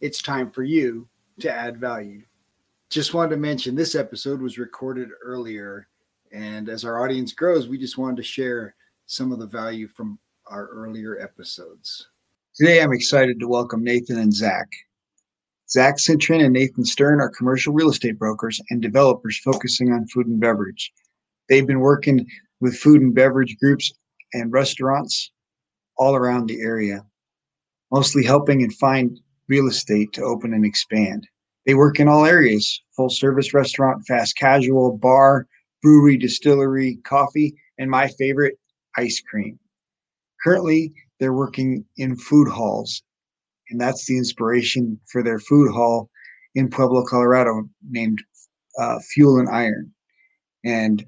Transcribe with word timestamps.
it's 0.00 0.22
time 0.22 0.50
for 0.50 0.62
you 0.62 1.08
to 1.40 1.52
add 1.52 1.78
value. 1.78 2.22
Just 2.88 3.14
wanted 3.14 3.30
to 3.30 3.36
mention 3.36 3.74
this 3.74 3.94
episode 3.94 4.40
was 4.40 4.58
recorded 4.58 5.10
earlier. 5.22 5.88
And 6.32 6.68
as 6.68 6.84
our 6.84 7.02
audience 7.04 7.32
grows, 7.32 7.68
we 7.68 7.78
just 7.78 7.98
wanted 7.98 8.16
to 8.16 8.22
share 8.22 8.74
some 9.06 9.30
of 9.32 9.38
the 9.38 9.46
value 9.46 9.86
from 9.86 10.18
our 10.46 10.68
earlier 10.68 11.20
episodes. 11.20 12.08
Today, 12.54 12.82
I'm 12.82 12.92
excited 12.92 13.38
to 13.40 13.48
welcome 13.48 13.84
Nathan 13.84 14.18
and 14.18 14.34
Zach. 14.34 14.68
Zach 15.68 15.98
Citron 15.98 16.40
and 16.40 16.52
Nathan 16.52 16.84
Stern 16.84 17.20
are 17.20 17.30
commercial 17.30 17.72
real 17.72 17.90
estate 17.90 18.18
brokers 18.18 18.60
and 18.70 18.82
developers 18.82 19.38
focusing 19.38 19.92
on 19.92 20.06
food 20.08 20.26
and 20.26 20.40
beverage. 20.40 20.92
They've 21.48 21.66
been 21.66 21.80
working 21.80 22.26
with 22.60 22.76
food 22.76 23.02
and 23.02 23.14
beverage 23.14 23.56
groups 23.60 23.92
and 24.32 24.52
restaurants 24.52 25.30
all 25.96 26.16
around 26.16 26.48
the 26.48 26.60
area, 26.60 27.04
mostly 27.92 28.24
helping 28.24 28.62
and 28.62 28.74
find 28.74 29.20
real 29.50 29.66
estate 29.66 30.12
to 30.14 30.22
open 30.22 30.54
and 30.54 30.64
expand. 30.64 31.26
They 31.66 31.74
work 31.74 32.00
in 32.00 32.08
all 32.08 32.24
areas 32.24 32.80
full 32.96 33.10
service 33.10 33.52
restaurant, 33.52 34.06
fast 34.06 34.36
casual, 34.36 34.96
bar, 34.96 35.46
brewery, 35.82 36.16
distillery, 36.16 36.98
coffee, 37.04 37.54
and 37.78 37.90
my 37.90 38.08
favorite, 38.08 38.58
ice 38.96 39.20
cream. 39.20 39.58
Currently, 40.42 40.92
they're 41.18 41.34
working 41.34 41.84
in 41.96 42.16
food 42.16 42.48
halls, 42.48 43.02
and 43.68 43.80
that's 43.80 44.06
the 44.06 44.16
inspiration 44.16 44.98
for 45.10 45.22
their 45.22 45.38
food 45.38 45.70
hall 45.70 46.08
in 46.54 46.70
Pueblo, 46.70 47.04
Colorado, 47.04 47.68
named 47.90 48.22
uh, 48.78 48.98
Fuel 49.12 49.38
and 49.38 49.48
Iron. 49.48 49.92
And 50.64 51.04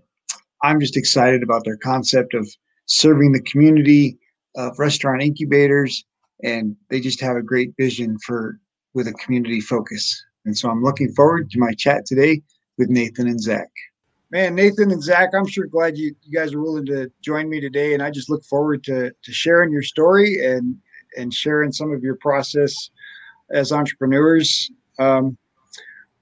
I'm 0.63 0.81
just 0.81 0.97
excited 0.97 1.43
about 1.43 1.65
their 1.65 1.79
concept 1.79 2.35
of 2.35 2.49
serving 2.87 3.33
the 3.33 3.43
community 3.43 4.19
of 4.57 4.79
restaurant 4.79 5.23
incubators 5.23 6.05
and 6.43 6.77
they 6.89 7.01
just 7.01 7.21
have 7.21 7.37
a 7.37 7.43
great 7.43 7.73
vision 7.77 8.19
for 8.25 8.59
with 8.95 9.09
a 9.09 9.13
community 9.15 9.61
focus. 9.61 10.25
And 10.45 10.57
so 10.57 10.69
I'm 10.69 10.83
looking 10.83 11.13
forward 11.13 11.51
to 11.51 11.59
my 11.59 11.73
chat 11.73 12.05
today 12.05 12.43
with 12.79 12.89
Nathan 12.91 13.29
and 13.29 13.41
Zach. 13.41 13.69
Man, 14.31 14.55
Nathan 14.55 14.91
and 14.91 15.03
Zach, 15.03 15.31
I'm 15.35 15.47
sure 15.47 15.67
glad 15.67 15.97
you, 15.97 16.15
you 16.23 16.39
guys 16.39 16.55
are 16.55 16.61
willing 16.61 16.87
to 16.87 17.11
join 17.23 17.49
me 17.49 17.61
today. 17.61 17.95
And 17.95 18.03
I 18.03 18.11
just 18.11 18.31
look 18.31 18.45
forward 18.45 18.83
to, 18.85 19.11
to 19.11 19.33
sharing 19.33 19.71
your 19.71 19.83
story 19.83 20.45
and, 20.45 20.77
and 21.17 21.33
sharing 21.33 21.71
some 21.71 21.93
of 21.93 22.03
your 22.03 22.17
process 22.17 22.91
as 23.53 23.73
entrepreneurs. 23.73 24.71
Um, 24.99 25.37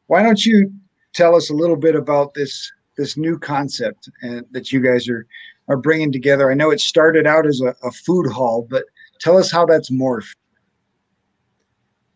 why 0.09 0.23
don't 0.23 0.45
you 0.45 0.73
tell 1.13 1.37
us 1.37 1.51
a 1.51 1.55
little 1.55 1.77
bit 1.77 1.95
about 1.95 2.35
this 2.35 2.71
this 2.99 3.17
new 3.17 3.39
concept 3.39 4.11
and, 4.21 4.45
that 4.51 4.73
you 4.73 4.81
guys 4.81 5.09
are 5.09 5.27
are 5.69 5.77
bringing 5.77 6.11
together? 6.11 6.51
I 6.51 6.55
know 6.55 6.71
it 6.71 6.81
started 6.81 7.27
out 7.27 7.47
as 7.47 7.61
a, 7.61 7.75
a 7.87 7.93
food 7.93 8.31
hall, 8.31 8.67
but 8.69 8.85
tell 9.21 9.37
us 9.37 9.51
how 9.51 9.67
that's 9.67 9.91
morphed. 9.91 10.35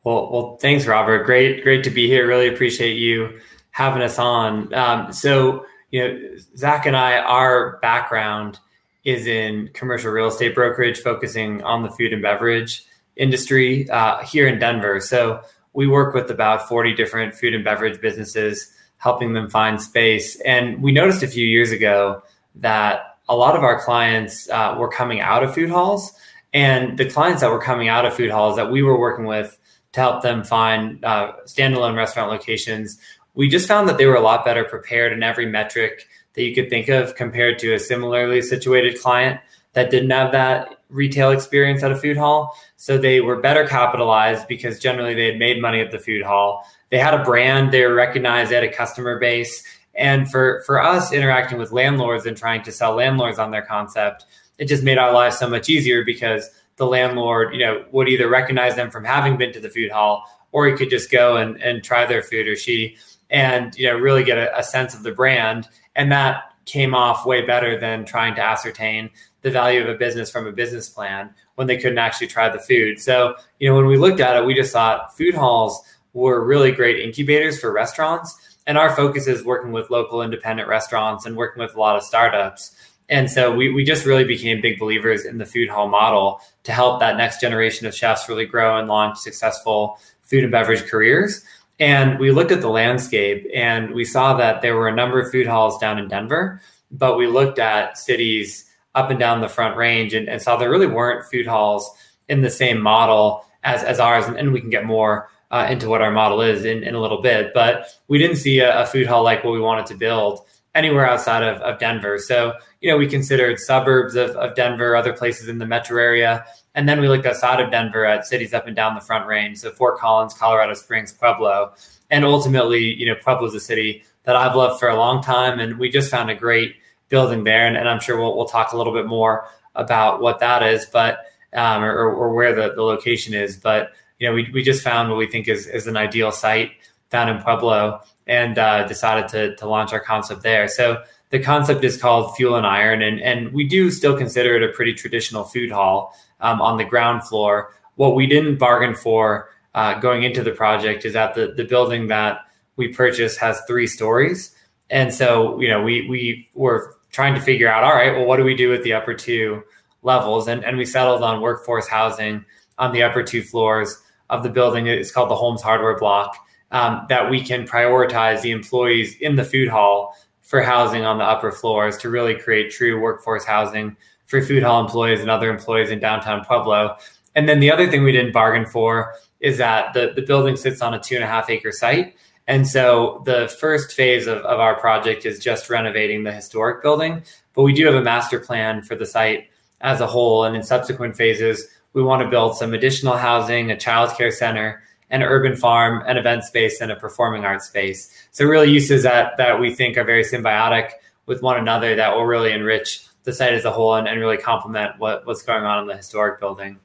Well, 0.05 0.31
well, 0.31 0.59
thanks, 0.61 0.87
Robert. 0.87 1.25
Great, 1.25 1.63
great 1.63 1.85
to 1.85 1.91
be 1.91 2.07
here. 2.07 2.27
Really 2.27 2.49
appreciate 2.49 2.95
you 2.95 3.41
having 3.71 4.03
us 4.03 4.19
on. 4.19 4.73
Um, 4.75 5.13
so, 5.13 5.65
you 5.91 6.03
know, 6.03 6.37
Zach 6.57 6.85
and 6.87 6.97
I, 6.97 7.19
our 7.19 7.79
background 7.81 8.59
is 9.05 9.27
in 9.27 9.71
commercial 9.73 10.11
real 10.11 10.29
estate 10.29 10.55
brokerage, 10.55 10.99
focusing 10.99 11.63
on 11.63 11.83
the 11.83 11.91
food 11.91 12.13
and 12.13 12.21
beverage 12.21 12.85
industry 13.17 13.89
uh, 13.91 14.19
here 14.25 14.47
in 14.47 14.59
Denver. 14.59 15.01
So, 15.01 15.43
we 15.75 15.89
work 15.89 16.15
with 16.15 16.31
about 16.31 16.69
40 16.69 16.95
different 16.95 17.35
food 17.35 17.53
and 17.53 17.65
beverage 17.65 18.01
businesses, 18.01 18.73
helping 18.99 19.35
them 19.35 19.51
find 19.51 19.83
space. 19.83 20.41
And 20.43 20.83
we 20.83 20.93
noticed 20.93 21.23
a 21.23 21.29
few 21.29 21.45
years 21.45 21.73
ago 21.73 22.23
that 22.55 23.19
a 23.29 23.37
lot 23.37 23.57
of 23.57 23.65
our 23.65 23.81
clients 23.81 24.49
uh, 24.51 24.77
were 24.79 24.89
coming 24.89 25.21
out 25.21 25.43
of 25.43 25.53
food 25.55 25.71
halls 25.71 26.13
and 26.55 26.97
the 26.97 27.05
clients 27.05 27.43
that 27.43 27.51
were 27.51 27.61
coming 27.61 27.89
out 27.89 28.07
of 28.07 28.15
food 28.15 28.31
halls 28.31 28.57
that 28.57 28.71
we 28.71 28.83
were 28.83 28.99
working 28.99 29.27
with 29.27 29.59
to 29.93 30.01
help 30.01 30.23
them 30.23 30.45
find 30.45 31.05
uh, 31.05 31.33
standalone 31.47 31.97
restaurant 31.97 32.31
locations, 32.31 32.99
we 33.35 33.49
just 33.49 33.67
found 33.67 33.89
that 33.89 33.99
they 33.99 34.07
were 34.07 34.15
a 34.15 34.21
lot 34.21 34.45
better 34.45 34.65
prepared 34.65 35.13
in 35.13 35.23
every 35.23 35.47
metric 35.47 36.07
that 36.35 36.43
you 36.43 36.55
could 36.55 36.71
think 36.71 36.89
of 36.89 37.17
compared 37.17 37.59
to 37.59 37.75
a 37.75 37.79
similarly 37.79 38.41
situated 38.41 39.01
client 39.01 39.41
that 39.73 39.91
didn't 39.91 40.11
have 40.11 40.31
that 40.31 40.81
retail 40.89 41.33
experience 41.33 41.83
at 41.83 41.91
a 41.91 41.97
food 41.97 42.17
hall. 42.17 42.57
So 42.77 42.99
they 42.99 43.21
were 43.21 43.41
better 43.41 43.67
capitalized 43.67 44.47
because 44.47 44.79
generally 44.79 45.15
they 45.15 45.27
had 45.27 45.39
made 45.39 45.61
money 45.61 45.81
at 45.81 45.91
the 45.91 45.99
food 45.99 46.23
hall. 46.23 46.65
They 46.91 46.99
had 46.99 47.15
a 47.15 47.25
brand, 47.25 47.73
they 47.73 47.85
were 47.85 47.95
recognized, 47.95 48.53
they 48.53 48.55
had 48.55 48.65
a 48.65 48.73
customer 48.73 49.19
base. 49.19 49.65
And 49.97 50.31
for, 50.31 50.63
for 50.67 50.81
us 50.81 51.13
interacting 51.13 51.59
with 51.59 51.73
landlords 51.73 52.27
and 52.27 52.37
trying 52.37 52.63
to 52.63 52.73
sell 52.73 52.95
landlords 52.95 53.41
on 53.41 53.51
their 53.51 53.63
concept, 53.63 54.25
it 54.59 54.67
just 54.67 54.83
made 54.83 54.99
our 54.99 55.13
lives 55.13 55.39
so 55.39 55.49
much 55.49 55.69
easier 55.69 56.05
because 56.05 56.51
the 56.77 56.87
landlord, 56.87 57.53
you 57.53 57.61
know, 57.61 57.85
would 57.93 58.09
either 58.09 58.29
recognize 58.29 58.75
them 58.77 58.91
from 58.91 59.05
having 59.05 59.37
been 59.37 59.53
to 59.53 59.61
the 59.61 59.71
food 59.71 59.91
hall 59.91 60.25
or 60.53 60.67
he 60.67 60.77
could 60.77 60.91
just 60.91 61.11
go 61.11 61.37
and, 61.37 61.61
and 61.63 61.83
try 61.83 62.07
their 62.07 62.23
food 62.23 62.47
or 62.47 62.57
she 62.57 62.97
and, 63.31 63.77
you 63.77 63.87
know, 63.87 63.97
really 63.97 64.25
get 64.25 64.39
a, 64.39 64.57
a 64.59 64.63
sense 64.63 64.95
of 64.95 65.03
the 65.03 65.13
brand. 65.13 65.69
And 65.97 66.13
that 66.13 66.53
came 66.65 66.95
off 66.95 67.27
way 67.27 67.45
better 67.45 67.79
than 67.79 68.05
trying 68.05 68.35
to 68.37 68.43
ascertain 68.43 69.11
the 69.43 69.51
value 69.51 69.83
of 69.83 69.89
a 69.89 69.95
business 69.95 70.31
from 70.31 70.47
a 70.47 70.53
business 70.53 70.89
plan 70.89 71.35
when 71.57 71.67
they 71.67 71.77
couldn't 71.77 71.99
actually 71.99 72.27
try 72.27 72.49
the 72.49 72.59
food. 72.59 72.99
So, 72.99 73.35
you 73.59 73.69
know, 73.69 73.77
when 73.77 73.87
we 73.87 73.97
looked 73.97 74.21
at 74.21 74.37
it, 74.37 74.47
we 74.47 74.55
just 74.55 74.73
thought 74.73 75.17
food 75.17 75.35
halls 75.35 75.83
were 76.13 76.45
really 76.45 76.73
great 76.73 77.01
incubators 77.01 77.61
for 77.61 77.73
restaurants. 77.73 78.37
And 78.67 78.79
our 78.79 78.97
focus 78.97 79.27
is 79.27 79.45
working 79.45 79.73
with 79.73 79.91
local 79.91 80.23
independent 80.23 80.69
restaurants 80.69 81.27
and 81.27 81.37
working 81.37 81.63
with 81.63 81.75
a 81.75 81.79
lot 81.79 81.97
of 81.97 82.03
startups. 82.03 82.75
And 83.09 83.31
so 83.31 83.55
we, 83.55 83.73
we 83.73 83.85
just 83.85 84.07
really 84.07 84.25
became 84.25 84.61
big 84.61 84.79
believers 84.79 85.25
in 85.25 85.39
the 85.39 85.45
food 85.45 85.69
hall 85.69 85.89
model 85.89 86.41
to 86.65 86.73
help 86.73 87.01
that 87.01 87.17
next 87.17 87.41
generation 87.41 87.87
of 87.87 87.95
chefs 87.95 88.29
really 88.29 88.47
grow 88.47 88.79
and 88.79 88.89
launch 88.89 89.19
successful 89.19 89.99
food 90.23 90.43
and 90.43 90.51
beverage 90.51 90.85
careers. 90.85 91.45
And 91.79 92.19
we 92.19 92.31
looked 92.31 92.53
at 92.53 92.61
the 92.61 92.69
landscape 92.69 93.47
and 93.55 93.93
we 93.93 94.05
saw 94.05 94.35
that 94.35 94.63
there 94.63 94.77
were 94.77 94.89
a 94.89 94.95
number 94.95 95.21
of 95.21 95.31
food 95.31 95.47
halls 95.47 95.79
down 95.79 95.99
in 95.99 96.09
Denver, 96.09 96.63
but 96.91 97.19
we 97.19 97.27
looked 97.27 97.59
at 97.59 97.99
cities 97.99 98.65
up 98.95 99.11
and 99.11 99.19
down 99.19 99.41
the 99.41 99.49
front 99.49 99.77
range 99.77 100.15
and, 100.15 100.29
and 100.29 100.41
saw 100.41 100.57
there 100.57 100.71
really 100.71 100.87
weren't 100.87 101.29
food 101.31 101.47
halls 101.47 101.91
in 102.29 102.41
the 102.41 102.51
same 102.51 102.81
model 102.81 103.45
as, 103.65 103.83
as 103.83 103.99
ours. 103.99 104.27
And, 104.27 104.39
and 104.39 104.53
we 104.53 104.61
can 104.61 104.71
get 104.71 104.85
more 104.85 105.29
uh, 105.51 105.67
into 105.69 105.89
what 105.89 106.01
our 106.01 106.11
model 106.11 106.41
is 106.41 106.65
in, 106.65 106.83
in 106.83 106.95
a 106.95 107.01
little 107.01 107.21
bit, 107.21 107.53
but 107.53 107.87
we 108.09 108.19
didn't 108.19 108.37
see 108.37 108.61
a, 108.61 108.83
a 108.83 108.87
food 108.87 109.07
hall 109.07 109.23
like 109.23 109.45
what 109.45 109.53
we 109.53 109.61
wanted 109.61 109.87
to 109.87 109.95
build 109.95 110.41
anywhere 110.75 111.09
outside 111.09 111.43
of, 111.43 111.61
of 111.63 111.79
Denver. 111.79 112.19
So, 112.19 112.55
you 112.85 112.91
know, 112.91 112.99
we 112.99 113.07
considered 113.07 113.59
suburbs 113.59 114.15
of, 114.15 114.33
of 114.33 114.55
Denver, 114.55 114.95
other 114.95 115.15
places 115.15 115.49
in 115.49 115.57
the 115.57 115.65
metro 115.65 115.99
area. 115.99 116.45
And 116.75 116.87
then 116.87 117.01
we 117.01 117.09
looked 117.09 117.25
outside 117.25 117.59
of 117.59 117.71
Denver 117.71 118.05
at 118.05 118.27
cities 118.27 118.53
up 118.53 118.67
and 118.67 118.77
down 118.77 118.95
the 118.95 119.01
front 119.01 119.27
range. 119.27 119.57
So 119.57 119.71
Fort 119.71 119.99
Collins, 119.99 120.35
Colorado 120.35 120.75
Springs, 120.75 121.11
Pueblo. 121.11 121.73
And 122.11 122.27
ultimately, 122.27 122.93
you 122.93 123.07
know, 123.07 123.15
Pueblo 123.15 123.47
is 123.47 123.55
a 123.55 123.61
city 123.61 124.05
that 124.25 124.37
I've 124.37 124.55
loved 124.55 124.79
for 124.79 124.91
a 124.91 124.97
long 124.97 125.23
time. 125.23 125.61
And 125.61 125.79
we 125.79 125.89
just 125.89 126.11
found 126.11 126.29
a 126.29 126.35
great 126.35 126.77
building 127.09 127.45
there. 127.45 127.67
And, 127.67 127.75
and 127.75 127.89
I'm 127.89 128.01
sure 128.01 128.21
we'll, 128.21 128.37
we'll 128.37 128.45
talk 128.45 128.75
a 128.75 128.77
little 128.77 128.93
bit 128.93 129.07
more 129.07 129.49
about 129.75 130.21
what 130.21 130.41
that 130.41 130.63
is, 130.63 130.85
but, 130.85 131.21
um, 131.55 131.83
or, 131.83 132.13
or 132.13 132.35
where 132.35 132.55
the, 132.55 132.75
the 132.75 132.83
location 132.83 133.33
is. 133.33 133.57
But, 133.57 133.93
you 134.19 134.29
know, 134.29 134.35
we, 134.35 134.51
we 134.53 134.63
just 134.63 134.85
found 134.85 135.09
what 135.09 135.17
we 135.17 135.27
think 135.27 135.49
is, 135.49 135.67
is 135.67 135.87
an 135.87 135.97
ideal 135.97 136.33
site 136.33 136.73
down 137.09 137.31
in 137.31 137.43
Pueblo 137.43 138.03
and 138.27 138.59
uh, 138.59 138.87
decided 138.87 139.29
to, 139.29 139.57
to 139.57 139.67
launch 139.67 139.95
our 139.95 140.01
concept 140.01 140.43
there. 140.43 140.69
So 140.69 141.03
the 141.35 141.43
concept 141.43 141.83
is 141.83 142.01
called 142.01 142.37
Fuel 142.37 142.55
and 142.55 142.65
Iron, 142.65 143.03
and, 143.03 143.21
and 143.21 143.53
we 143.53 143.65
do 143.65 143.91
still 143.91 144.17
consider 144.17 144.55
it 144.55 144.63
a 144.63 144.73
pretty 144.73 144.95
traditional 144.95 145.43
food 145.43 145.73
hall 145.73 146.15
um, 146.39 146.63
on 146.63 146.77
the 146.77 146.85
ground 146.85 147.25
floor. 147.25 147.75
What 147.97 148.15
we 148.15 148.29
didn't 148.29 148.59
bargain 148.59 148.95
for 148.95 149.51
uh, 149.75 149.99
going 149.99 150.23
into 150.23 150.45
the 150.45 150.53
project 150.53 151.05
is 151.05 151.15
that 151.15 151.35
the, 151.35 151.49
the 151.49 151.65
building 151.65 152.07
that 152.07 152.43
we 152.77 152.87
purchased 152.87 153.41
has 153.41 153.61
three 153.67 153.89
stories. 153.89 154.55
And 154.91 155.13
so, 155.13 155.61
you 155.61 155.67
know, 155.67 155.83
we, 155.83 156.07
we 156.09 156.49
were 156.55 156.95
trying 157.11 157.35
to 157.35 157.41
figure 157.41 157.69
out, 157.69 157.83
all 157.83 157.95
right, 157.95 158.13
well, 158.13 158.27
what 158.27 158.37
do 158.37 158.45
we 158.45 158.55
do 158.55 158.71
with 158.71 158.85
the 158.85 158.93
upper 158.93 159.13
two 159.13 159.65
levels? 160.03 160.47
And, 160.47 160.65
and 160.65 160.79
we 160.79 160.87
settled 160.87 161.25
on 161.25 161.41
workforce 161.41 161.89
housing 161.89 162.45
on 162.79 162.93
the 162.93 163.03
upper 163.03 163.25
two 163.25 163.43
floors 163.43 164.01
of 164.31 164.45
the 164.45 164.51
building. 164.51 164.87
It's 164.87 165.11
called 165.11 165.31
the 165.31 165.35
Holmes 165.35 165.63
Hardware 165.63 165.99
Block 165.99 166.37
um, 166.71 167.07
that 167.09 167.29
we 167.29 167.41
can 167.41 167.67
prioritize 167.67 168.43
the 168.43 168.53
employees 168.53 169.17
in 169.21 169.35
the 169.35 169.45
food 169.45 169.69
hall 169.69 170.17
for 170.45 170.63
housing 170.63 171.05
on 171.05 171.19
the 171.19 171.25
upper 171.25 171.51
floors 171.51 171.97
to 171.97 172.11
really 172.11 172.35
create 172.35 172.71
true 172.71 173.01
workforce 173.01 173.45
housing 173.45 173.97
for 174.27 174.43
food 174.43 174.63
hall 174.63 174.81
employees 174.81 175.21
and 175.21 175.31
other 175.31 175.51
employees 175.51 175.91
in 175.91 175.99
downtown 175.99 176.45
Pueblo. 176.45 176.97
And 177.35 177.49
then 177.49 177.61
the 177.61 177.73
other 177.73 177.91
thing 177.91 178.05
we 178.05 178.13
didn't 178.13 178.33
bargain 178.33 178.67
for 178.67 179.15
is 179.41 179.59
that 179.59 179.95
the, 179.95 180.13
the 180.15 180.23
building 180.23 180.57
sits 180.57 180.81
on 180.81 180.95
a 180.95 181.01
two 181.01 181.15
and 181.15 181.25
a 181.25 181.27
half 181.27 181.51
acre 181.51 181.73
site. 181.73 182.15
And 182.47 182.69
so 182.69 183.23
the 183.25 183.55
first 183.59 183.93
phase 183.93 184.27
of, 184.27 184.39
of 184.39 184.61
our 184.61 184.79
project 184.79 185.25
is 185.25 185.39
just 185.39 185.71
renovating 185.71 186.25
the 186.25 186.33
historic 186.33 186.83
building, 186.83 187.23
but 187.55 187.63
we 187.63 187.73
do 187.73 187.87
have 187.87 187.95
a 187.95 188.03
master 188.03 188.39
plan 188.39 188.83
for 188.83 188.95
the 188.95 189.07
site 189.07 189.49
as 189.81 190.01
a 190.01 190.07
whole. 190.07 190.45
And 190.45 190.55
in 190.55 190.63
subsequent 190.63 191.17
phases, 191.17 191.67
we 191.95 192.03
want 192.03 192.23
to 192.23 192.29
build 192.29 192.57
some 192.57 192.75
additional 192.75 193.17
housing, 193.17 193.71
a 193.71 193.77
childcare 193.77 194.33
center, 194.33 194.83
an 195.15 195.23
urban 195.23 195.55
farm, 195.55 196.03
an 196.07 196.17
event 196.17 196.43
space, 196.43 196.81
and 196.81 196.91
a 196.91 196.97
performing 196.97 197.45
arts 197.45 197.69
space. 197.69 198.29
So 198.33 198.45
really 198.45 198.71
uses 198.71 199.05
that 199.05 199.37
that 199.39 199.61
we 199.61 199.73
think 199.73 199.97
are 199.97 200.05
very 200.05 200.25
symbiotic 200.25 200.91
with 201.27 201.41
one 201.41 201.57
another 201.57 201.95
that 201.95 202.15
will 202.15 202.27
really 202.27 202.53
enrich 202.53 203.07
the 203.23 203.33
site 203.33 203.55
as 203.55 203.65
a 203.65 203.71
whole 203.71 203.95
and, 203.95 204.09
and 204.09 204.21
really 204.21 204.37
complement 204.37 204.99
what, 204.99 205.25
what's 205.27 205.43
going 205.43 205.65
on 205.65 205.79
in 205.81 205.87
the 205.87 205.97
historic 205.97 206.41
building. 206.41 206.79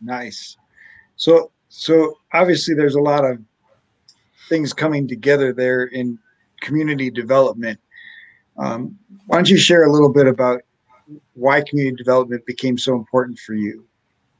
Nice. 0.00 0.56
So 1.16 1.50
so 1.70 2.18
obviously 2.32 2.74
there's 2.74 2.94
a 2.94 3.00
lot 3.00 3.24
of 3.24 3.38
things 4.50 4.74
coming 4.74 5.08
together 5.08 5.52
there 5.52 5.84
in 5.84 6.18
community 6.60 7.10
development. 7.10 7.80
Um, 8.58 8.98
why 9.26 9.38
don't 9.38 9.48
you 9.48 9.56
share 9.56 9.84
a 9.84 9.90
little 9.90 10.12
bit 10.12 10.26
about 10.26 10.60
why 11.32 11.62
community 11.62 11.96
development 11.96 12.44
became 12.46 12.78
so 12.78 12.94
important 12.94 13.38
for 13.38 13.54
you, 13.54 13.84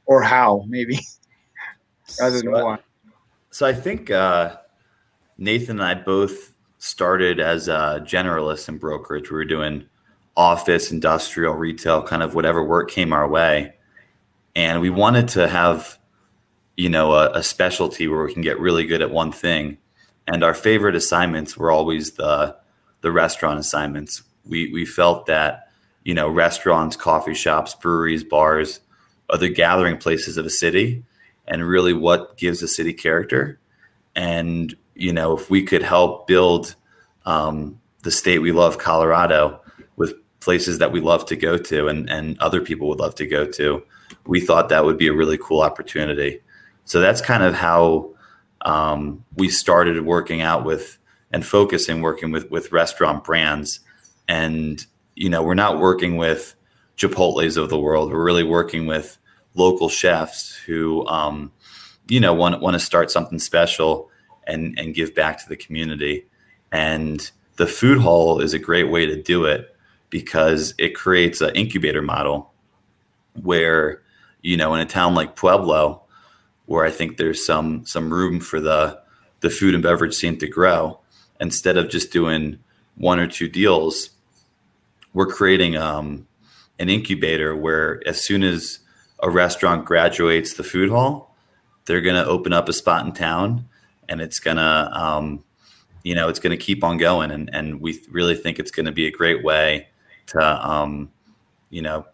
or 0.05 0.21
how 0.21 0.63
maybe, 0.67 0.99
rather 2.19 2.41
than 2.41 2.51
why? 2.51 2.79
So 3.51 3.65
I 3.65 3.73
think 3.73 4.11
uh, 4.11 4.57
Nathan 5.37 5.79
and 5.79 5.83
I 5.83 5.93
both 5.93 6.53
started 6.77 7.39
as 7.39 7.67
a 7.67 8.03
generalist 8.05 8.69
in 8.69 8.77
brokerage. 8.77 9.31
We 9.31 9.37
were 9.37 9.45
doing 9.45 9.85
office, 10.37 10.91
industrial, 10.91 11.53
retail, 11.53 12.03
kind 12.03 12.21
of 12.21 12.35
whatever 12.35 12.63
work 12.63 12.89
came 12.91 13.13
our 13.13 13.27
way, 13.27 13.73
and 14.55 14.81
we 14.81 14.89
wanted 14.89 15.29
to 15.29 15.47
have, 15.47 15.97
you 16.75 16.89
know, 16.89 17.13
a, 17.13 17.31
a 17.31 17.43
specialty 17.43 18.07
where 18.07 18.23
we 18.23 18.33
can 18.33 18.41
get 18.41 18.59
really 18.59 18.85
good 18.85 19.01
at 19.01 19.11
one 19.11 19.31
thing. 19.31 19.77
And 20.27 20.43
our 20.43 20.53
favorite 20.53 20.95
assignments 20.95 21.55
were 21.55 21.71
always 21.71 22.13
the 22.13 22.55
the 23.01 23.11
restaurant 23.11 23.59
assignments. 23.59 24.23
We 24.45 24.71
we 24.73 24.85
felt 24.85 25.27
that 25.27 25.69
you 26.03 26.13
know 26.13 26.27
restaurants, 26.27 26.95
coffee 26.95 27.35
shops, 27.35 27.75
breweries, 27.75 28.23
bars 28.23 28.79
are 29.29 29.37
the 29.37 29.49
gathering 29.49 29.97
places 29.97 30.37
of 30.37 30.45
a 30.45 30.49
city, 30.49 31.03
and 31.47 31.67
really 31.67 31.93
what 31.93 32.37
gives 32.37 32.61
a 32.61 32.67
city 32.67 32.93
character. 32.93 33.59
And 34.15 34.75
you 34.95 35.11
know 35.11 35.37
if 35.37 35.49
we 35.49 35.63
could 35.63 35.83
help 35.83 36.27
build 36.27 36.75
um, 37.25 37.79
the 38.03 38.11
state 38.11 38.39
we 38.39 38.51
love, 38.51 38.77
Colorado, 38.77 39.61
with 39.95 40.13
places 40.39 40.79
that 40.79 40.91
we 40.91 40.99
love 40.99 41.25
to 41.25 41.35
go 41.35 41.57
to 41.57 41.87
and 41.87 42.09
and 42.09 42.39
other 42.39 42.61
people 42.61 42.87
would 42.89 42.99
love 42.99 43.15
to 43.15 43.27
go 43.27 43.45
to, 43.45 43.83
we 44.25 44.39
thought 44.39 44.69
that 44.69 44.85
would 44.85 44.97
be 44.97 45.07
a 45.07 45.13
really 45.13 45.37
cool 45.37 45.61
opportunity. 45.61 46.41
So 46.85 46.99
that's 46.99 47.21
kind 47.21 47.43
of 47.43 47.53
how 47.55 48.11
um, 48.61 49.23
we 49.35 49.49
started 49.49 50.05
working 50.05 50.41
out 50.41 50.65
with 50.65 50.97
and 51.31 51.45
focusing 51.45 52.01
working 52.01 52.31
with 52.31 52.49
with 52.49 52.71
restaurant 52.71 53.23
brands 53.23 53.79
and 54.27 54.85
you 55.15 55.29
know 55.29 55.43
we're 55.43 55.53
not 55.53 55.79
working 55.79 56.17
with 56.17 56.55
chipotle's 56.97 57.57
of 57.57 57.69
the 57.69 57.79
world 57.79 58.11
we're 58.11 58.23
really 58.23 58.43
working 58.43 58.87
with 58.87 59.17
local 59.55 59.89
chefs 59.89 60.55
who 60.55 61.05
um, 61.07 61.51
you 62.07 62.19
know 62.19 62.33
want, 62.33 62.61
want 62.61 62.73
to 62.75 62.79
start 62.79 63.11
something 63.11 63.39
special 63.39 64.09
and 64.45 64.77
and 64.77 64.93
give 64.93 65.15
back 65.15 65.41
to 65.41 65.49
the 65.49 65.57
community 65.57 66.25
and 66.71 67.31
the 67.57 67.67
food 67.67 67.99
hall 67.99 68.39
is 68.39 68.53
a 68.53 68.59
great 68.59 68.91
way 68.91 69.05
to 69.05 69.21
do 69.21 69.45
it 69.45 69.75
because 70.09 70.73
it 70.77 70.93
creates 70.95 71.41
an 71.41 71.55
incubator 71.55 72.01
model 72.01 72.51
where 73.41 74.01
you 74.41 74.55
know 74.55 74.73
in 74.73 74.81
a 74.81 74.85
town 74.85 75.15
like 75.15 75.35
pueblo 75.35 76.01
where 76.65 76.85
I 76.85 76.91
think 76.91 77.17
there's 77.17 77.45
some 77.45 77.85
some 77.85 78.11
room 78.11 78.39
for 78.39 78.59
the 78.59 78.99
the 79.41 79.49
food 79.49 79.73
and 79.73 79.83
beverage 79.83 80.15
scene 80.15 80.37
to 80.39 80.47
grow. 80.47 80.99
Instead 81.39 81.77
of 81.77 81.89
just 81.89 82.11
doing 82.11 82.59
one 82.95 83.19
or 83.19 83.27
two 83.27 83.49
deals, 83.49 84.11
we're 85.13 85.27
creating 85.27 85.75
um, 85.75 86.27
an 86.79 86.89
incubator 86.89 87.55
where 87.55 88.01
as 88.07 88.23
soon 88.23 88.41
as 88.43 88.79
a 89.19 89.29
restaurant 89.29 89.85
graduates 89.85 90.53
the 90.53 90.63
food 90.63 90.89
hall, 90.89 91.35
they're 91.85 92.01
going 92.01 92.15
to 92.15 92.25
open 92.25 92.53
up 92.53 92.67
a 92.69 92.73
spot 92.73 93.05
in 93.05 93.13
town, 93.13 93.67
and 94.09 94.21
it's 94.21 94.39
gonna 94.39 94.89
um, 94.93 95.43
you 96.03 96.15
know 96.15 96.29
it's 96.29 96.39
going 96.39 96.57
to 96.57 96.63
keep 96.63 96.83
on 96.83 96.97
going. 96.97 97.31
And 97.31 97.49
and 97.53 97.81
we 97.81 98.01
really 98.09 98.35
think 98.35 98.59
it's 98.59 98.71
going 98.71 98.85
to 98.85 98.91
be 98.91 99.07
a 99.07 99.11
great 99.11 99.43
way 99.43 99.87
to 100.27 100.69
um, 100.69 101.11
you 101.69 101.81
know 101.81 102.05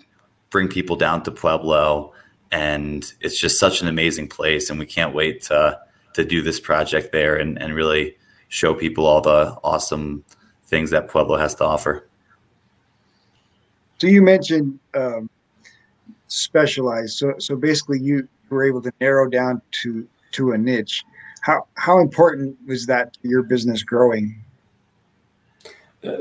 bring 0.49 0.67
people 0.67 0.95
down 0.95 1.23
to 1.23 1.31
Pueblo 1.31 2.13
and 2.51 3.13
it's 3.21 3.39
just 3.39 3.57
such 3.59 3.81
an 3.81 3.87
amazing 3.87 4.27
place 4.27 4.69
and 4.69 4.79
we 4.79 4.85
can't 4.85 5.15
wait 5.15 5.41
to 5.41 5.79
to 6.13 6.25
do 6.25 6.41
this 6.41 6.59
project 6.59 7.11
there 7.11 7.37
and, 7.37 7.61
and 7.61 7.73
really 7.73 8.17
show 8.49 8.73
people 8.73 9.05
all 9.05 9.21
the 9.21 9.55
awesome 9.63 10.23
things 10.65 10.89
that 10.89 11.07
pueblo 11.07 11.37
has 11.37 11.55
to 11.55 11.63
offer 11.63 12.07
so 13.97 14.07
you 14.07 14.21
mentioned 14.21 14.77
um, 14.93 15.29
specialized. 16.31 17.17
So 17.17 17.33
so 17.39 17.55
basically 17.55 17.99
you 17.99 18.27
were 18.49 18.63
able 18.63 18.81
to 18.81 18.91
narrow 18.99 19.29
down 19.29 19.61
to 19.83 20.07
to 20.33 20.51
a 20.53 20.57
niche. 20.57 21.03
How 21.41 21.67
how 21.75 21.99
important 21.99 22.57
was 22.67 22.85
that 22.85 23.13
to 23.13 23.27
your 23.27 23.43
business 23.43 23.83
growing? 23.83 24.43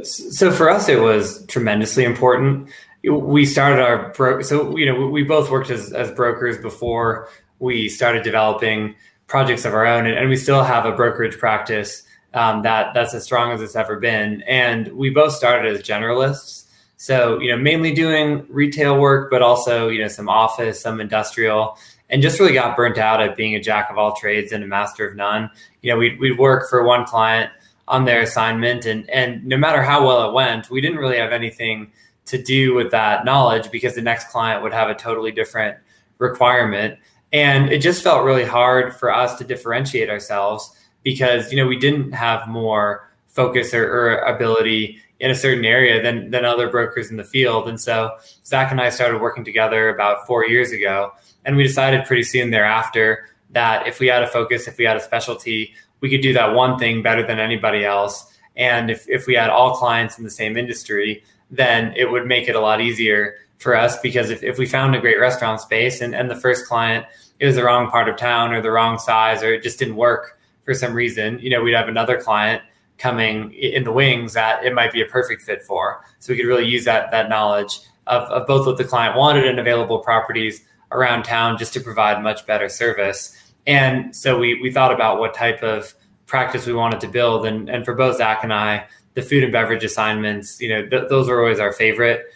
So 0.03 0.51
for 0.51 0.69
us 0.69 0.89
it 0.89 1.01
was 1.01 1.45
tremendously 1.47 2.05
important. 2.05 2.69
We 3.03 3.47
started 3.47 3.83
our 3.83 4.13
bro 4.13 4.43
so 4.43 4.77
you 4.77 4.87
know 4.87 5.07
we 5.07 5.23
both 5.23 5.51
worked 5.51 5.71
as, 5.71 5.93
as 5.93 6.11
brokers 6.11 6.59
before 6.59 7.29
we 7.59 7.89
started 7.89 8.23
developing 8.23 8.95
projects 9.27 9.65
of 9.65 9.75
our 9.75 9.87
own 9.87 10.07
and, 10.07 10.19
and 10.19 10.29
we 10.29 10.37
still 10.37 10.65
have 10.65 10.85
a 10.85 10.93
brokerage 10.93 11.39
practice 11.39 12.03
um, 12.35 12.63
that 12.63 12.95
that's 12.95 13.15
as 13.15 13.25
strong 13.25 13.53
as 13.53 13.61
it's 13.61 13.77
ever 13.77 13.97
been. 13.97 14.43
And 14.43 14.89
we 14.93 15.11
both 15.11 15.33
started 15.33 15.75
as 15.75 15.83
generalists 15.83 16.65
so 17.01 17.41
you 17.41 17.51
know 17.51 17.57
mainly 17.57 17.95
doing 17.95 18.45
retail 18.51 19.01
work 19.01 19.31
but 19.31 19.41
also 19.41 19.89
you 19.89 19.99
know 19.99 20.07
some 20.07 20.29
office 20.29 20.83
some 20.83 21.01
industrial 21.01 21.79
and 22.11 22.21
just 22.21 22.39
really 22.39 22.53
got 22.53 22.77
burnt 22.77 22.99
out 22.99 23.23
at 23.23 23.37
being 23.37 23.55
a 23.55 23.61
jack 23.61 23.89
of 23.91 23.97
all 23.97 24.15
trades 24.15 24.53
and 24.53 24.63
a 24.63 24.67
master 24.67 25.09
of 25.09 25.17
none. 25.17 25.49
You 25.81 25.91
know 25.91 25.99
we'd, 25.99 26.21
we'd 26.21 26.39
work 26.39 26.69
for 26.69 26.85
one 26.85 27.07
client 27.07 27.51
on 27.89 28.05
their 28.05 28.21
assignment 28.21 28.85
and 28.85 29.09
and 29.09 29.43
no 29.47 29.57
matter 29.57 29.83
how 29.83 30.07
well 30.07 30.29
it 30.29 30.35
went 30.35 30.69
we 30.69 30.83
didn't 30.83 30.99
really 30.99 31.17
have 31.17 31.33
anything 31.33 31.91
to 32.27 32.43
do 32.43 32.75
with 32.75 32.91
that 32.91 33.25
knowledge 33.25 33.71
because 33.71 33.95
the 33.95 34.03
next 34.03 34.29
client 34.29 34.63
would 34.63 34.73
have 34.73 34.91
a 34.91 34.95
totally 34.95 35.33
different 35.33 35.79
requirement. 36.19 36.99
And 37.33 37.73
it 37.73 37.81
just 37.81 38.03
felt 38.03 38.25
really 38.25 38.45
hard 38.45 38.95
for 38.95 39.11
us 39.11 39.39
to 39.39 39.45
differentiate 39.45 40.11
ourselves 40.11 40.77
because 41.03 41.51
you 41.51 41.57
know 41.57 41.67
we 41.67 41.79
didn't 41.79 42.13
have 42.13 42.47
more 42.47 43.10
focus 43.31 43.73
or, 43.73 43.85
or, 43.85 44.17
ability 44.19 44.99
in 45.19 45.31
a 45.31 45.35
certain 45.35 45.65
area 45.65 46.03
than 46.03 46.31
than 46.31 46.45
other 46.45 46.69
brokers 46.69 47.11
in 47.11 47.17
the 47.17 47.25
field. 47.25 47.69
And 47.69 47.81
so 47.81 48.17
zach 48.45 48.71
and 48.71 48.81
i 48.81 48.91
started 48.91 49.21
working 49.21 49.45
together 49.45 49.89
about 49.89 50.27
four 50.27 50.47
years 50.47 50.73
ago 50.73 51.13
and 51.45 51.57
we 51.57 51.63
decided 51.63 52.07
pretty 52.07 52.23
soon 52.23 52.51
thereafter 52.51 53.29
that 53.51 53.87
if 53.87 54.01
we 54.01 54.07
had 54.07 54.23
a 54.23 54.27
focus 54.27 54.67
if 54.67 54.79
we 54.79 54.85
had 54.85 54.97
a 54.97 55.01
specialty 55.01 55.75
we 56.01 56.11
could 56.11 56.23
do 56.23 56.33
that 56.33 56.55
one 56.55 56.79
thing 56.79 57.03
better 57.03 57.27
than 57.27 57.39
anybody 57.39 57.85
else. 57.85 58.27
And 58.57 58.91
if, 58.91 59.07
if 59.09 59.27
we 59.27 59.35
had 59.35 59.51
all 59.51 59.77
clients 59.77 60.19
in 60.19 60.25
the 60.25 60.31
same 60.31 60.57
industry 60.57 61.23
then 61.51 61.93
it 61.97 62.11
would 62.11 62.27
make 62.27 62.49
it 62.49 62.55
a 62.55 62.61
lot 62.61 62.81
easier 62.81 63.35
for 63.59 63.77
us 63.77 63.99
because 64.01 64.31
if, 64.31 64.43
if 64.43 64.57
we 64.57 64.67
found 64.67 64.95
a 64.95 65.01
great 65.01 65.19
restaurant 65.21 65.61
space 65.61 66.01
and, 66.01 66.15
and 66.15 66.31
the 66.31 66.37
first 66.37 66.67
client 66.67 67.05
it 67.39 67.47
was 67.47 67.57
the 67.57 67.65
wrong 67.65 67.91
part 67.91 68.09
of 68.09 68.17
town 68.17 68.53
or 68.53 68.61
the 68.61 68.71
wrong 68.71 68.99
size 68.99 69.43
or 69.43 69.53
it 69.53 69.63
just 69.63 69.79
didn't 69.79 69.97
work 69.97 70.39
for 70.65 70.75
some 70.75 70.95
reason, 70.95 71.39
you 71.41 71.51
know, 71.51 71.63
we'd 71.63 71.73
have 71.73 71.89
another 71.89 72.21
client 72.21 72.63
coming 73.01 73.53
in 73.55 73.85
the 73.85 73.93
wings 73.93 74.35
that 74.35 74.65
it 74.65 74.75
might 74.75 74.93
be 74.93 75.01
a 75.01 75.07
perfect 75.07 75.43
fit 75.43 75.63
for. 75.63 76.05
So 76.19 76.33
we 76.33 76.39
could 76.39 76.47
really 76.47 76.67
use 76.67 76.85
that 76.85 77.11
that 77.11 77.29
knowledge 77.29 77.81
of, 78.07 78.23
of 78.25 78.47
both 78.47 78.67
what 78.67 78.77
the 78.77 78.85
client 78.85 79.17
wanted 79.17 79.47
and 79.47 79.59
available 79.59 79.99
properties 79.99 80.63
around 80.93 81.23
town 81.23 81.57
just 81.59 81.73
to 81.73 81.81
provide 81.81 82.23
much 82.23 82.47
better 82.47 82.69
service. 82.69 83.37
And 83.67 84.15
so 84.15 84.39
we 84.39 84.61
we 84.61 84.71
thought 84.71 84.93
about 84.93 85.19
what 85.19 85.35
type 85.35 85.63
of 85.63 85.95
practice 86.27 86.67
we 86.67 86.73
wanted 86.73 87.01
to 87.01 87.09
build. 87.09 87.47
And, 87.47 87.69
and 87.69 87.85
for 87.85 87.95
both 87.95 88.19
Zach 88.19 88.45
and 88.45 88.53
I, 88.53 88.87
the 89.15 89.23
food 89.23 89.43
and 89.43 89.53
beverage 89.53 89.83
assignments, 89.83 90.61
you 90.61 90.69
know, 90.69 90.87
th- 90.87 91.09
those 91.09 91.29
are 91.29 91.41
always 91.41 91.59
our 91.59 91.73
favorite. 91.73 92.27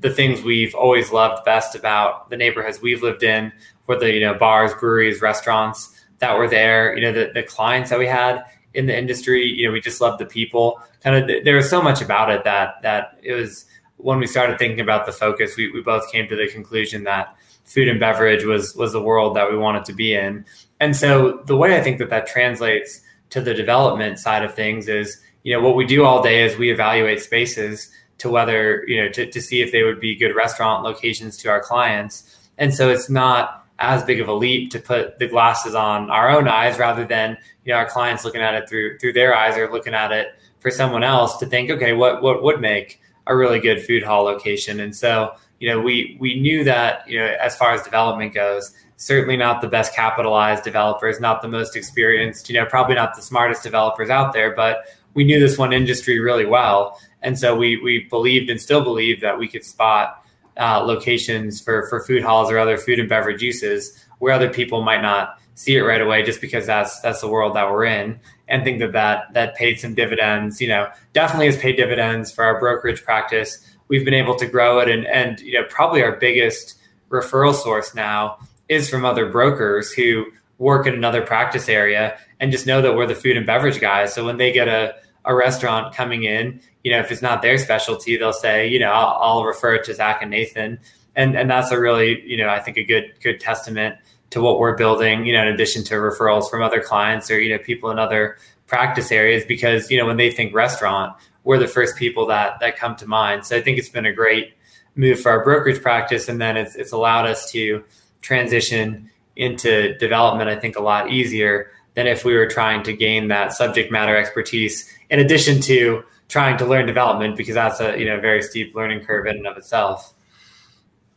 The 0.00 0.10
things 0.10 0.42
we've 0.42 0.74
always 0.74 1.12
loved 1.12 1.44
best 1.44 1.74
about 1.74 2.28
the 2.28 2.36
neighborhoods 2.36 2.82
we've 2.82 3.02
lived 3.02 3.22
in 3.22 3.52
were 3.86 3.98
the, 3.98 4.12
you 4.12 4.20
know, 4.20 4.34
bars, 4.34 4.74
breweries, 4.74 5.22
restaurants 5.22 5.94
that 6.18 6.36
were 6.36 6.48
there, 6.48 6.94
you 6.94 7.02
know, 7.02 7.12
the, 7.12 7.30
the 7.32 7.42
clients 7.42 7.90
that 7.90 7.98
we 7.98 8.06
had 8.06 8.44
in 8.74 8.86
the 8.86 8.96
industry, 8.96 9.44
you 9.44 9.66
know, 9.66 9.72
we 9.72 9.80
just 9.80 10.00
loved 10.00 10.20
the 10.20 10.26
people. 10.26 10.80
Kind 11.02 11.30
of, 11.30 11.44
there 11.44 11.56
was 11.56 11.68
so 11.68 11.82
much 11.82 12.00
about 12.00 12.30
it 12.30 12.44
that, 12.44 12.82
that 12.82 13.18
it 13.22 13.34
was, 13.34 13.64
when 13.96 14.18
we 14.18 14.26
started 14.26 14.58
thinking 14.58 14.80
about 14.80 15.06
the 15.06 15.12
focus, 15.12 15.56
we, 15.56 15.70
we 15.72 15.80
both 15.80 16.10
came 16.12 16.28
to 16.28 16.36
the 16.36 16.48
conclusion 16.48 17.04
that 17.04 17.36
food 17.64 17.88
and 17.88 17.98
beverage 17.98 18.44
was, 18.44 18.74
was 18.76 18.92
the 18.92 19.02
world 19.02 19.36
that 19.36 19.50
we 19.50 19.56
wanted 19.56 19.84
to 19.86 19.92
be 19.92 20.14
in. 20.14 20.44
And 20.80 20.96
so 20.96 21.42
the 21.46 21.56
way 21.56 21.76
I 21.76 21.82
think 21.82 21.98
that 21.98 22.10
that 22.10 22.26
translates 22.26 23.00
to 23.30 23.40
the 23.40 23.54
development 23.54 24.18
side 24.18 24.44
of 24.44 24.54
things 24.54 24.88
is, 24.88 25.20
you 25.42 25.54
know 25.54 25.62
what 25.62 25.76
we 25.76 25.86
do 25.86 26.04
all 26.04 26.22
day 26.22 26.44
is 26.44 26.58
we 26.58 26.70
evaluate 26.70 27.22
spaces 27.22 27.90
to 28.18 28.28
whether 28.28 28.84
you 28.86 29.02
know 29.02 29.08
to, 29.10 29.26
to 29.26 29.40
see 29.40 29.62
if 29.62 29.72
they 29.72 29.82
would 29.82 30.00
be 30.00 30.14
good 30.14 30.34
restaurant 30.34 30.82
locations 30.82 31.36
to 31.38 31.48
our 31.48 31.60
clients 31.60 32.36
and 32.58 32.74
so 32.74 32.90
it's 32.90 33.08
not 33.08 33.66
as 33.78 34.02
big 34.04 34.20
of 34.20 34.28
a 34.28 34.32
leap 34.32 34.70
to 34.72 34.78
put 34.78 35.18
the 35.18 35.28
glasses 35.28 35.74
on 35.74 36.10
our 36.10 36.30
own 36.30 36.48
eyes 36.48 36.78
rather 36.78 37.04
than 37.04 37.36
you 37.64 37.72
know 37.72 37.78
our 37.78 37.86
clients 37.86 38.24
looking 38.24 38.40
at 38.40 38.54
it 38.54 38.68
through 38.68 38.98
through 38.98 39.12
their 39.12 39.36
eyes 39.36 39.56
or 39.56 39.70
looking 39.70 39.94
at 39.94 40.12
it 40.12 40.28
for 40.60 40.70
someone 40.70 41.04
else 41.04 41.36
to 41.36 41.46
think 41.46 41.70
okay 41.70 41.92
what 41.92 42.22
what 42.22 42.42
would 42.42 42.60
make 42.60 43.00
a 43.26 43.36
really 43.36 43.60
good 43.60 43.84
food 43.84 44.02
hall 44.02 44.24
location? 44.24 44.80
And 44.80 44.94
so 44.94 45.34
you 45.60 45.68
know 45.68 45.80
we 45.80 46.16
we 46.20 46.40
knew 46.40 46.64
that 46.64 47.08
you 47.08 47.18
know 47.18 47.36
as 47.40 47.56
far 47.56 47.72
as 47.72 47.82
development 47.82 48.34
goes 48.34 48.72
certainly 48.96 49.36
not 49.36 49.60
the 49.60 49.68
best 49.68 49.94
capitalized 49.94 50.64
developers 50.64 51.20
not 51.20 51.40
the 51.40 51.46
most 51.46 51.76
experienced 51.76 52.48
you 52.48 52.58
know 52.58 52.66
probably 52.66 52.96
not 52.96 53.14
the 53.14 53.22
smartest 53.22 53.62
developers 53.62 54.10
out 54.10 54.32
there 54.32 54.54
but 54.54 54.86
we 55.14 55.24
knew 55.24 55.40
this 55.40 55.58
one 55.58 55.72
industry 55.72 56.20
really 56.20 56.46
well. 56.46 57.00
And 57.22 57.36
so 57.36 57.56
we 57.56 57.76
we 57.78 58.06
believed 58.08 58.50
and 58.50 58.60
still 58.60 58.82
believe 58.82 59.20
that 59.20 59.36
we 59.36 59.48
could 59.48 59.64
spot 59.64 60.24
uh, 60.58 60.80
locations 60.80 61.60
for 61.60 61.86
for 61.88 62.00
food 62.00 62.22
halls 62.22 62.50
or 62.50 62.58
other 62.58 62.76
food 62.76 62.98
and 62.98 63.08
beverage 63.08 63.42
uses 63.42 64.04
where 64.18 64.32
other 64.32 64.50
people 64.50 64.82
might 64.82 65.02
not 65.02 65.38
see 65.54 65.76
it 65.76 65.82
right 65.82 66.00
away 66.00 66.22
just 66.22 66.40
because 66.40 66.66
that's 66.66 67.00
that's 67.00 67.20
the 67.20 67.28
world 67.28 67.54
that 67.56 67.70
we're 67.70 67.84
in 67.84 68.18
and 68.48 68.64
think 68.64 68.78
that 68.78 68.92
that 68.92 69.32
that 69.34 69.54
paid 69.54 69.78
some 69.78 69.94
dividends 69.94 70.60
you 70.60 70.68
know 70.68 70.88
definitely 71.12 71.46
has 71.46 71.58
paid 71.58 71.76
dividends 71.76 72.32
for 72.32 72.44
our 72.44 72.58
brokerage 72.58 73.02
practice. 73.02 73.64
We've 73.88 74.04
been 74.04 74.14
able 74.14 74.36
to 74.36 74.46
grow 74.46 74.80
it 74.80 74.88
and 74.88 75.06
and 75.06 75.40
you 75.40 75.54
know 75.54 75.66
probably 75.68 76.02
our 76.02 76.16
biggest 76.16 76.78
referral 77.10 77.54
source 77.54 77.94
now 77.94 78.38
is 78.68 78.90
from 78.90 79.04
other 79.04 79.30
brokers 79.30 79.92
who 79.92 80.26
work 80.58 80.86
in 80.86 80.94
another 80.94 81.22
practice 81.22 81.68
area 81.68 82.18
and 82.40 82.52
just 82.52 82.66
know 82.66 82.82
that 82.82 82.94
we're 82.94 83.06
the 83.06 83.14
food 83.14 83.36
and 83.36 83.46
beverage 83.46 83.80
guys. 83.80 84.12
So 84.12 84.24
when 84.24 84.36
they 84.36 84.52
get 84.52 84.68
a 84.68 84.94
a 85.28 85.34
restaurant 85.34 85.94
coming 85.94 86.24
in, 86.24 86.60
you 86.82 86.90
know, 86.90 86.98
if 86.98 87.12
it's 87.12 87.22
not 87.22 87.42
their 87.42 87.58
specialty, 87.58 88.16
they'll 88.16 88.32
say, 88.32 88.66
you 88.66 88.78
know, 88.78 88.90
I'll, 88.90 89.18
I'll 89.20 89.44
refer 89.44 89.74
it 89.74 89.84
to 89.84 89.94
Zach 89.94 90.22
and 90.22 90.30
Nathan. 90.30 90.80
And, 91.14 91.36
and 91.36 91.50
that's 91.50 91.70
a 91.70 91.78
really, 91.78 92.26
you 92.26 92.38
know, 92.38 92.48
I 92.48 92.60
think 92.60 92.78
a 92.78 92.82
good, 92.82 93.12
good 93.22 93.38
testament 93.38 93.96
to 94.30 94.40
what 94.40 94.58
we're 94.58 94.76
building, 94.76 95.26
you 95.26 95.34
know, 95.34 95.42
in 95.42 95.48
addition 95.48 95.84
to 95.84 95.94
referrals 95.94 96.50
from 96.50 96.62
other 96.62 96.80
clients 96.80 97.30
or, 97.30 97.38
you 97.38 97.54
know, 97.54 97.62
people 97.62 97.90
in 97.90 97.98
other 97.98 98.38
practice 98.66 99.12
areas, 99.12 99.44
because, 99.44 99.90
you 99.90 99.98
know, 99.98 100.06
when 100.06 100.16
they 100.16 100.30
think 100.30 100.54
restaurant, 100.54 101.14
we're 101.44 101.58
the 101.58 101.68
first 101.68 101.96
people 101.96 102.26
that, 102.26 102.58
that 102.60 102.76
come 102.76 102.96
to 102.96 103.06
mind. 103.06 103.44
So 103.44 103.56
I 103.56 103.60
think 103.62 103.78
it's 103.78 103.88
been 103.88 104.06
a 104.06 104.12
great 104.12 104.54
move 104.96 105.20
for 105.20 105.30
our 105.30 105.44
brokerage 105.44 105.82
practice. 105.82 106.28
And 106.28 106.40
then 106.40 106.56
it's, 106.56 106.74
it's 106.74 106.92
allowed 106.92 107.26
us 107.26 107.50
to 107.52 107.84
transition 108.22 109.10
into 109.36 109.96
development, 109.98 110.48
I 110.48 110.56
think 110.56 110.76
a 110.76 110.82
lot 110.82 111.10
easier 111.10 111.70
than 111.94 112.06
if 112.06 112.24
we 112.24 112.36
were 112.36 112.46
trying 112.46 112.82
to 112.84 112.92
gain 112.92 113.28
that 113.28 113.52
subject 113.52 113.90
matter 113.90 114.16
expertise 114.16 114.92
in 115.10 115.20
addition 115.20 115.60
to 115.62 116.04
trying 116.28 116.56
to 116.58 116.66
learn 116.66 116.86
development 116.86 117.36
because 117.36 117.54
that's 117.54 117.80
a 117.80 117.98
you 117.98 118.04
know 118.04 118.20
very 118.20 118.42
steep 118.42 118.74
learning 118.74 119.00
curve 119.00 119.26
in 119.26 119.36
and 119.36 119.46
of 119.46 119.56
itself. 119.56 120.14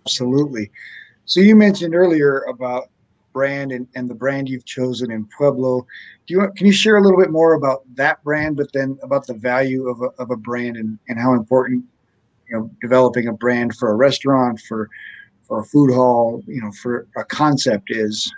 Absolutely. 0.05 0.71
So 1.25 1.39
you 1.39 1.55
mentioned 1.55 1.93
earlier 1.93 2.39
about 2.50 2.89
brand 3.33 3.71
and, 3.71 3.88
and 3.95 4.10
the 4.10 4.15
brand 4.15 4.50
you've 4.50 4.65
chosen 4.65 5.12
in 5.12 5.25
pueblo. 5.38 5.86
Do 6.27 6.33
you 6.33 6.39
want, 6.39 6.57
can 6.57 6.67
you 6.67 6.74
share 6.74 6.98
a 6.98 7.01
little 7.01 7.19
bit 7.19 7.31
more 7.31 7.53
about 7.53 7.83
that 7.95 8.21
brand 8.24 8.57
but 8.57 8.67
then 8.74 8.98
about 9.03 9.27
the 9.27 9.33
value 9.36 9.88
of 9.88 10.01
a, 10.01 10.21
of 10.21 10.31
a 10.31 10.36
brand 10.36 10.75
and, 10.75 10.98
and 11.07 11.19
how 11.19 11.33
important 11.33 11.86
you 12.50 12.57
know 12.57 12.71
developing 12.81 13.27
a 13.27 13.33
brand 13.33 13.75
for 13.75 13.91
a 13.91 13.95
restaurant 13.95 14.60
for 14.62 14.89
for 15.43 15.60
a 15.60 15.65
food 15.65 15.93
hall 15.93 16.41
you 16.48 16.62
know 16.62 16.71
for 16.71 17.07
a 17.17 17.24
concept 17.24 17.91
is? 17.91 18.31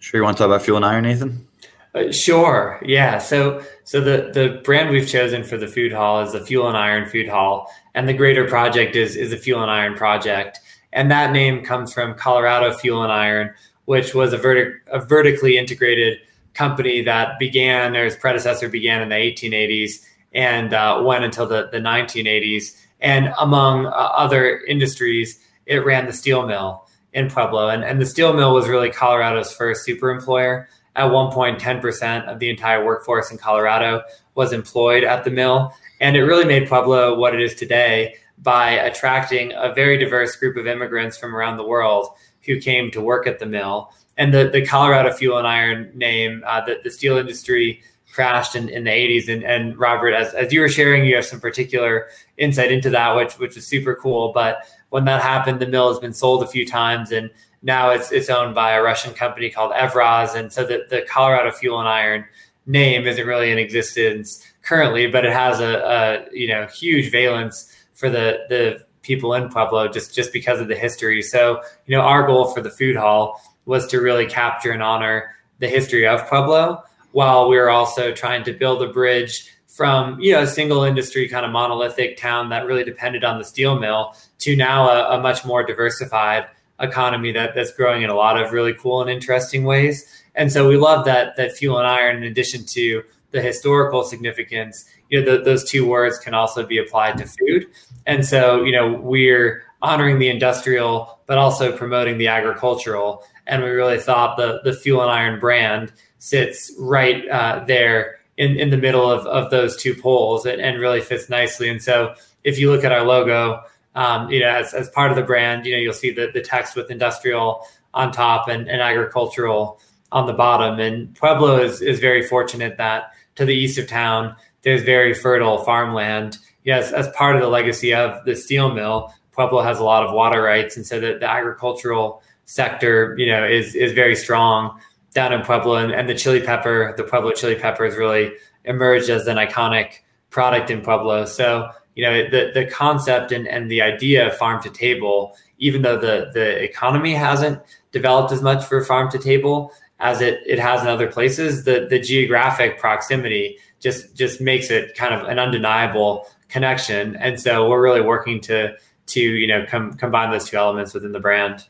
Sure 0.00 0.20
you 0.20 0.24
want 0.24 0.36
to 0.36 0.42
talk 0.42 0.48
about 0.48 0.62
fuel 0.62 0.76
and 0.76 0.84
iron 0.84 1.04
nathan 1.04 1.46
uh, 1.94 2.10
sure. 2.10 2.80
Yeah. 2.84 3.18
So 3.18 3.62
so 3.84 4.00
the 4.00 4.30
the 4.32 4.60
brand 4.64 4.90
we've 4.90 5.08
chosen 5.08 5.44
for 5.44 5.56
the 5.56 5.68
food 5.68 5.92
hall 5.92 6.20
is 6.22 6.32
the 6.32 6.40
Fuel 6.40 6.68
and 6.68 6.76
Iron 6.76 7.08
Food 7.08 7.28
Hall, 7.28 7.70
and 7.94 8.08
the 8.08 8.12
greater 8.12 8.48
project 8.48 8.96
is 8.96 9.14
is 9.16 9.30
the 9.30 9.36
Fuel 9.36 9.62
and 9.62 9.70
Iron 9.70 9.94
Project, 9.94 10.58
and 10.92 11.10
that 11.10 11.32
name 11.32 11.64
comes 11.64 11.92
from 11.92 12.14
Colorado 12.14 12.72
Fuel 12.72 13.02
and 13.02 13.12
Iron, 13.12 13.50
which 13.84 14.14
was 14.14 14.32
a 14.32 14.38
vertic 14.38 14.74
a 14.88 14.98
vertically 14.98 15.56
integrated 15.56 16.18
company 16.54 17.02
that 17.02 17.38
began 17.38 17.96
or 17.96 18.04
its 18.04 18.16
predecessor 18.16 18.68
began 18.68 19.02
in 19.02 19.08
the 19.08 19.14
1880s 19.14 20.04
and 20.32 20.72
uh, 20.72 21.02
went 21.04 21.24
until 21.24 21.46
the, 21.46 21.68
the 21.70 21.78
1980s. 21.78 22.80
And 23.00 23.34
among 23.40 23.86
uh, 23.86 23.90
other 23.90 24.60
industries, 24.60 25.40
it 25.66 25.84
ran 25.84 26.06
the 26.06 26.12
steel 26.12 26.46
mill 26.46 26.86
in 27.12 27.30
Pueblo, 27.30 27.68
and 27.68 27.84
and 27.84 28.00
the 28.00 28.06
steel 28.06 28.32
mill 28.32 28.52
was 28.52 28.68
really 28.68 28.90
Colorado's 28.90 29.52
first 29.52 29.84
super 29.84 30.10
employer 30.10 30.68
at 30.96 31.06
one 31.06 31.32
point, 31.32 31.58
10% 31.58 32.26
of 32.26 32.38
the 32.38 32.50
entire 32.50 32.84
workforce 32.84 33.30
in 33.30 33.38
Colorado 33.38 34.02
was 34.34 34.52
employed 34.52 35.04
at 35.04 35.24
the 35.24 35.30
mill. 35.30 35.74
And 36.00 36.16
it 36.16 36.22
really 36.22 36.44
made 36.44 36.68
Pueblo 36.68 37.16
what 37.18 37.34
it 37.34 37.40
is 37.40 37.54
today 37.54 38.14
by 38.38 38.72
attracting 38.72 39.52
a 39.56 39.72
very 39.72 39.98
diverse 39.98 40.36
group 40.36 40.56
of 40.56 40.66
immigrants 40.66 41.16
from 41.16 41.34
around 41.34 41.56
the 41.56 41.66
world 41.66 42.08
who 42.42 42.60
came 42.60 42.90
to 42.90 43.00
work 43.00 43.26
at 43.26 43.38
the 43.38 43.46
mill. 43.46 43.92
And 44.16 44.32
the, 44.32 44.48
the 44.48 44.64
Colorado 44.64 45.12
Fuel 45.12 45.38
and 45.38 45.46
Iron 45.46 45.90
name, 45.94 46.44
uh, 46.46 46.64
the, 46.64 46.80
the 46.82 46.90
steel 46.90 47.16
industry 47.16 47.82
crashed 48.12 48.54
in, 48.54 48.68
in 48.68 48.84
the 48.84 48.90
80s. 48.90 49.28
And, 49.28 49.42
and 49.42 49.76
Robert, 49.76 50.12
as, 50.12 50.32
as 50.34 50.52
you 50.52 50.60
were 50.60 50.68
sharing, 50.68 51.04
you 51.04 51.16
have 51.16 51.24
some 51.24 51.40
particular 51.40 52.06
insight 52.36 52.70
into 52.70 52.90
that, 52.90 53.16
which, 53.16 53.38
which 53.38 53.56
is 53.56 53.66
super 53.66 53.96
cool. 53.96 54.32
But 54.32 54.58
when 54.90 55.04
that 55.06 55.22
happened, 55.22 55.58
the 55.58 55.66
mill 55.66 55.88
has 55.88 55.98
been 55.98 56.12
sold 56.12 56.44
a 56.44 56.46
few 56.46 56.64
times. 56.64 57.10
And 57.10 57.30
now 57.64 57.90
it's 57.90 58.12
it's 58.12 58.28
owned 58.28 58.54
by 58.54 58.72
a 58.72 58.82
Russian 58.82 59.14
company 59.14 59.50
called 59.50 59.72
Evraz, 59.72 60.34
and 60.36 60.52
so 60.52 60.64
the, 60.64 60.86
the 60.88 61.02
Colorado 61.02 61.50
Fuel 61.50 61.80
and 61.80 61.88
Iron 61.88 62.26
name 62.66 63.06
isn't 63.06 63.26
really 63.26 63.50
in 63.50 63.58
existence 63.58 64.46
currently, 64.62 65.06
but 65.06 65.24
it 65.24 65.32
has 65.32 65.60
a, 65.60 65.78
a 65.78 66.36
you 66.36 66.46
know 66.46 66.66
huge 66.66 67.10
valence 67.10 67.74
for 67.94 68.10
the 68.10 68.44
the 68.50 68.84
people 69.00 69.32
in 69.34 69.48
Pueblo 69.48 69.88
just 69.88 70.14
just 70.14 70.30
because 70.30 70.60
of 70.60 70.68
the 70.68 70.76
history. 70.76 71.22
So 71.22 71.62
you 71.86 71.96
know 71.96 72.02
our 72.02 72.26
goal 72.26 72.52
for 72.52 72.60
the 72.60 72.70
food 72.70 72.96
hall 72.96 73.40
was 73.64 73.86
to 73.88 73.98
really 73.98 74.26
capture 74.26 74.70
and 74.70 74.82
honor 74.82 75.34
the 75.58 75.68
history 75.68 76.06
of 76.06 76.28
Pueblo, 76.28 76.82
while 77.12 77.48
we 77.48 77.56
were 77.56 77.70
also 77.70 78.12
trying 78.12 78.44
to 78.44 78.52
build 78.52 78.82
a 78.82 78.92
bridge 78.92 79.50
from 79.66 80.20
you 80.20 80.32
know 80.32 80.42
a 80.42 80.46
single 80.46 80.84
industry 80.84 81.30
kind 81.30 81.46
of 81.46 81.50
monolithic 81.50 82.18
town 82.18 82.50
that 82.50 82.66
really 82.66 82.84
depended 82.84 83.24
on 83.24 83.38
the 83.38 83.44
steel 83.44 83.78
mill 83.80 84.14
to 84.38 84.54
now 84.54 84.90
a, 84.90 85.18
a 85.18 85.20
much 85.22 85.46
more 85.46 85.64
diversified 85.64 86.46
economy 86.80 87.32
that 87.32 87.54
that's 87.54 87.72
growing 87.72 88.02
in 88.02 88.10
a 88.10 88.14
lot 88.14 88.40
of 88.40 88.52
really 88.52 88.74
cool 88.74 89.00
and 89.00 89.10
interesting 89.10 89.64
ways. 89.64 90.04
And 90.34 90.52
so 90.52 90.68
we 90.68 90.76
love 90.76 91.04
that 91.04 91.36
that 91.36 91.52
fuel 91.52 91.78
and 91.78 91.86
iron, 91.86 92.16
in 92.16 92.24
addition 92.24 92.64
to 92.66 93.04
the 93.30 93.42
historical 93.42 94.04
significance, 94.04 94.84
you 95.08 95.22
know, 95.22 95.42
those 95.42 95.68
two 95.68 95.86
words 95.86 96.18
can 96.18 96.34
also 96.34 96.64
be 96.64 96.78
applied 96.78 97.18
to 97.18 97.26
food. 97.26 97.66
And 98.06 98.24
so, 98.24 98.62
you 98.62 98.72
know, 98.72 98.92
we're 98.94 99.64
honoring 99.82 100.18
the 100.18 100.28
industrial, 100.28 101.18
but 101.26 101.36
also 101.36 101.76
promoting 101.76 102.18
the 102.18 102.28
agricultural. 102.28 103.24
And 103.46 103.62
we 103.62 103.70
really 103.70 103.98
thought 103.98 104.36
the 104.36 104.60
the 104.64 104.72
fuel 104.72 105.02
and 105.02 105.10
iron 105.10 105.40
brand 105.40 105.92
sits 106.18 106.72
right 106.78 107.28
uh, 107.28 107.64
there 107.66 108.18
in, 108.36 108.56
in 108.56 108.70
the 108.70 108.76
middle 108.76 109.10
of, 109.10 109.26
of 109.26 109.50
those 109.50 109.76
two 109.76 109.94
poles 109.94 110.46
and, 110.46 110.60
and 110.60 110.80
really 110.80 111.00
fits 111.00 111.28
nicely. 111.28 111.68
And 111.68 111.82
so 111.82 112.14
if 112.44 112.58
you 112.58 112.70
look 112.70 112.84
at 112.84 112.92
our 112.92 113.04
logo, 113.04 113.62
um, 113.94 114.30
you 114.30 114.40
know, 114.40 114.48
as, 114.48 114.74
as 114.74 114.88
part 114.90 115.10
of 115.10 115.16
the 115.16 115.22
brand, 115.22 115.66
you 115.66 115.72
know, 115.72 115.78
you'll 115.78 115.92
see 115.92 116.10
the, 116.10 116.30
the 116.32 116.40
text 116.40 116.76
with 116.76 116.90
industrial 116.90 117.66
on 117.92 118.10
top 118.10 118.48
and, 118.48 118.68
and 118.68 118.80
agricultural 118.80 119.80
on 120.10 120.26
the 120.26 120.32
bottom. 120.32 120.80
And 120.80 121.14
Pueblo 121.14 121.58
is, 121.58 121.80
is 121.80 122.00
very 122.00 122.26
fortunate 122.26 122.76
that 122.78 123.12
to 123.36 123.44
the 123.44 123.54
east 123.54 123.78
of 123.78 123.86
town, 123.86 124.36
there's 124.62 124.82
very 124.82 125.14
fertile 125.14 125.58
farmland. 125.64 126.38
Yes, 126.64 126.92
as 126.92 127.08
part 127.10 127.36
of 127.36 127.42
the 127.42 127.48
legacy 127.48 127.94
of 127.94 128.24
the 128.24 128.34
steel 128.34 128.72
mill, 128.72 129.12
Pueblo 129.32 129.62
has 129.62 129.78
a 129.78 129.84
lot 129.84 130.04
of 130.04 130.12
water 130.12 130.42
rights. 130.42 130.76
And 130.76 130.86
so 130.86 131.00
the, 131.00 131.18
the 131.18 131.30
agricultural 131.30 132.22
sector, 132.46 133.14
you 133.18 133.26
know, 133.26 133.44
is, 133.44 133.74
is 133.74 133.92
very 133.92 134.16
strong 134.16 134.80
down 135.12 135.32
in 135.32 135.42
Pueblo. 135.42 135.76
And, 135.76 135.92
and 135.92 136.08
the 136.08 136.14
chili 136.14 136.40
pepper, 136.40 136.94
the 136.96 137.04
Pueblo 137.04 137.32
chili 137.32 137.56
pepper 137.56 137.84
has 137.84 137.96
really 137.96 138.32
emerged 138.64 139.10
as 139.10 139.26
an 139.26 139.36
iconic 139.36 139.98
product 140.30 140.70
in 140.70 140.80
Pueblo. 140.80 141.26
So 141.26 141.70
you 141.94 142.04
know 142.04 142.28
the 142.28 142.50
the 142.52 142.66
concept 142.66 143.32
and, 143.32 143.46
and 143.46 143.70
the 143.70 143.82
idea 143.82 144.26
of 144.26 144.36
farm 144.36 144.62
to 144.62 144.70
table 144.70 145.36
even 145.58 145.82
though 145.82 145.98
the 145.98 146.30
the 146.34 146.62
economy 146.62 147.14
hasn't 147.14 147.60
developed 147.92 148.32
as 148.32 148.42
much 148.42 148.64
for 148.64 148.84
farm 148.84 149.10
to 149.10 149.18
table 149.18 149.70
as 150.00 150.20
it 150.20 150.40
it 150.46 150.58
has 150.58 150.82
in 150.82 150.88
other 150.88 151.10
places 151.10 151.64
the 151.64 151.86
the 151.88 152.00
geographic 152.00 152.78
proximity 152.78 153.58
just 153.84 154.16
just 154.16 154.40
makes 154.40 154.70
it 154.70 154.96
kind 154.96 155.14
of 155.14 155.28
an 155.28 155.38
undeniable 155.38 156.26
connection. 156.48 157.16
And 157.16 157.38
so 157.40 157.68
we're 157.68 157.82
really 157.82 158.00
working 158.00 158.40
to 158.42 158.76
to 159.06 159.20
you 159.20 159.46
know 159.46 159.66
com- 159.66 159.94
combine 159.94 160.30
those 160.30 160.48
two 160.48 160.56
elements 160.56 160.94
within 160.94 161.12
the 161.12 161.20
brand. 161.20 161.68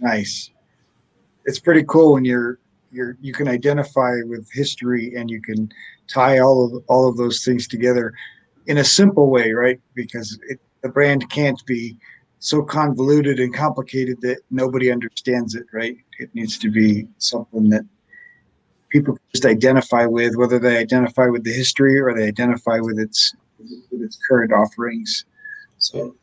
Nice. 0.00 0.50
It's 1.46 1.58
pretty 1.58 1.84
cool 1.88 2.12
when 2.12 2.24
you're 2.24 2.58
you're 2.92 3.16
you 3.20 3.32
can 3.32 3.48
identify 3.48 4.16
with 4.24 4.50
history 4.52 5.14
and 5.16 5.30
you 5.30 5.40
can 5.40 5.72
tie 6.12 6.38
all 6.38 6.66
of 6.66 6.84
all 6.88 7.08
of 7.08 7.16
those 7.16 7.44
things 7.44 7.66
together 7.66 8.12
in 8.66 8.78
a 8.78 8.84
simple 8.84 9.30
way, 9.30 9.52
right? 9.52 9.80
Because 9.94 10.38
it, 10.48 10.60
the 10.82 10.88
brand 10.88 11.28
can't 11.30 11.64
be 11.66 11.96
so 12.38 12.62
convoluted 12.62 13.38
and 13.38 13.54
complicated 13.54 14.20
that 14.20 14.38
nobody 14.50 14.90
understands 14.90 15.54
it, 15.54 15.64
right? 15.72 15.96
It 16.18 16.34
needs 16.34 16.58
to 16.58 16.70
be 16.70 17.06
something 17.18 17.68
that 17.70 17.82
people 18.90 19.18
just 19.32 19.46
identify 19.46 20.06
with, 20.06 20.36
whether 20.36 20.58
they 20.58 20.76
identify 20.76 21.26
with 21.26 21.44
the 21.44 21.52
history 21.52 21.98
or 21.98 22.14
they 22.14 22.26
identify 22.26 22.78
with 22.80 22.98
its 22.98 23.34
with 23.90 24.02
its 24.02 24.18
current 24.28 24.52
offerings. 24.52 25.24
So 25.78 26.16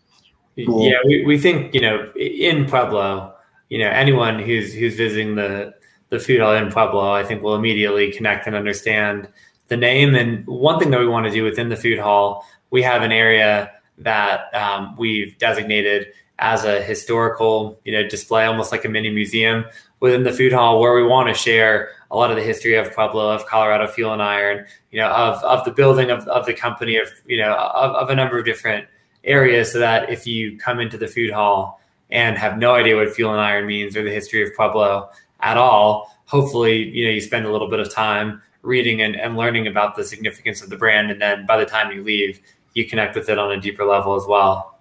cool. 0.65 0.89
yeah, 0.89 0.97
we, 1.05 1.25
we 1.25 1.37
think 1.37 1.73
you 1.73 1.81
know 1.81 2.11
in 2.15 2.65
Pueblo, 2.65 3.33
you 3.69 3.79
know 3.79 3.89
anyone 3.89 4.39
who's 4.39 4.73
who's 4.73 4.95
visiting 4.95 5.35
the 5.35 5.73
the 6.09 6.19
food 6.19 6.41
hall 6.41 6.55
in 6.55 6.71
Pueblo, 6.71 7.11
I 7.11 7.23
think 7.23 7.43
will 7.43 7.55
immediately 7.55 8.11
connect 8.11 8.47
and 8.47 8.55
understand 8.55 9.29
the 9.69 9.77
name. 9.77 10.15
And 10.15 10.45
one 10.45 10.79
thing 10.79 10.91
that 10.91 10.99
we 10.99 11.07
want 11.07 11.25
to 11.25 11.31
do 11.31 11.43
within 11.43 11.69
the 11.69 11.75
food 11.75 11.99
hall, 11.99 12.45
we 12.69 12.81
have 12.83 13.01
an 13.01 13.11
area 13.11 13.71
that 13.99 14.53
um, 14.53 14.95
we've 14.97 15.37
designated 15.37 16.07
as 16.39 16.63
a 16.63 16.81
historical, 16.81 17.79
you 17.83 17.91
know, 17.91 18.07
display, 18.07 18.45
almost 18.45 18.71
like 18.71 18.85
a 18.85 18.89
mini 18.89 19.09
museum 19.09 19.65
within 19.99 20.23
the 20.23 20.31
food 20.31 20.53
hall, 20.53 20.79
where 20.79 20.95
we 20.95 21.03
want 21.03 21.27
to 21.27 21.33
share 21.33 21.89
a 22.11 22.15
lot 22.15 22.31
of 22.31 22.37
the 22.37 22.43
history 22.43 22.75
of 22.75 22.93
Pueblo, 22.93 23.29
of 23.29 23.45
Colorado 23.45 23.87
Fuel 23.87 24.13
and 24.13 24.21
Iron, 24.21 24.65
you 24.91 24.99
know, 24.99 25.09
of 25.09 25.43
of 25.43 25.65
the 25.65 25.71
building 25.71 26.09
of, 26.09 26.25
of 26.27 26.45
the 26.45 26.53
company, 26.53 26.95
of 26.95 27.09
you 27.25 27.37
know, 27.37 27.53
of, 27.53 27.95
of 27.95 28.09
a 28.09 28.15
number 28.15 28.39
of 28.39 28.45
different 28.45 28.87
areas, 29.25 29.73
so 29.73 29.79
that 29.79 30.09
if 30.09 30.25
you 30.25 30.57
come 30.57 30.79
into 30.79 30.97
the 30.97 31.07
food 31.07 31.31
hall 31.31 31.81
and 32.09 32.37
have 32.37 32.57
no 32.57 32.73
idea 32.73 32.95
what 32.95 33.09
fuel 33.13 33.31
and 33.31 33.41
iron 33.41 33.67
means 33.67 33.97
or 33.97 34.03
the 34.03 34.09
history 34.09 34.41
of 34.41 34.55
Pueblo 34.55 35.09
at 35.41 35.57
all, 35.57 36.17
hopefully, 36.25 36.87
you 36.87 37.05
know, 37.05 37.11
you 37.11 37.19
spend 37.19 37.45
a 37.45 37.51
little 37.51 37.69
bit 37.69 37.81
of 37.81 37.93
time 37.93 38.41
reading 38.61 39.01
and, 39.01 39.15
and 39.15 39.37
learning 39.37 39.67
about 39.67 39.95
the 39.95 40.03
significance 40.03 40.61
of 40.61 40.69
the 40.69 40.77
brand, 40.77 41.11
and 41.11 41.21
then 41.21 41.45
by 41.45 41.57
the 41.57 41.65
time 41.65 41.91
you 41.91 42.03
leave, 42.03 42.39
you 42.73 42.85
connect 42.85 43.15
with 43.15 43.29
it 43.29 43.37
on 43.37 43.51
a 43.51 43.59
deeper 43.59 43.85
level 43.85 44.15
as 44.15 44.25
well. 44.27 44.79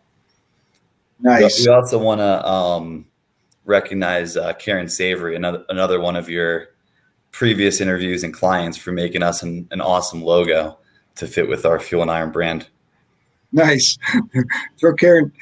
Nice. 1.21 1.65
We 1.65 1.73
also 1.73 1.99
want 1.99 2.21
to 2.21 2.47
um, 2.47 3.07
recognize 3.65 4.37
uh, 4.37 4.53
Karen 4.55 4.89
Savory, 4.89 5.37
another 5.37 5.65
another 5.69 6.01
one 6.01 6.17
of 6.17 6.29
your 6.29 6.69
previous 7.33 7.81
interviews 7.81 8.23
and 8.23 8.33
clients, 8.33 8.77
for 8.77 8.93
making 8.93 9.23
us 9.23 9.43
an, 9.43 9.69
an 9.71 9.81
awesome 9.81 10.23
logo 10.23 10.79
to 11.17 11.27
fit 11.27 11.49
with 11.49 11.67
our 11.67 11.81
Fuel 11.81 12.03
and 12.03 12.11
Iron 12.11 12.31
brand. 12.31 12.69
Nice. 13.53 13.99
so 14.77 14.93
Karen, 14.93 15.33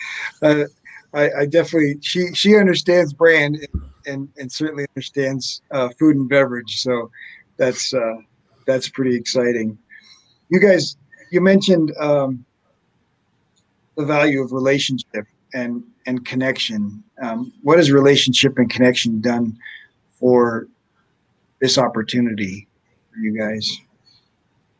uh, 0.42 0.64
I, 1.12 1.30
I, 1.40 1.46
definitely 1.46 1.98
she 2.00 2.32
she 2.34 2.56
understands 2.56 3.12
brand 3.12 3.56
and 3.56 3.82
and, 4.06 4.28
and 4.38 4.50
certainly 4.50 4.86
understands 4.96 5.62
uh, 5.72 5.88
food 5.98 6.16
and 6.16 6.28
beverage. 6.28 6.80
So 6.80 7.10
that's 7.56 7.92
uh, 7.92 8.16
that's 8.66 8.88
pretty 8.88 9.16
exciting. 9.16 9.78
You 10.48 10.60
guys, 10.60 10.96
you 11.30 11.40
mentioned 11.40 11.92
um, 11.98 12.44
the 13.96 14.04
value 14.04 14.42
of 14.42 14.52
relationship 14.52 15.26
and 15.54 15.82
and 16.06 16.24
connection. 16.24 17.02
Um, 17.22 17.52
what 17.62 17.78
has 17.78 17.90
relationship 17.90 18.58
and 18.58 18.70
connection 18.70 19.20
done 19.20 19.58
for 20.12 20.68
this 21.60 21.78
opportunity 21.78 22.68
for 23.10 23.18
you 23.18 23.36
guys? 23.36 23.80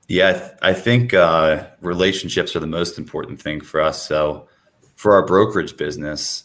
Yeah, 0.09 0.28
I, 0.28 0.33
th- 0.33 0.52
I 0.62 0.73
think 0.73 1.14
uh, 1.14 1.66
relationships 1.81 2.55
are 2.55 2.61
the 2.61 2.66
most 2.69 2.97
important 2.97 3.40
thing 3.43 3.61
for 3.61 3.81
us. 3.81 4.07
So, 4.07 4.49
for 4.95 5.14
our 5.14 5.26
brokerage 5.26 5.76
business, 5.76 6.45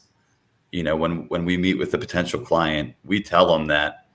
you 0.72 0.84
know, 0.84 0.96
when 0.96 1.28
when 1.28 1.46
we 1.46 1.58
meet 1.58 1.78
with 1.78 1.94
a 1.94 1.98
potential 1.98 2.40
client, 2.40 2.96
we 3.04 3.22
tell 3.22 3.52
them 3.52 3.68
that, 3.68 4.08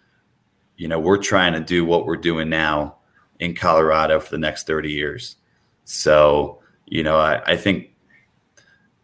you 0.76 0.88
know, 0.88 0.99
we're 0.99 1.18
trying 1.18 1.52
to 1.52 1.61
do 1.61 1.85
what 1.85 2.06
we're 2.06 2.16
doing 2.16 2.49
now 2.49 2.97
in 3.38 3.55
Colorado 3.55 4.21
for 4.21 4.31
the 4.31 4.38
next 4.38 4.66
thirty 4.66 4.93
years. 4.93 5.37
So, 5.85 6.61
you 6.87 7.02
know, 7.02 7.19
I, 7.19 7.43
I 7.52 7.57
think 7.57 7.95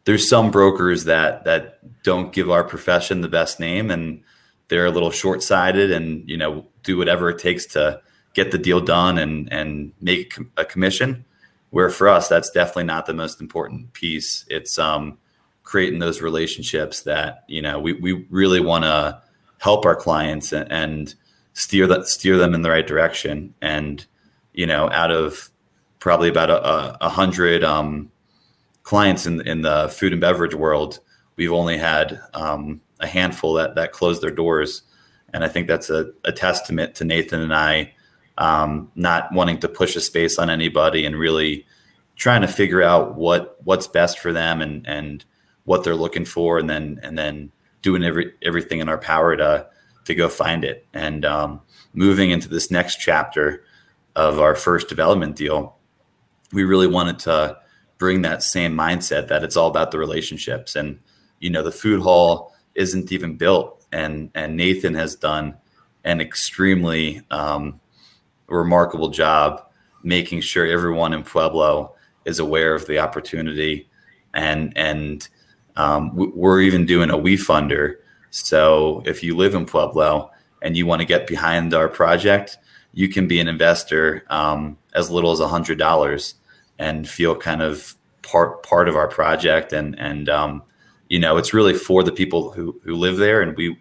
there's 0.05 0.29
some 0.29 0.51
brokers 0.51 1.05
that 1.05 1.45
that 1.45 1.79
don't 2.03 2.33
give 2.33 2.51
our 2.51 2.65
profession 2.65 3.21
the 3.21 3.29
best 3.29 3.61
name 3.61 3.91
and 3.91 4.23
they're 4.69 4.87
a 4.87 4.91
little 4.91 5.11
short-sighted 5.11 5.91
and 5.91 6.29
you 6.29 6.37
know 6.37 6.67
do 6.83 6.97
whatever 6.97 7.31
it 7.31 7.39
takes 7.39 7.67
to 7.67 8.01
get 8.35 8.51
the 8.51 8.59
deal 8.59 8.81
done 8.81 9.19
and 9.19 9.53
and 9.53 9.93
make 10.01 10.35
a 10.57 10.65
commission. 10.65 11.25
Where 11.71 11.91
for 11.91 12.09
us 12.09 12.29
that's 12.29 12.51
definitely 12.51 12.85
not 12.85 13.07
the 13.07 13.15
most 13.15 13.41
important 13.41 13.93
piece. 13.93 14.45
It's 14.49 14.79
um, 14.79 15.19
creating 15.62 16.01
those 16.01 16.21
relationships 16.21 17.03
that 17.03 17.45
you 17.49 17.62
know 17.62 17.79
we, 17.79 17.93
we 17.93 18.27
really 18.29 18.61
want 18.61 18.85
to 18.85 19.23
help 19.59 19.87
our 19.87 19.97
clients 19.97 20.53
and, 20.53 20.71
and 20.73 21.15
steer 21.53 21.87
that 21.87 22.09
steer 22.09 22.37
them 22.37 22.55
in 22.55 22.62
the 22.62 22.71
right 22.71 22.87
direction. 22.87 23.54
And 23.63 24.04
you 24.52 24.67
know 24.67 24.91
out 24.91 25.10
of 25.10 25.50
probably 25.99 26.28
about 26.28 26.50
a, 26.50 27.04
a 27.04 27.08
hundred 27.08 27.62
um, 27.62 28.10
clients 28.82 29.26
in 29.26 29.41
in 29.47 29.62
the 29.62 29.88
food 29.88 30.12
and 30.12 30.21
beverage 30.21 30.54
world, 30.54 31.00
we've 31.36 31.52
only 31.52 31.78
had 31.78 32.21
um, 32.34 32.80
a 33.00 33.06
handful 33.06 33.54
that 33.54 33.75
that 33.75 33.93
closed 33.93 34.23
their 34.23 34.30
doors, 34.30 34.82
and 35.32 35.45
I 35.45 35.49
think 35.49 35.69
that's 35.69 35.91
a, 35.91 36.10
a 36.25 36.32
testament 36.32 36.95
to 36.97 37.04
Nathan 37.04 37.41
and 37.41 37.54
I 37.54 37.95
um, 38.38 38.91
not 38.95 39.32
wanting 39.32 39.58
to 39.60 39.69
push 39.69 39.97
a 39.97 40.00
space 40.00 40.38
on 40.38 40.50
anybody 40.50 41.04
and 41.04 41.19
really 41.19 41.67
trying 42.17 42.43
to 42.43 42.49
figure 42.49 42.82
out 42.82 43.15
what 43.15 43.56
what's 43.65 43.86
best 43.86 44.19
for 44.19 44.32
them 44.32 44.60
and 44.60 44.86
and 44.86 45.25
what 45.65 45.84
they're 45.84 45.95
looking 45.95 46.25
for, 46.25 46.58
and 46.58 46.69
then 46.69 46.99
and 47.02 47.17
then 47.17 47.52
doing 47.82 48.02
every 48.02 48.32
everything 48.43 48.80
in 48.80 48.88
our 48.88 48.99
power 48.99 49.36
to 49.36 49.67
to 50.04 50.15
go 50.15 50.28
find 50.28 50.65
it. 50.65 50.86
And 50.93 51.25
um, 51.25 51.60
moving 51.95 52.30
into 52.30 52.49
this 52.49 52.71
next 52.71 52.97
chapter 52.97 53.65
of 54.15 54.41
our 54.41 54.55
first 54.55 54.89
development 54.89 55.37
deal 55.37 55.77
we 56.53 56.65
really 56.65 56.87
wanted 56.87 57.19
to 57.21 57.57
bring 57.99 58.23
that 58.23 58.43
same 58.43 58.77
mindset 58.77 59.29
that 59.29 59.43
it's 59.43 59.57
all 59.57 59.69
about 59.69 59.91
the 59.91 59.99
relationships. 59.99 60.77
And 60.77 60.99
you 61.41 61.51
know 61.51 61.63
the 61.63 61.73
food 61.73 62.01
hall 62.01 62.55
isn't 62.75 63.11
even 63.11 63.37
built 63.37 63.85
and 63.93 64.31
and 64.35 64.57
nathan 64.57 64.95
has 64.95 65.15
done 65.17 65.55
an 66.05 66.21
extremely 66.21 67.21
um, 67.31 67.81
remarkable 68.47 69.09
job 69.09 69.63
making 70.03 70.41
sure 70.41 70.67
everyone 70.67 71.13
in 71.13 71.23
pueblo 71.23 71.95
is 72.25 72.39
aware 72.39 72.75
of 72.75 72.87
the 72.87 72.99
opportunity. 72.99 73.89
And 74.35 74.73
and 74.77 75.29
um, 75.77 76.11
we're 76.15 76.61
even 76.61 76.87
doing 76.87 77.11
a 77.11 77.17
WeFunder 77.17 77.97
so 78.31 79.03
if 79.05 79.23
you 79.23 79.37
live 79.37 79.55
in 79.55 79.67
pueblo 79.67 80.31
and 80.63 80.77
you 80.77 80.87
want 80.87 81.01
to 81.01 81.07
get 81.07 81.27
behind 81.27 81.75
our 81.75 81.89
project 81.89 82.59
you 82.93 83.09
can 83.09 83.26
be 83.26 83.41
an 83.41 83.49
investor 83.49 84.25
um, 84.31 84.78
as 84.95 85.11
little 85.11 85.33
as 85.33 85.41
hundred 85.41 85.78
dollars 85.78 86.35
and 86.78 87.09
feel 87.09 87.35
kind 87.35 87.63
of 87.63 87.95
part 88.23 88.63
part 88.63 88.89
of 88.89 88.97
our 88.97 89.09
project 89.09 89.73
and 89.73 89.99
and 89.99 90.28
um, 90.28 90.63
you 91.09 91.19
know 91.19 91.37
it's 91.37 91.55
really 91.55 91.75
for 91.75 92.02
the 92.02 92.13
people 92.13 92.52
who 92.52 92.78
who 92.85 92.95
live 92.95 93.17
there 93.17 93.43
and 93.43 93.57
we 93.57 93.76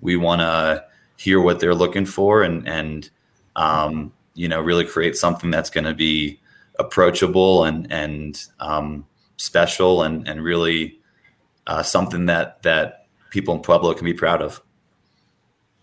we 0.00 0.16
want 0.16 0.40
to 0.40 0.84
hear 1.16 1.40
what 1.40 1.60
they're 1.60 1.74
looking 1.74 2.06
for 2.06 2.42
and 2.42 2.66
and 2.68 3.10
um, 3.56 4.12
you 4.34 4.48
know 4.48 4.60
really 4.60 4.84
create 4.84 5.16
something 5.16 5.50
that's 5.50 5.70
going 5.70 5.84
to 5.84 5.94
be 5.94 6.40
approachable 6.78 7.64
and 7.64 7.90
and 7.92 8.46
um, 8.60 9.06
special 9.36 10.02
and 10.02 10.26
and 10.28 10.42
really 10.42 10.98
uh, 11.66 11.82
something 11.82 12.26
that 12.26 12.62
that 12.62 13.06
people 13.30 13.54
in 13.54 13.60
Pueblo 13.60 13.94
can 13.94 14.04
be 14.04 14.14
proud 14.14 14.42
of. 14.42 14.62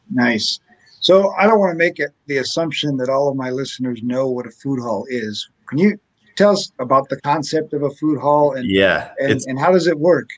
Nice. 0.10 0.60
So 1.08 1.34
I 1.40 1.48
don't 1.48 1.58
want 1.58 1.72
to 1.72 1.78
make 1.78 2.00
it 2.00 2.12
the 2.26 2.40
assumption 2.40 2.98
that 2.98 3.08
all 3.08 3.30
of 3.30 3.38
my 3.38 3.50
listeners 3.50 4.04
know 4.04 4.28
what 4.28 4.46
a 4.46 4.52
food 4.52 4.82
hall 4.82 5.06
is. 5.08 5.50
Can 5.68 5.78
you 5.78 5.98
tell 6.36 6.52
us 6.52 6.74
about 6.80 7.08
the 7.08 7.16
concept 7.22 7.72
of 7.72 7.82
a 7.82 7.90
food 7.92 8.20
hall 8.20 8.52
and 8.52 8.70
yeah 8.70 9.12
and, 9.18 9.40
and 9.48 9.58
how 9.58 9.72
does 9.72 9.88
it 9.88 9.98
work? 9.98 10.30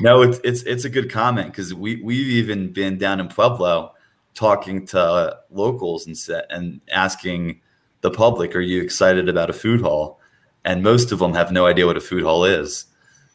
No 0.00 0.22
it's 0.22 0.40
it's 0.42 0.62
it's 0.64 0.84
a 0.84 0.88
good 0.88 1.08
comment 1.08 1.52
because 1.52 1.72
we 1.72 2.02
we've 2.02 2.26
even 2.26 2.72
been 2.72 2.98
down 2.98 3.20
in 3.20 3.28
pueblo 3.28 3.94
talking 4.34 4.84
to 4.86 5.38
locals 5.52 6.04
and 6.08 6.18
set, 6.18 6.46
and 6.50 6.80
asking 6.90 7.60
the 8.00 8.10
public 8.10 8.56
are 8.56 8.60
you 8.60 8.82
excited 8.82 9.28
about 9.28 9.50
a 9.50 9.52
food 9.52 9.80
hall? 9.80 10.18
And 10.64 10.82
most 10.82 11.12
of 11.12 11.20
them 11.20 11.34
have 11.34 11.52
no 11.52 11.64
idea 11.66 11.86
what 11.86 11.96
a 11.96 12.00
food 12.00 12.24
hall 12.24 12.44
is. 12.44 12.86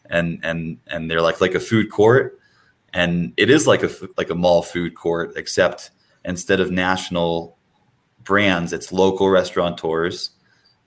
And 0.09 0.41
and 0.43 0.79
and 0.87 1.09
they're 1.09 1.21
like 1.21 1.39
like 1.39 1.55
a 1.55 1.61
food 1.61 1.89
court. 1.89 2.37
And 2.93 3.31
it 3.37 3.49
is 3.49 3.67
like 3.67 3.83
a 3.83 3.91
like 4.17 4.29
a 4.29 4.35
mall 4.35 4.61
food 4.61 4.95
court 4.95 5.31
except 5.37 5.91
instead 6.25 6.59
of 6.59 6.71
national 6.71 7.57
brands 8.23 8.71
it's 8.71 8.91
local 8.91 9.29
restaurateurs 9.29 10.31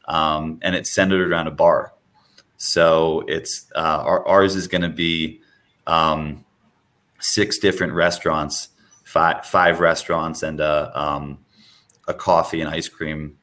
um, 0.06 0.58
and 0.62 0.74
it's 0.74 0.94
centered 0.94 1.30
around 1.30 1.46
a 1.46 1.50
bar. 1.50 1.92
So 2.56 3.24
it's 3.26 3.66
uh, 3.74 4.02
our, 4.04 4.26
ours 4.26 4.56
is 4.56 4.68
going 4.68 4.82
to 4.82 4.88
be 4.88 5.40
um, 5.86 6.44
six 7.20 7.58
different 7.58 7.92
restaurants, 7.92 8.68
five 9.04 9.44
five 9.44 9.80
restaurants, 9.80 10.42
and 10.42 10.60
a, 10.60 10.90
um, 10.98 11.38
a 12.08 12.14
coffee 12.14 12.60
and 12.60 12.70
ice 12.70 12.88
cream 12.88 13.36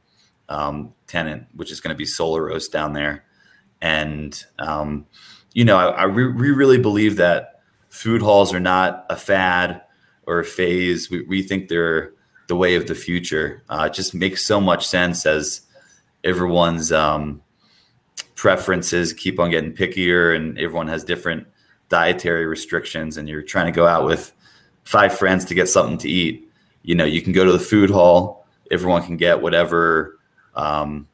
um, 0.49 0.93
tenant, 1.07 1.47
which 1.53 1.71
is 1.71 1.79
going 1.79 1.93
to 1.93 1.97
be 1.97 2.05
Solar 2.05 2.45
Roast 2.45 2.71
down 2.71 2.93
there. 2.93 3.25
And 3.81 4.41
um, 4.57 5.05
you 5.53 5.65
know, 5.65 5.77
I, 5.77 5.89
I 5.89 6.03
re- 6.05 6.31
we 6.31 6.51
really 6.51 6.79
believe 6.79 7.17
that 7.17 7.61
food 7.89 8.21
halls 8.21 8.53
are 8.53 8.59
not 8.59 9.05
a 9.09 9.15
fad 9.15 9.81
or 10.25 10.39
a 10.39 10.45
phase. 10.45 11.09
We, 11.09 11.21
we 11.21 11.41
think 11.43 11.69
they're 11.69 12.13
the 12.47 12.55
way 12.55 12.75
of 12.75 12.87
the 12.87 12.95
future. 12.95 13.63
Uh, 13.69 13.89
it 13.89 13.93
just 13.93 14.13
makes 14.13 14.45
so 14.45 14.59
much 14.59 14.85
sense 14.87 15.25
as 15.25 15.61
everyone's 16.23 16.91
um, 16.91 17.41
preferences 18.35 19.13
keep 19.13 19.39
on 19.39 19.49
getting 19.49 19.73
pickier 19.73 20.35
and 20.35 20.57
everyone 20.57 20.87
has 20.87 21.03
different 21.03 21.47
dietary 21.89 22.45
restrictions 22.45 23.17
and 23.17 23.29
you're 23.29 23.41
trying 23.41 23.67
to 23.67 23.71
go 23.71 23.87
out 23.87 24.05
with 24.05 24.33
five 24.83 25.17
friends 25.17 25.45
to 25.45 25.53
get 25.53 25.69
something 25.69 25.97
to 25.97 26.09
eat 26.09 26.51
you 26.81 26.95
know 26.95 27.05
you 27.05 27.21
can 27.21 27.31
go 27.31 27.45
to 27.45 27.51
the 27.51 27.59
food 27.59 27.89
hall 27.89 28.45
everyone 28.71 29.03
can 29.03 29.15
get 29.17 29.41
whatever 29.41 30.19
um, 30.55 31.07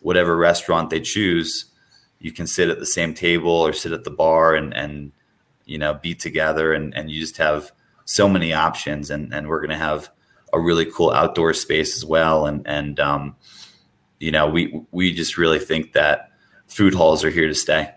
whatever 0.00 0.36
restaurant 0.36 0.90
they 0.90 1.00
choose 1.00 1.66
you 2.20 2.30
can 2.30 2.46
sit 2.46 2.68
at 2.68 2.78
the 2.78 2.86
same 2.86 3.14
table 3.14 3.50
or 3.50 3.72
sit 3.72 3.92
at 3.92 4.04
the 4.04 4.10
bar 4.10 4.54
and 4.54 4.74
and 4.74 5.12
you 5.64 5.78
know 5.78 5.94
be 5.94 6.14
together 6.14 6.72
and 6.72 6.94
and 6.94 7.10
you 7.10 7.20
just 7.20 7.38
have 7.38 7.72
so 8.06 8.28
many 8.28 8.54
options 8.54 9.10
and 9.10 9.34
and 9.34 9.48
we're 9.48 9.60
going 9.60 9.70
to 9.70 9.76
have 9.76 10.10
a 10.52 10.58
really 10.58 10.86
cool 10.86 11.12
outdoor 11.12 11.52
space 11.52 11.94
as 11.96 12.04
well 12.04 12.46
and 12.46 12.66
and 12.66 12.98
um 12.98 13.36
you 14.18 14.30
know 14.32 14.48
we 14.48 14.80
we 14.90 15.12
just 15.12 15.36
really 15.36 15.58
think 15.58 15.92
that 15.92 16.30
food 16.66 16.94
halls 16.94 17.22
are 17.22 17.30
here 17.30 17.46
to 17.46 17.54
stay 17.54 17.92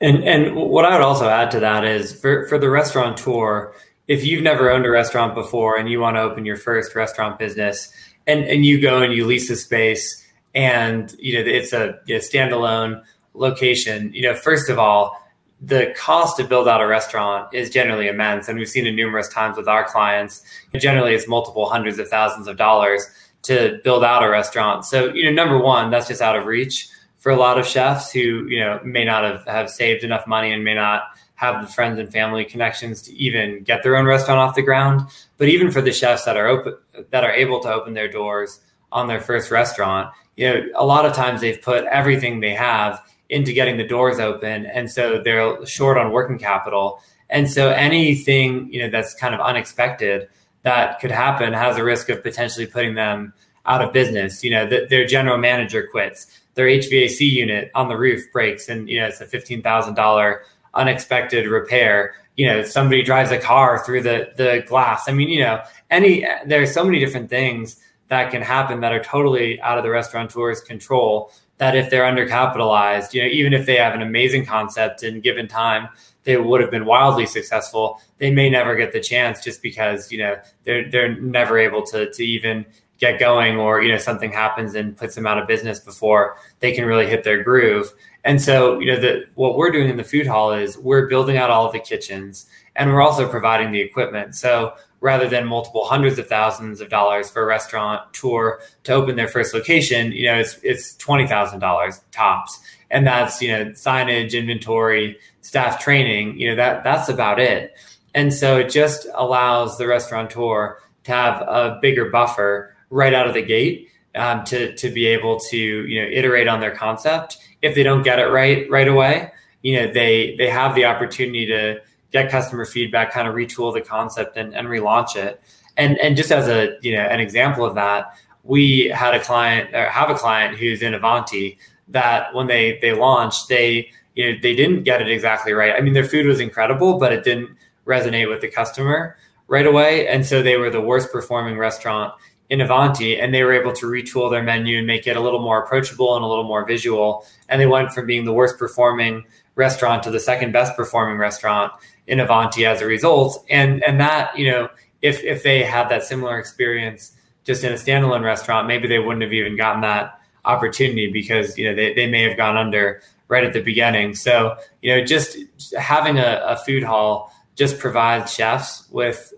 and 0.00 0.24
and 0.24 0.54
what 0.54 0.84
I 0.84 0.92
would 0.92 1.04
also 1.04 1.28
add 1.28 1.50
to 1.52 1.60
that 1.60 1.84
is 1.84 2.18
for 2.18 2.46
for 2.48 2.58
the 2.58 2.68
restaurateur, 2.68 3.72
if 4.08 4.24
you've 4.24 4.42
never 4.42 4.70
owned 4.70 4.84
a 4.84 4.90
restaurant 4.90 5.34
before 5.34 5.78
and 5.78 5.88
you 5.88 6.00
want 6.00 6.16
to 6.16 6.20
open 6.20 6.44
your 6.44 6.56
first 6.56 6.94
restaurant 6.94 7.38
business, 7.38 7.92
and 8.26 8.44
and 8.44 8.64
you 8.66 8.80
go 8.80 9.00
and 9.02 9.12
you 9.14 9.24
lease 9.24 9.48
a 9.48 9.56
space, 9.56 10.26
and 10.54 11.14
you 11.18 11.34
know 11.34 11.50
it's 11.50 11.72
a 11.72 11.98
standalone 12.08 13.02
location. 13.32 14.12
You 14.12 14.22
know, 14.22 14.34
first 14.34 14.68
of 14.68 14.78
all, 14.78 15.18
the 15.60 15.94
cost 15.96 16.36
to 16.36 16.44
build 16.44 16.68
out 16.68 16.82
a 16.82 16.86
restaurant 16.86 17.52
is 17.54 17.70
generally 17.70 18.08
immense, 18.08 18.48
and 18.48 18.58
we've 18.58 18.68
seen 18.68 18.86
it 18.86 18.92
numerous 18.92 19.28
times 19.28 19.56
with 19.56 19.68
our 19.68 19.84
clients. 19.84 20.42
generally, 20.76 21.14
it's 21.14 21.26
multiple 21.26 21.68
hundreds 21.68 21.98
of 21.98 22.08
thousands 22.08 22.46
of 22.46 22.56
dollars 22.56 23.06
to 23.42 23.80
build 23.84 24.04
out 24.04 24.22
a 24.22 24.28
restaurant. 24.28 24.84
So, 24.84 25.12
you 25.14 25.24
know, 25.24 25.30
number 25.30 25.58
one, 25.58 25.90
that's 25.90 26.08
just 26.08 26.20
out 26.20 26.36
of 26.36 26.46
reach 26.46 26.88
for 27.16 27.32
a 27.32 27.36
lot 27.36 27.58
of 27.58 27.66
chefs 27.66 28.12
who 28.12 28.46
you 28.48 28.60
know 28.60 28.80
may 28.84 29.04
not 29.04 29.24
have, 29.24 29.44
have 29.46 29.70
saved 29.70 30.04
enough 30.04 30.26
money 30.26 30.52
and 30.52 30.62
may 30.62 30.74
not 30.74 31.08
have 31.34 31.60
the 31.60 31.72
friends 31.72 31.98
and 31.98 32.12
family 32.12 32.44
connections 32.44 33.02
to 33.02 33.12
even 33.14 33.62
get 33.62 33.82
their 33.82 33.96
own 33.96 34.06
restaurant 34.06 34.38
off 34.38 34.54
the 34.54 34.62
ground. 34.62 35.02
But 35.36 35.48
even 35.48 35.70
for 35.70 35.82
the 35.82 35.92
chefs 35.92 36.24
that 36.24 36.36
are 36.36 36.46
open 36.46 36.76
that 37.10 37.24
are 37.24 37.32
able 37.32 37.60
to 37.60 37.72
open 37.72 37.94
their 37.94 38.06
doors 38.08 38.60
on 38.92 39.08
their 39.08 39.20
first 39.20 39.50
restaurant, 39.50 40.10
you 40.36 40.48
know, 40.48 40.62
a 40.76 40.86
lot 40.86 41.04
of 41.04 41.14
times 41.14 41.40
they've 41.40 41.60
put 41.60 41.84
everything 41.86 42.40
they 42.40 42.54
have 42.54 43.02
into 43.28 43.52
getting 43.52 43.76
the 43.76 43.86
doors 43.86 44.18
open, 44.18 44.66
and 44.66 44.90
so 44.90 45.20
they're 45.22 45.64
short 45.66 45.98
on 45.98 46.12
working 46.12 46.38
capital. 46.38 47.00
And 47.28 47.50
so 47.50 47.70
anything 47.70 48.72
you 48.72 48.82
know 48.82 48.90
that's 48.90 49.14
kind 49.14 49.34
of 49.34 49.40
unexpected 49.40 50.28
that 50.62 51.00
could 51.00 51.10
happen 51.10 51.52
has 51.52 51.76
a 51.76 51.84
risk 51.84 52.08
of 52.08 52.22
potentially 52.22 52.66
putting 52.66 52.94
them 52.94 53.32
out 53.66 53.82
of 53.82 53.92
business. 53.92 54.42
You 54.42 54.50
know, 54.50 54.66
the, 54.66 54.86
their 54.88 55.06
general 55.06 55.38
manager 55.38 55.86
quits 55.90 56.40
their 56.54 56.66
HVAC 56.66 57.20
unit 57.20 57.70
on 57.74 57.88
the 57.88 57.96
roof 57.96 58.32
breaks 58.32 58.68
and 58.68 58.88
you 58.88 58.98
know 59.00 59.06
it's 59.06 59.20
a 59.20 59.26
fifteen 59.26 59.62
thousand 59.62 59.94
dollar 59.94 60.42
unexpected 60.74 61.46
repair. 61.46 62.14
You 62.36 62.46
know, 62.46 62.62
somebody 62.64 63.02
drives 63.02 63.30
a 63.30 63.38
car 63.38 63.84
through 63.84 64.02
the 64.02 64.30
the 64.36 64.64
glass. 64.66 65.08
I 65.08 65.12
mean, 65.12 65.28
you 65.28 65.40
know, 65.40 65.62
any 65.90 66.26
there's 66.46 66.72
so 66.72 66.84
many 66.84 66.98
different 66.98 67.30
things 67.30 67.76
that 68.08 68.30
can 68.30 68.42
happen 68.42 68.80
that 68.80 68.92
are 68.92 69.02
totally 69.02 69.60
out 69.60 69.78
of 69.78 69.84
the 69.84 69.90
restaurateur's 69.90 70.60
control. 70.60 71.32
That 71.58 71.74
if 71.74 71.88
they're 71.88 72.02
undercapitalized, 72.02 73.14
you 73.14 73.22
know, 73.22 73.28
even 73.28 73.54
if 73.54 73.64
they 73.64 73.76
have 73.76 73.94
an 73.94 74.02
amazing 74.02 74.44
concept 74.44 75.02
and 75.02 75.22
given 75.22 75.48
time, 75.48 75.88
they 76.24 76.36
would 76.36 76.60
have 76.60 76.70
been 76.70 76.84
wildly 76.84 77.24
successful. 77.24 78.00
They 78.18 78.30
may 78.30 78.50
never 78.50 78.76
get 78.76 78.92
the 78.92 79.00
chance 79.00 79.42
just 79.42 79.62
because 79.62 80.12
you 80.12 80.18
know 80.18 80.36
they're 80.64 80.90
they're 80.90 81.20
never 81.20 81.58
able 81.58 81.82
to 81.86 82.10
to 82.12 82.24
even 82.24 82.66
get 82.98 83.20
going 83.20 83.56
or 83.56 83.82
you 83.82 83.90
know 83.90 83.98
something 83.98 84.32
happens 84.32 84.74
and 84.74 84.96
puts 84.96 85.14
them 85.14 85.26
out 85.26 85.38
of 85.38 85.46
business 85.46 85.80
before 85.80 86.36
they 86.60 86.72
can 86.72 86.84
really 86.84 87.06
hit 87.06 87.24
their 87.24 87.42
groove 87.42 87.92
and 88.24 88.40
so 88.40 88.78
you 88.80 88.86
know 88.86 88.98
the, 88.98 89.26
what 89.34 89.56
we're 89.56 89.70
doing 89.70 89.88
in 89.88 89.96
the 89.96 90.04
food 90.04 90.26
hall 90.26 90.52
is 90.52 90.78
we're 90.78 91.06
building 91.06 91.36
out 91.36 91.50
all 91.50 91.66
of 91.66 91.72
the 91.72 91.78
kitchens 91.78 92.46
and 92.74 92.90
we're 92.90 93.02
also 93.02 93.28
providing 93.28 93.70
the 93.70 93.80
equipment 93.80 94.34
so 94.34 94.74
rather 95.00 95.28
than 95.28 95.46
multiple 95.46 95.84
hundreds 95.84 96.18
of 96.18 96.26
thousands 96.26 96.80
of 96.80 96.88
dollars 96.88 97.30
for 97.30 97.42
a 97.42 97.46
restaurant 97.46 98.00
tour 98.12 98.60
to 98.84 98.92
open 98.92 99.16
their 99.16 99.28
first 99.28 99.54
location 99.54 100.12
you 100.12 100.24
know 100.26 100.38
it's 100.38 100.58
it's 100.62 100.94
$20000 100.96 102.00
tops 102.12 102.58
and 102.90 103.06
that's 103.06 103.40
you 103.42 103.48
know 103.48 103.64
signage 103.72 104.32
inventory 104.32 105.18
staff 105.42 105.78
training 105.78 106.38
you 106.38 106.48
know 106.48 106.56
that 106.56 106.82
that's 106.82 107.08
about 107.08 107.38
it 107.38 107.74
and 108.14 108.32
so 108.32 108.58
it 108.58 108.70
just 108.70 109.06
allows 109.14 109.76
the 109.78 109.86
restaurateur 109.86 110.78
to 111.04 111.12
have 111.12 111.42
a 111.42 111.78
bigger 111.80 112.10
buffer 112.10 112.74
right 112.90 113.12
out 113.12 113.28
of 113.28 113.34
the 113.34 113.42
gate 113.42 113.88
um, 114.16 114.44
to 114.44 114.74
to 114.76 114.90
be 114.90 115.06
able 115.06 115.38
to 115.38 115.56
you 115.56 116.02
know 116.02 116.08
iterate 116.08 116.48
on 116.48 116.60
their 116.60 116.74
concept. 116.74 117.36
If 117.62 117.74
they 117.74 117.82
don't 117.82 118.02
get 118.02 118.18
it 118.18 118.26
right 118.26 118.68
right 118.70 118.88
away, 118.88 119.32
you 119.62 119.76
know 119.76 119.92
they 119.92 120.34
they 120.36 120.48
have 120.48 120.74
the 120.74 120.86
opportunity 120.86 121.46
to 121.46 121.80
get 122.12 122.30
customer 122.30 122.64
feedback, 122.64 123.12
kind 123.12 123.28
of 123.28 123.34
retool 123.34 123.72
the 123.72 123.80
concept 123.80 124.36
and, 124.36 124.54
and 124.54 124.68
relaunch 124.68 125.16
it. 125.16 125.40
And 125.76 125.98
and 125.98 126.16
just 126.16 126.32
as 126.32 126.48
a 126.48 126.76
you 126.80 126.92
know 126.92 127.02
an 127.02 127.20
example 127.20 127.64
of 127.64 127.74
that, 127.74 128.16
we 128.44 128.88
had 128.88 129.14
a 129.14 129.20
client 129.20 129.74
or 129.74 129.86
have 129.86 130.10
a 130.10 130.14
client 130.14 130.56
who's 130.56 130.82
in 130.82 130.94
Avanti 130.94 131.58
that 131.88 132.34
when 132.34 132.46
they 132.46 132.78
they 132.80 132.92
launched, 132.92 133.48
they 133.48 133.90
you 134.14 134.32
know 134.32 134.38
they 134.40 134.54
didn't 134.54 134.84
get 134.84 135.00
it 135.00 135.08
exactly 135.08 135.52
right. 135.52 135.74
I 135.74 135.80
mean, 135.80 135.92
their 135.92 136.04
food 136.04 136.26
was 136.26 136.40
incredible, 136.40 136.98
but 136.98 137.12
it 137.12 137.24
didn't 137.24 137.50
resonate 137.86 138.28
with 138.28 138.40
the 138.40 138.48
customer 138.48 139.16
right 139.48 139.66
away, 139.66 140.08
and 140.08 140.24
so 140.24 140.42
they 140.42 140.56
were 140.56 140.70
the 140.70 140.80
worst 140.80 141.12
performing 141.12 141.58
restaurant 141.58 142.14
in 142.48 142.60
Avanti, 142.60 143.18
and 143.18 143.34
they 143.34 143.42
were 143.42 143.52
able 143.52 143.72
to 143.72 143.86
retool 143.86 144.30
their 144.30 144.42
menu 144.42 144.78
and 144.78 144.86
make 144.86 145.06
it 145.06 145.16
a 145.16 145.20
little 145.20 145.40
more 145.40 145.62
approachable 145.62 146.14
and 146.14 146.24
a 146.24 146.28
little 146.28 146.44
more 146.44 146.64
visual. 146.64 147.26
And 147.48 147.60
they 147.60 147.66
went 147.66 147.92
from 147.92 148.06
being 148.06 148.24
the 148.24 148.32
worst 148.32 148.56
performing 148.58 149.24
restaurant 149.56 150.02
to 150.04 150.10
the 150.10 150.20
second 150.20 150.52
best 150.52 150.76
performing 150.76 151.18
restaurant 151.18 151.72
in 152.06 152.20
Avanti 152.20 152.66
as 152.66 152.80
a 152.80 152.86
result. 152.86 153.44
And 153.50 153.82
and 153.84 154.00
that 154.00 154.36
you 154.38 154.50
know, 154.50 154.68
if 155.02 155.22
if 155.24 155.42
they 155.42 155.62
had 155.62 155.88
that 155.88 156.04
similar 156.04 156.38
experience 156.38 157.12
just 157.44 157.64
in 157.64 157.72
a 157.72 157.76
standalone 157.76 158.22
restaurant, 158.24 158.66
maybe 158.66 158.88
they 158.88 158.98
wouldn't 158.98 159.22
have 159.22 159.32
even 159.32 159.56
gotten 159.56 159.82
that 159.82 160.20
opportunity 160.44 161.10
because 161.10 161.56
you 161.58 161.68
know 161.68 161.74
they, 161.74 161.92
they 161.94 162.06
may 162.08 162.22
have 162.22 162.36
gone 162.36 162.56
under 162.56 163.02
right 163.28 163.44
at 163.44 163.52
the 163.52 163.62
beginning. 163.62 164.14
So 164.14 164.56
you 164.82 164.94
know, 164.94 165.04
just 165.04 165.36
having 165.78 166.18
a, 166.18 166.42
a 166.46 166.56
food 166.56 166.82
hall 166.82 167.32
just 167.56 167.78
provides 167.78 168.32
chefs 168.32 168.88
with 168.90 169.32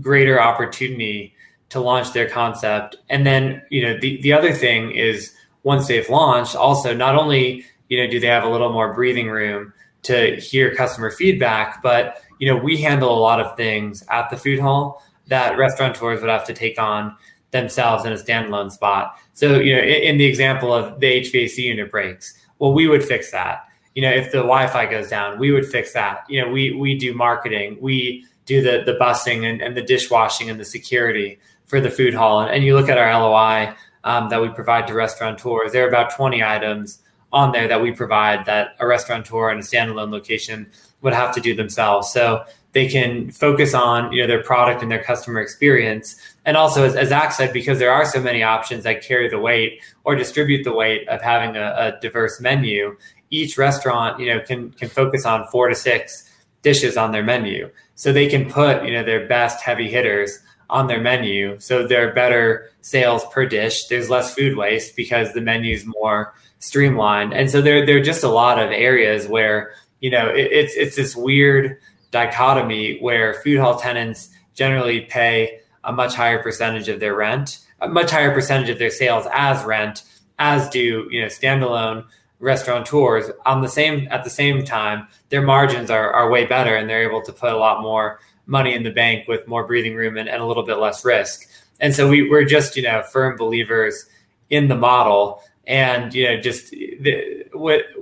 greater 0.00 0.40
opportunity 0.40 1.34
to 1.70 1.80
launch 1.80 2.12
their 2.12 2.28
concept. 2.28 2.96
And 3.08 3.24
then, 3.24 3.62
you 3.70 3.82
know, 3.82 3.98
the, 3.98 4.20
the 4.22 4.32
other 4.32 4.52
thing 4.52 4.90
is 4.90 5.32
once 5.62 5.86
they've 5.86 6.08
launched, 6.08 6.56
also 6.56 6.94
not 6.94 7.14
only, 7.14 7.64
you 7.88 8.02
know, 8.02 8.10
do 8.10 8.20
they 8.20 8.26
have 8.26 8.44
a 8.44 8.48
little 8.48 8.72
more 8.72 8.92
breathing 8.92 9.28
room 9.28 9.72
to 10.02 10.36
hear 10.36 10.74
customer 10.74 11.10
feedback, 11.10 11.82
but, 11.82 12.22
you 12.38 12.52
know, 12.52 12.56
we 12.56 12.76
handle 12.78 13.16
a 13.16 13.20
lot 13.20 13.40
of 13.40 13.56
things 13.56 14.02
at 14.08 14.30
the 14.30 14.36
food 14.36 14.58
hall 14.58 15.02
that 15.26 15.56
restaurateurs 15.56 16.20
would 16.20 16.30
have 16.30 16.46
to 16.46 16.54
take 16.54 16.78
on 16.78 17.14
themselves 17.50 18.04
in 18.04 18.12
a 18.12 18.16
standalone 18.16 18.70
spot. 18.70 19.16
So, 19.34 19.58
you 19.58 19.74
know, 19.74 19.82
in, 19.82 20.02
in 20.02 20.18
the 20.18 20.24
example 20.24 20.72
of 20.72 21.00
the 21.00 21.20
HVAC 21.20 21.58
unit 21.58 21.90
breaks, 21.90 22.34
well, 22.58 22.72
we 22.72 22.88
would 22.88 23.04
fix 23.04 23.30
that. 23.32 23.66
You 23.94 24.02
know, 24.02 24.10
if 24.10 24.30
the 24.30 24.38
Wi-Fi 24.38 24.86
goes 24.86 25.08
down, 25.08 25.38
we 25.38 25.50
would 25.50 25.66
fix 25.66 25.92
that. 25.94 26.24
You 26.28 26.42
know, 26.42 26.50
we 26.50 26.72
we 26.72 26.96
do 26.96 27.12
marketing, 27.12 27.76
we 27.80 28.24
do 28.46 28.62
the 28.62 28.82
the 28.84 28.96
busing 28.98 29.50
and, 29.50 29.60
and 29.60 29.76
the 29.76 29.82
dishwashing 29.82 30.48
and 30.48 30.60
the 30.60 30.64
security 30.64 31.38
for 31.66 31.80
the 31.80 31.90
food 31.90 32.14
hall. 32.14 32.40
And, 32.40 32.50
and 32.50 32.64
you 32.64 32.76
look 32.76 32.88
at 32.88 32.98
our 32.98 33.12
LOI 33.12 33.74
um, 34.04 34.28
that 34.30 34.40
we 34.40 34.48
provide 34.48 34.86
to 34.86 34.94
restaurateurs, 34.94 35.72
there 35.72 35.84
are 35.84 35.88
about 35.88 36.14
20 36.14 36.42
items 36.42 37.00
on 37.32 37.52
there 37.52 37.68
that 37.68 37.80
we 37.80 37.92
provide 37.92 38.44
that 38.46 38.76
a 38.80 38.86
restaurateur 38.86 39.50
in 39.50 39.58
a 39.58 39.62
standalone 39.62 40.10
location 40.10 40.66
would 41.02 41.12
have 41.12 41.34
to 41.34 41.40
do 41.40 41.54
themselves. 41.54 42.12
So 42.12 42.44
they 42.72 42.88
can 42.88 43.30
focus 43.30 43.74
on 43.74 44.12
you 44.12 44.22
know 44.22 44.28
their 44.28 44.42
product 44.42 44.82
and 44.82 44.90
their 44.90 45.02
customer 45.02 45.40
experience. 45.40 46.16
And 46.44 46.56
also, 46.56 46.84
as, 46.84 46.94
as 46.94 47.08
Zach 47.08 47.32
said, 47.32 47.52
because 47.52 47.78
there 47.78 47.92
are 47.92 48.04
so 48.04 48.20
many 48.20 48.42
options 48.42 48.84
that 48.84 49.02
carry 49.02 49.28
the 49.28 49.38
weight 49.38 49.80
or 50.04 50.14
distribute 50.14 50.64
the 50.64 50.72
weight 50.72 51.08
of 51.08 51.20
having 51.20 51.56
a, 51.56 51.74
a 51.78 52.00
diverse 52.00 52.40
menu, 52.40 52.96
each 53.30 53.58
restaurant 53.58 54.20
you 54.20 54.26
know 54.26 54.40
can 54.40 54.70
can 54.72 54.88
focus 54.88 55.24
on 55.24 55.46
four 55.48 55.68
to 55.68 55.74
six 55.74 56.30
dishes 56.62 56.96
on 56.96 57.12
their 57.12 57.24
menu. 57.24 57.70
So 57.94 58.12
they 58.12 58.28
can 58.28 58.50
put 58.50 58.84
you 58.84 58.92
know 58.92 59.02
their 59.02 59.26
best 59.26 59.62
heavy 59.62 59.88
hitters 59.90 60.38
on 60.68 60.86
their 60.86 61.00
menu. 61.00 61.58
So 61.58 61.86
there 61.86 62.08
are 62.08 62.12
better 62.12 62.70
sales 62.80 63.24
per 63.32 63.44
dish. 63.46 63.86
There's 63.88 64.08
less 64.08 64.34
food 64.34 64.56
waste 64.56 64.94
because 64.94 65.32
the 65.32 65.40
menu 65.40 65.74
is 65.74 65.84
more 65.84 66.34
streamlined. 66.60 67.34
And 67.34 67.50
so 67.50 67.60
there, 67.60 67.84
there 67.84 67.96
are 67.98 68.02
just 68.02 68.22
a 68.22 68.28
lot 68.28 68.58
of 68.58 68.70
areas 68.70 69.26
where, 69.26 69.74
you 70.00 70.10
know, 70.10 70.28
it, 70.28 70.48
it's, 70.52 70.74
it's 70.76 70.96
this 70.96 71.16
weird 71.16 71.78
dichotomy 72.10 72.98
where 73.00 73.34
food 73.34 73.58
hall 73.58 73.78
tenants 73.78 74.30
generally 74.54 75.02
pay 75.02 75.60
a 75.84 75.92
much 75.92 76.14
higher 76.14 76.42
percentage 76.42 76.88
of 76.88 77.00
their 77.00 77.16
rent, 77.16 77.58
a 77.80 77.88
much 77.88 78.10
higher 78.10 78.32
percentage 78.32 78.68
of 78.68 78.78
their 78.78 78.90
sales 78.90 79.26
as 79.32 79.64
rent, 79.64 80.04
as 80.38 80.68
do, 80.68 81.08
you 81.10 81.20
know, 81.20 81.26
standalone 81.26 82.04
restaurateurs 82.40 83.30
on 83.44 83.60
the 83.60 83.68
same 83.68 84.08
at 84.10 84.24
the 84.24 84.30
same 84.30 84.64
time 84.64 85.06
their 85.28 85.42
margins 85.42 85.90
are, 85.90 86.10
are 86.10 86.30
way 86.30 86.46
better 86.46 86.74
and 86.74 86.88
they're 86.88 87.06
able 87.06 87.20
to 87.20 87.32
put 87.34 87.52
a 87.52 87.56
lot 87.56 87.82
more 87.82 88.18
money 88.46 88.74
in 88.74 88.82
the 88.82 88.90
bank 88.90 89.28
with 89.28 89.46
more 89.46 89.66
breathing 89.66 89.94
room 89.94 90.16
and, 90.16 90.26
and 90.28 90.42
a 90.42 90.46
little 90.46 90.62
bit 90.62 90.78
less 90.78 91.04
risk. 91.04 91.46
And 91.80 91.94
so 91.94 92.08
we, 92.08 92.28
we're 92.28 92.44
just, 92.44 92.76
you 92.76 92.82
know, 92.82 93.02
firm 93.02 93.36
believers 93.36 94.06
in 94.48 94.68
the 94.68 94.74
model 94.74 95.42
and, 95.70 96.12
you 96.12 96.24
know, 96.24 96.40
just 96.40 96.70
the, 96.70 97.46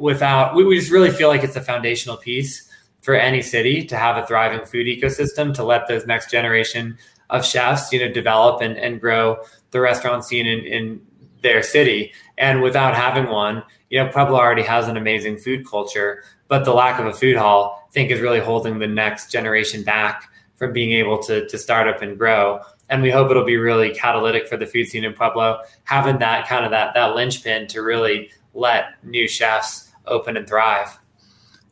without, 0.00 0.54
we, 0.54 0.64
we 0.64 0.78
just 0.78 0.90
really 0.90 1.10
feel 1.10 1.28
like 1.28 1.44
it's 1.44 1.54
a 1.54 1.60
foundational 1.60 2.16
piece 2.16 2.66
for 3.02 3.14
any 3.14 3.42
city 3.42 3.84
to 3.84 3.94
have 3.94 4.16
a 4.16 4.26
thriving 4.26 4.64
food 4.64 4.86
ecosystem, 4.86 5.52
to 5.52 5.62
let 5.62 5.86
those 5.86 6.06
next 6.06 6.30
generation 6.30 6.96
of 7.28 7.44
chefs, 7.44 7.92
you 7.92 8.00
know, 8.00 8.10
develop 8.10 8.62
and, 8.62 8.78
and 8.78 9.02
grow 9.02 9.36
the 9.72 9.80
restaurant 9.80 10.24
scene 10.24 10.46
in, 10.46 10.60
in 10.60 11.00
their 11.42 11.62
city. 11.62 12.10
And 12.38 12.62
without 12.62 12.94
having 12.94 13.30
one, 13.30 13.62
you 13.90 14.02
know, 14.02 14.10
Pueblo 14.10 14.38
already 14.38 14.62
has 14.62 14.88
an 14.88 14.96
amazing 14.96 15.36
food 15.36 15.68
culture, 15.68 16.24
but 16.48 16.64
the 16.64 16.72
lack 16.72 16.98
of 16.98 17.04
a 17.04 17.12
food 17.12 17.36
hall, 17.36 17.86
I 17.86 17.92
think, 17.92 18.10
is 18.10 18.20
really 18.20 18.40
holding 18.40 18.78
the 18.78 18.86
next 18.86 19.30
generation 19.30 19.82
back 19.82 20.30
from 20.56 20.72
being 20.72 20.92
able 20.92 21.22
to, 21.24 21.46
to 21.46 21.58
start 21.58 21.86
up 21.86 22.00
and 22.00 22.16
grow. 22.16 22.60
And 22.90 23.02
we 23.02 23.10
hope 23.10 23.30
it'll 23.30 23.44
be 23.44 23.56
really 23.56 23.90
catalytic 23.90 24.48
for 24.48 24.56
the 24.56 24.66
food 24.66 24.86
scene 24.86 25.04
in 25.04 25.12
Pueblo, 25.12 25.60
having 25.84 26.18
that 26.18 26.48
kind 26.48 26.64
of 26.64 26.70
that 26.70 26.94
that 26.94 27.14
linchpin 27.14 27.66
to 27.68 27.82
really 27.82 28.30
let 28.54 29.02
new 29.04 29.28
chefs 29.28 29.92
open 30.06 30.36
and 30.36 30.48
thrive. 30.48 30.98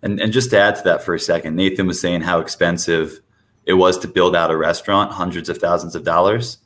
And, 0.02 0.20
and 0.20 0.33
just 0.33 0.50
to 0.50 0.59
add 0.59 0.76
to 0.76 0.83
that 0.85 1.02
for 1.02 1.14
a 1.14 1.20
second, 1.20 1.57
Nathan 1.57 1.87
was 1.87 2.00
saying 2.00 2.20
how 2.20 2.40
expensive 2.40 3.20
it 3.64 3.74
was 3.74 3.98
to 3.98 4.09
build 4.09 4.37
out 4.37 4.50
a 4.50 4.57
restaurant, 4.57 5.12
hundreds 5.12 5.48
of 5.48 5.59
thousands 5.59 5.94
of 5.94 6.05
dollars. 6.05 6.59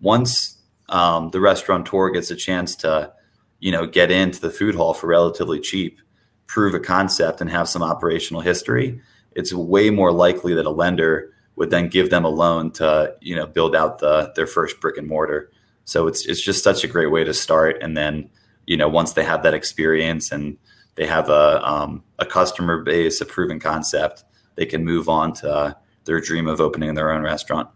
Once 0.00 0.58
um, 0.88 1.30
the 1.30 1.40
restaurateur 1.40 2.10
gets 2.10 2.30
a 2.30 2.36
chance 2.36 2.76
to, 2.76 3.12
you 3.58 3.72
know, 3.72 3.86
get 3.86 4.10
into 4.10 4.40
the 4.40 4.50
food 4.50 4.74
hall 4.74 4.94
for 4.94 5.06
relatively 5.06 5.58
cheap, 5.58 6.00
prove 6.46 6.74
a 6.74 6.80
concept, 6.80 7.40
and 7.40 7.50
have 7.50 7.68
some 7.68 7.82
operational 7.82 8.42
history, 8.42 9.00
it's 9.32 9.52
way 9.52 9.90
more 9.90 10.12
likely 10.12 10.54
that 10.54 10.66
a 10.66 10.70
lender 10.70 11.33
would 11.56 11.70
then 11.70 11.88
give 11.88 12.10
them 12.10 12.24
a 12.24 12.28
loan 12.28 12.70
to, 12.72 13.14
you 13.20 13.36
know, 13.36 13.46
build 13.46 13.76
out 13.76 13.98
the 13.98 14.32
their 14.34 14.46
first 14.46 14.80
brick 14.80 14.96
and 14.96 15.06
mortar. 15.06 15.50
So 15.84 16.06
it's 16.06 16.26
it's 16.26 16.40
just 16.40 16.64
such 16.64 16.84
a 16.84 16.88
great 16.88 17.10
way 17.10 17.24
to 17.24 17.34
start, 17.34 17.82
and 17.82 17.96
then, 17.96 18.30
you 18.66 18.76
know, 18.76 18.88
once 18.88 19.12
they 19.12 19.24
have 19.24 19.42
that 19.42 19.54
experience 19.54 20.32
and 20.32 20.56
they 20.94 21.06
have 21.06 21.28
a 21.28 21.66
um, 21.66 22.02
a 22.18 22.26
customer 22.26 22.82
base, 22.82 23.20
a 23.20 23.26
proven 23.26 23.60
concept, 23.60 24.24
they 24.54 24.66
can 24.66 24.84
move 24.84 25.08
on 25.08 25.32
to 25.34 25.76
their 26.04 26.20
dream 26.20 26.46
of 26.46 26.60
opening 26.60 26.94
their 26.94 27.10
own 27.10 27.22
restaurant. 27.22 27.68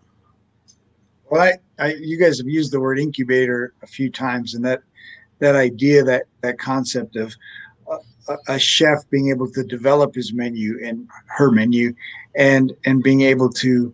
Well, 1.30 1.42
I, 1.42 1.58
I, 1.78 1.94
you 1.94 2.18
guys 2.18 2.38
have 2.38 2.48
used 2.48 2.72
the 2.72 2.80
word 2.80 2.98
incubator 2.98 3.74
a 3.82 3.86
few 3.86 4.10
times, 4.10 4.54
and 4.54 4.64
that 4.64 4.82
that 5.40 5.54
idea, 5.54 6.02
that 6.04 6.24
that 6.40 6.58
concept 6.58 7.16
of 7.16 7.34
a, 8.48 8.58
chef 8.58 9.08
being 9.10 9.30
able 9.30 9.50
to 9.50 9.64
develop 9.64 10.14
his 10.14 10.32
menu 10.32 10.78
and 10.84 11.08
her 11.26 11.50
menu, 11.50 11.94
and 12.36 12.72
and 12.84 13.02
being 13.02 13.22
able 13.22 13.50
to 13.50 13.92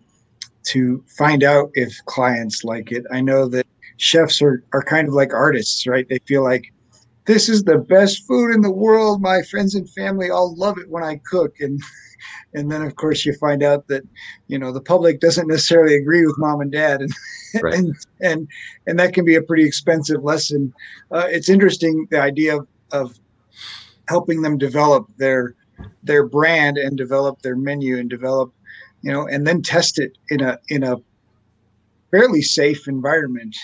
to 0.65 1.03
find 1.07 1.43
out 1.43 1.69
if 1.73 1.97
clients 2.05 2.63
like 2.63 2.91
it. 2.91 3.05
I 3.11 3.21
know 3.21 3.47
that 3.49 3.67
chefs 3.97 4.41
are 4.41 4.63
are 4.73 4.83
kind 4.83 5.07
of 5.07 5.13
like 5.13 5.33
artists, 5.33 5.87
right? 5.87 6.07
They 6.07 6.19
feel 6.27 6.43
like 6.43 6.71
this 7.25 7.49
is 7.49 7.63
the 7.63 7.77
best 7.77 8.25
food 8.27 8.53
in 8.53 8.61
the 8.61 8.71
world. 8.71 9.21
My 9.21 9.41
friends 9.43 9.75
and 9.75 9.89
family 9.91 10.29
all 10.29 10.55
love 10.55 10.77
it 10.77 10.89
when 10.89 11.03
I 11.03 11.19
cook, 11.25 11.55
and 11.59 11.81
and 12.53 12.71
then 12.71 12.81
of 12.81 12.95
course 12.95 13.25
you 13.25 13.33
find 13.33 13.63
out 13.63 13.87
that 13.87 14.03
you 14.47 14.57
know 14.57 14.71
the 14.71 14.81
public 14.81 15.19
doesn't 15.19 15.47
necessarily 15.47 15.95
agree 15.95 16.25
with 16.25 16.37
mom 16.37 16.61
and 16.61 16.71
dad 16.71 17.01
and 17.01 17.11
right. 17.61 17.73
and, 17.75 17.95
and 18.21 18.47
and 18.87 18.99
that 18.99 19.13
can 19.13 19.25
be 19.25 19.35
a 19.35 19.41
pretty 19.41 19.65
expensive 19.65 20.23
lesson 20.23 20.73
uh, 21.11 21.27
it's 21.29 21.49
interesting 21.49 22.07
the 22.11 22.19
idea 22.19 22.57
of, 22.57 22.67
of 22.91 23.19
helping 24.07 24.41
them 24.41 24.57
develop 24.57 25.07
their 25.17 25.55
their 26.03 26.25
brand 26.25 26.77
and 26.77 26.97
develop 26.97 27.41
their 27.41 27.55
menu 27.55 27.97
and 27.97 28.09
develop 28.09 28.53
you 29.01 29.11
know 29.11 29.27
and 29.27 29.45
then 29.45 29.61
test 29.61 29.99
it 29.99 30.17
in 30.29 30.41
a 30.41 30.59
in 30.69 30.83
a 30.83 30.97
fairly 32.11 32.41
safe 32.41 32.87
environment. 32.87 33.55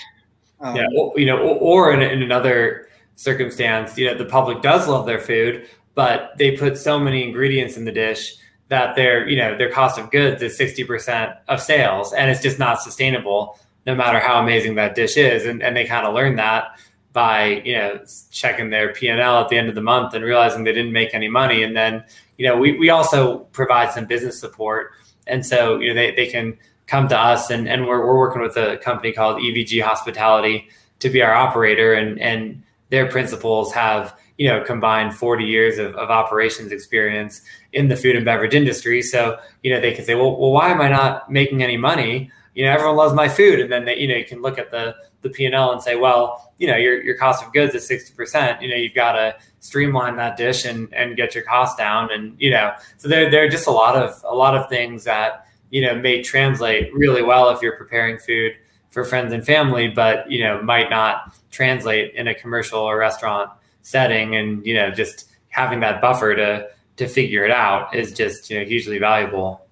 Um, 0.59 0.75
yeah 0.75 0.85
you 1.15 1.25
know 1.25 1.39
or 1.39 1.91
in, 1.93 2.01
in 2.01 2.21
another 2.21 2.87
circumstance 3.15 3.97
you 3.97 4.05
know 4.05 4.15
the 4.15 4.25
public 4.25 4.61
does 4.61 4.87
love 4.87 5.05
their 5.05 5.19
food 5.19 5.67
but 5.95 6.31
they 6.37 6.55
put 6.55 6.77
so 6.77 6.99
many 6.99 7.23
ingredients 7.23 7.77
in 7.77 7.85
the 7.85 7.91
dish 7.91 8.35
that 8.67 8.95
their 8.95 9.27
you 9.27 9.35
know 9.35 9.57
their 9.57 9.71
cost 9.71 9.99
of 9.99 10.11
goods 10.11 10.41
is 10.41 10.57
60% 10.57 11.37
of 11.47 11.61
sales 11.61 12.13
and 12.13 12.29
it's 12.29 12.41
just 12.41 12.59
not 12.59 12.81
sustainable 12.81 13.59
no 13.85 13.95
matter 13.95 14.19
how 14.19 14.41
amazing 14.41 14.75
that 14.75 14.93
dish 14.95 15.17
is 15.17 15.45
and, 15.45 15.63
and 15.63 15.75
they 15.75 15.85
kind 15.85 16.05
of 16.05 16.13
learn 16.13 16.35
that 16.35 16.79
by 17.13 17.61
you 17.65 17.75
know 17.75 17.99
checking 18.31 18.69
their 18.69 18.93
p&l 18.93 19.19
at 19.19 19.49
the 19.49 19.57
end 19.57 19.69
of 19.69 19.75
the 19.75 19.81
month 19.81 20.13
and 20.13 20.23
realizing 20.23 20.63
they 20.63 20.73
didn't 20.73 20.93
make 20.93 21.13
any 21.13 21.27
money 21.27 21.63
and 21.63 21.75
then 21.75 22.03
you 22.37 22.47
know 22.47 22.57
we, 22.57 22.77
we 22.77 22.89
also 22.89 23.39
provide 23.51 23.91
some 23.91 24.05
business 24.05 24.39
support 24.39 24.91
and 25.27 25.45
so 25.45 25.79
you 25.79 25.89
know 25.89 25.93
they, 25.93 26.11
they 26.11 26.27
can 26.27 26.57
come 26.87 27.07
to 27.07 27.17
us 27.17 27.49
and, 27.49 27.67
and 27.67 27.85
we're, 27.85 28.05
we're 28.05 28.17
working 28.17 28.41
with 28.41 28.55
a 28.57 28.77
company 28.77 29.11
called 29.11 29.37
evg 29.37 29.81
hospitality 29.81 30.67
to 30.99 31.09
be 31.09 31.21
our 31.21 31.33
operator 31.33 31.93
and 31.93 32.19
and 32.19 32.63
their 32.89 33.07
principals 33.09 33.73
have 33.73 34.15
you 34.41 34.47
know, 34.47 34.63
combined 34.63 35.13
40 35.13 35.45
years 35.45 35.77
of, 35.77 35.93
of 35.95 36.09
operations 36.09 36.71
experience 36.71 37.43
in 37.73 37.89
the 37.89 37.95
food 37.95 38.15
and 38.15 38.25
beverage 38.25 38.55
industry. 38.55 39.03
So, 39.03 39.37
you 39.61 39.71
know, 39.71 39.79
they 39.79 39.93
can 39.93 40.03
say, 40.03 40.15
well, 40.15 40.35
well, 40.35 40.51
why 40.51 40.69
am 40.71 40.81
I 40.81 40.89
not 40.89 41.31
making 41.31 41.61
any 41.61 41.77
money? 41.77 42.31
You 42.55 42.65
know, 42.65 42.71
everyone 42.71 42.95
loves 42.95 43.13
my 43.13 43.29
food. 43.29 43.59
And 43.59 43.71
then 43.71 43.85
they, 43.85 43.99
you 43.99 44.07
know, 44.07 44.15
you 44.15 44.25
can 44.25 44.41
look 44.41 44.57
at 44.57 44.71
the, 44.71 44.95
the 45.21 45.29
P&L 45.29 45.71
and 45.71 45.81
say, 45.81 45.95
well, 45.95 46.53
you 46.57 46.67
know, 46.67 46.75
your, 46.75 47.01
your 47.03 47.15
cost 47.15 47.43
of 47.43 47.53
goods 47.53 47.75
is 47.75 47.87
60%, 47.89 48.61
you 48.61 48.69
know, 48.69 48.75
you've 48.75 48.93
got 48.93 49.13
to 49.13 49.35
streamline 49.59 50.15
that 50.15 50.37
dish 50.37 50.65
and, 50.65 50.91
and 50.93 51.15
get 51.15 51.35
your 51.35 51.43
cost 51.43 51.77
down. 51.77 52.11
And, 52.11 52.35
you 52.39 52.49
know, 52.49 52.73
so 52.97 53.07
there, 53.07 53.29
there 53.29 53.43
are 53.43 53.49
just 53.49 53.67
a 53.67 53.71
lot 53.71 53.95
of, 53.95 54.19
a 54.23 54.35
lot 54.35 54.55
of 54.55 54.69
things 54.69 55.03
that, 55.03 55.47
you 55.69 55.81
know, 55.81 55.95
may 55.95 56.21
translate 56.21 56.93
really 56.93 57.21
well 57.21 57.49
if 57.49 57.61
you're 57.61 57.77
preparing 57.77 58.17
food 58.17 58.53
for 58.89 59.05
friends 59.05 59.31
and 59.31 59.45
family, 59.45 59.87
but, 59.87 60.29
you 60.29 60.43
know, 60.43 60.61
might 60.61 60.89
not 60.89 61.33
translate 61.51 62.13
in 62.15 62.27
a 62.27 62.35
commercial 62.35 62.79
or 62.79 62.97
restaurant 62.97 63.49
setting. 63.81 64.35
And 64.35 64.65
you 64.65 64.73
know 64.73 64.91
just 64.91 65.29
having 65.49 65.79
that 65.81 66.01
buffer 66.01 66.35
to 66.35 66.69
to 66.97 67.07
figure 67.07 67.43
it 67.43 67.51
out 67.51 67.95
is 67.95 68.13
just 68.13 68.49
you 68.49 68.59
know 68.59 68.65
hugely 68.65 68.97
valuable. 68.97 69.65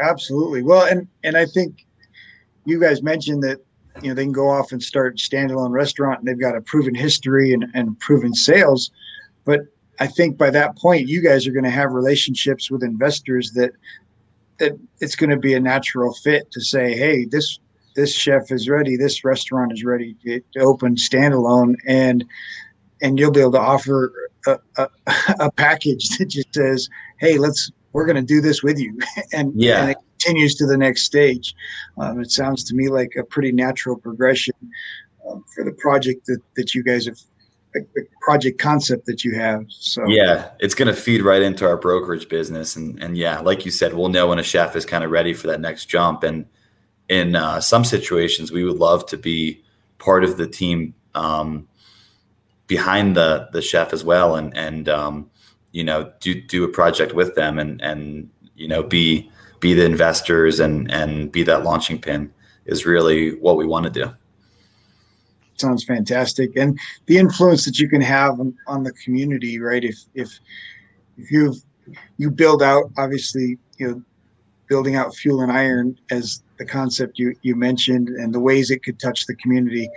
Absolutely. 0.00 0.62
Well 0.62 0.86
and 0.86 1.08
and 1.24 1.36
i 1.36 1.44
think 1.44 1.84
you 2.64 2.80
guys 2.80 3.02
mentioned 3.02 3.42
that 3.42 3.60
you 4.02 4.08
know 4.08 4.14
they 4.14 4.24
can 4.24 4.32
go 4.32 4.48
off 4.48 4.72
and 4.72 4.82
start 4.82 5.16
standalone 5.16 5.70
restaurant 5.70 6.18
and 6.18 6.28
they've 6.28 6.40
got 6.40 6.56
a 6.56 6.60
proven 6.60 6.94
history 6.94 7.52
and, 7.52 7.66
and 7.74 7.98
proven 8.00 8.34
sales 8.34 8.90
but 9.44 9.60
i 10.00 10.06
think 10.06 10.36
by 10.36 10.50
that 10.50 10.76
point 10.76 11.08
you 11.08 11.22
guys 11.22 11.46
are 11.46 11.52
going 11.52 11.64
to 11.64 11.70
have 11.70 11.92
relationships 11.92 12.70
with 12.70 12.82
investors 12.82 13.52
that 13.52 13.72
that 14.58 14.72
it's 15.00 15.14
going 15.14 15.30
to 15.30 15.36
be 15.36 15.54
a 15.54 15.60
natural 15.60 16.12
fit 16.14 16.50
to 16.50 16.60
say 16.60 16.96
hey 16.96 17.24
this 17.24 17.58
this 17.94 18.14
chef 18.14 18.50
is 18.50 18.68
ready 18.68 18.96
this 18.96 19.24
restaurant 19.24 19.72
is 19.72 19.84
ready 19.84 20.14
to, 20.22 20.40
to 20.52 20.60
open 20.60 20.94
standalone 20.94 21.74
and 21.86 22.24
and 23.00 23.18
you'll 23.18 23.30
be 23.30 23.40
able 23.40 23.52
to 23.52 23.60
offer 23.60 24.12
a, 24.46 24.58
a, 24.76 24.88
a 25.40 25.52
package 25.52 26.08
that 26.18 26.26
just 26.26 26.52
says, 26.54 26.88
"Hey, 27.18 27.38
let's 27.38 27.70
we're 27.92 28.06
going 28.06 28.16
to 28.16 28.22
do 28.22 28.40
this 28.40 28.62
with 28.62 28.78
you," 28.78 28.98
and 29.32 29.52
yeah. 29.54 29.86
and 29.86 29.96
continues 30.18 30.54
to 30.56 30.66
the 30.66 30.76
next 30.76 31.02
stage. 31.02 31.54
Um, 31.98 32.20
it 32.20 32.30
sounds 32.30 32.64
to 32.64 32.74
me 32.74 32.88
like 32.88 33.14
a 33.18 33.24
pretty 33.24 33.52
natural 33.52 33.96
progression 33.96 34.54
um, 35.28 35.44
for 35.54 35.64
the 35.64 35.72
project 35.72 36.26
that 36.26 36.40
that 36.56 36.74
you 36.74 36.82
guys 36.82 37.06
have 37.06 37.18
the 37.72 38.06
project 38.20 38.58
concept 38.58 39.06
that 39.06 39.24
you 39.24 39.34
have. 39.34 39.64
So 39.68 40.06
yeah, 40.06 40.50
it's 40.58 40.74
going 40.74 40.88
to 40.88 41.00
feed 41.00 41.22
right 41.22 41.42
into 41.42 41.66
our 41.66 41.76
brokerage 41.76 42.28
business, 42.28 42.76
and 42.76 43.02
and 43.02 43.16
yeah, 43.16 43.40
like 43.40 43.64
you 43.64 43.70
said, 43.70 43.94
we'll 43.94 44.08
know 44.08 44.28
when 44.28 44.38
a 44.38 44.42
chef 44.42 44.76
is 44.76 44.86
kind 44.86 45.04
of 45.04 45.10
ready 45.10 45.34
for 45.34 45.46
that 45.48 45.60
next 45.60 45.86
jump. 45.86 46.22
And 46.22 46.46
in 47.08 47.36
uh, 47.36 47.60
some 47.60 47.84
situations, 47.84 48.52
we 48.52 48.64
would 48.64 48.78
love 48.78 49.06
to 49.06 49.16
be 49.16 49.62
part 49.98 50.24
of 50.24 50.36
the 50.36 50.46
team 50.46 50.94
um, 51.14 51.68
behind 52.66 53.16
the 53.16 53.48
the 53.52 53.62
chef 53.62 53.92
as 53.92 54.04
well, 54.04 54.36
and 54.36 54.56
and 54.56 54.88
um, 54.88 55.30
you 55.72 55.84
know 55.84 56.12
do 56.20 56.40
do 56.40 56.64
a 56.64 56.68
project 56.68 57.12
with 57.12 57.34
them, 57.34 57.58
and 57.58 57.80
and 57.82 58.30
you 58.56 58.68
know 58.68 58.82
be 58.82 59.30
be 59.60 59.74
the 59.74 59.84
investors 59.84 60.60
and 60.60 60.90
and 60.90 61.30
be 61.32 61.42
that 61.44 61.64
launching 61.64 62.00
pin 62.00 62.32
is 62.66 62.86
really 62.86 63.36
what 63.36 63.56
we 63.56 63.66
want 63.66 63.84
to 63.84 63.90
do. 63.90 64.10
Sounds 65.56 65.84
fantastic, 65.84 66.56
and 66.56 66.78
the 67.06 67.18
influence 67.18 67.64
that 67.64 67.78
you 67.78 67.88
can 67.88 68.00
have 68.00 68.38
on, 68.38 68.56
on 68.66 68.84
the 68.84 68.92
community, 68.92 69.58
right? 69.58 69.84
If 69.84 69.98
if 70.14 70.38
if 71.16 71.30
you 71.30 71.54
you 72.18 72.30
build 72.30 72.62
out, 72.62 72.90
obviously, 72.96 73.58
you 73.78 73.88
know, 73.88 74.02
building 74.68 74.94
out 74.94 75.14
fuel 75.14 75.40
and 75.40 75.50
iron 75.50 75.98
as 76.10 76.42
the 76.58 76.64
concept 76.64 77.18
you 77.18 77.34
you 77.42 77.56
mentioned, 77.56 78.08
and 78.08 78.32
the 78.32 78.40
ways 78.40 78.70
it 78.70 78.84
could 78.84 79.00
touch 79.00 79.26
the 79.26 79.34
community 79.36 79.88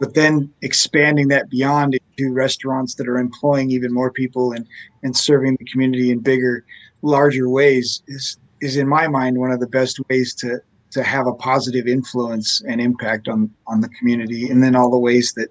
but 0.00 0.14
then 0.14 0.52
expanding 0.62 1.28
that 1.28 1.50
beyond 1.50 1.94
into 1.94 2.32
restaurants 2.32 2.94
that 2.94 3.08
are 3.08 3.18
employing 3.18 3.70
even 3.70 3.92
more 3.92 4.12
people 4.12 4.52
and 4.52 4.66
and 5.02 5.16
serving 5.16 5.56
the 5.58 5.64
community 5.64 6.10
in 6.10 6.20
bigger 6.20 6.64
larger 7.02 7.48
ways 7.48 8.02
is 8.06 8.36
is 8.60 8.76
in 8.76 8.88
my 8.88 9.06
mind 9.06 9.38
one 9.38 9.50
of 9.50 9.60
the 9.60 9.66
best 9.66 10.00
ways 10.08 10.34
to 10.34 10.60
to 10.90 11.02
have 11.02 11.26
a 11.26 11.34
positive 11.34 11.86
influence 11.86 12.62
and 12.66 12.80
impact 12.80 13.28
on 13.28 13.50
on 13.66 13.80
the 13.80 13.88
community 13.90 14.48
and 14.50 14.62
then 14.62 14.74
all 14.74 14.90
the 14.90 14.98
ways 14.98 15.32
that 15.34 15.48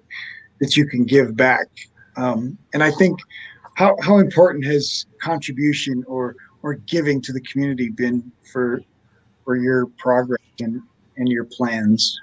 that 0.60 0.76
you 0.76 0.86
can 0.86 1.04
give 1.04 1.36
back 1.36 1.66
um, 2.16 2.56
and 2.72 2.82
i 2.82 2.90
think 2.90 3.18
how, 3.74 3.96
how 4.02 4.18
important 4.18 4.64
has 4.64 5.06
contribution 5.20 6.04
or 6.06 6.34
or 6.62 6.74
giving 6.74 7.20
to 7.22 7.32
the 7.32 7.40
community 7.42 7.88
been 7.88 8.32
for 8.52 8.80
for 9.44 9.56
your 9.56 9.86
progress 9.98 10.40
and 10.60 10.82
and 11.16 11.28
your 11.28 11.44
plans 11.44 12.18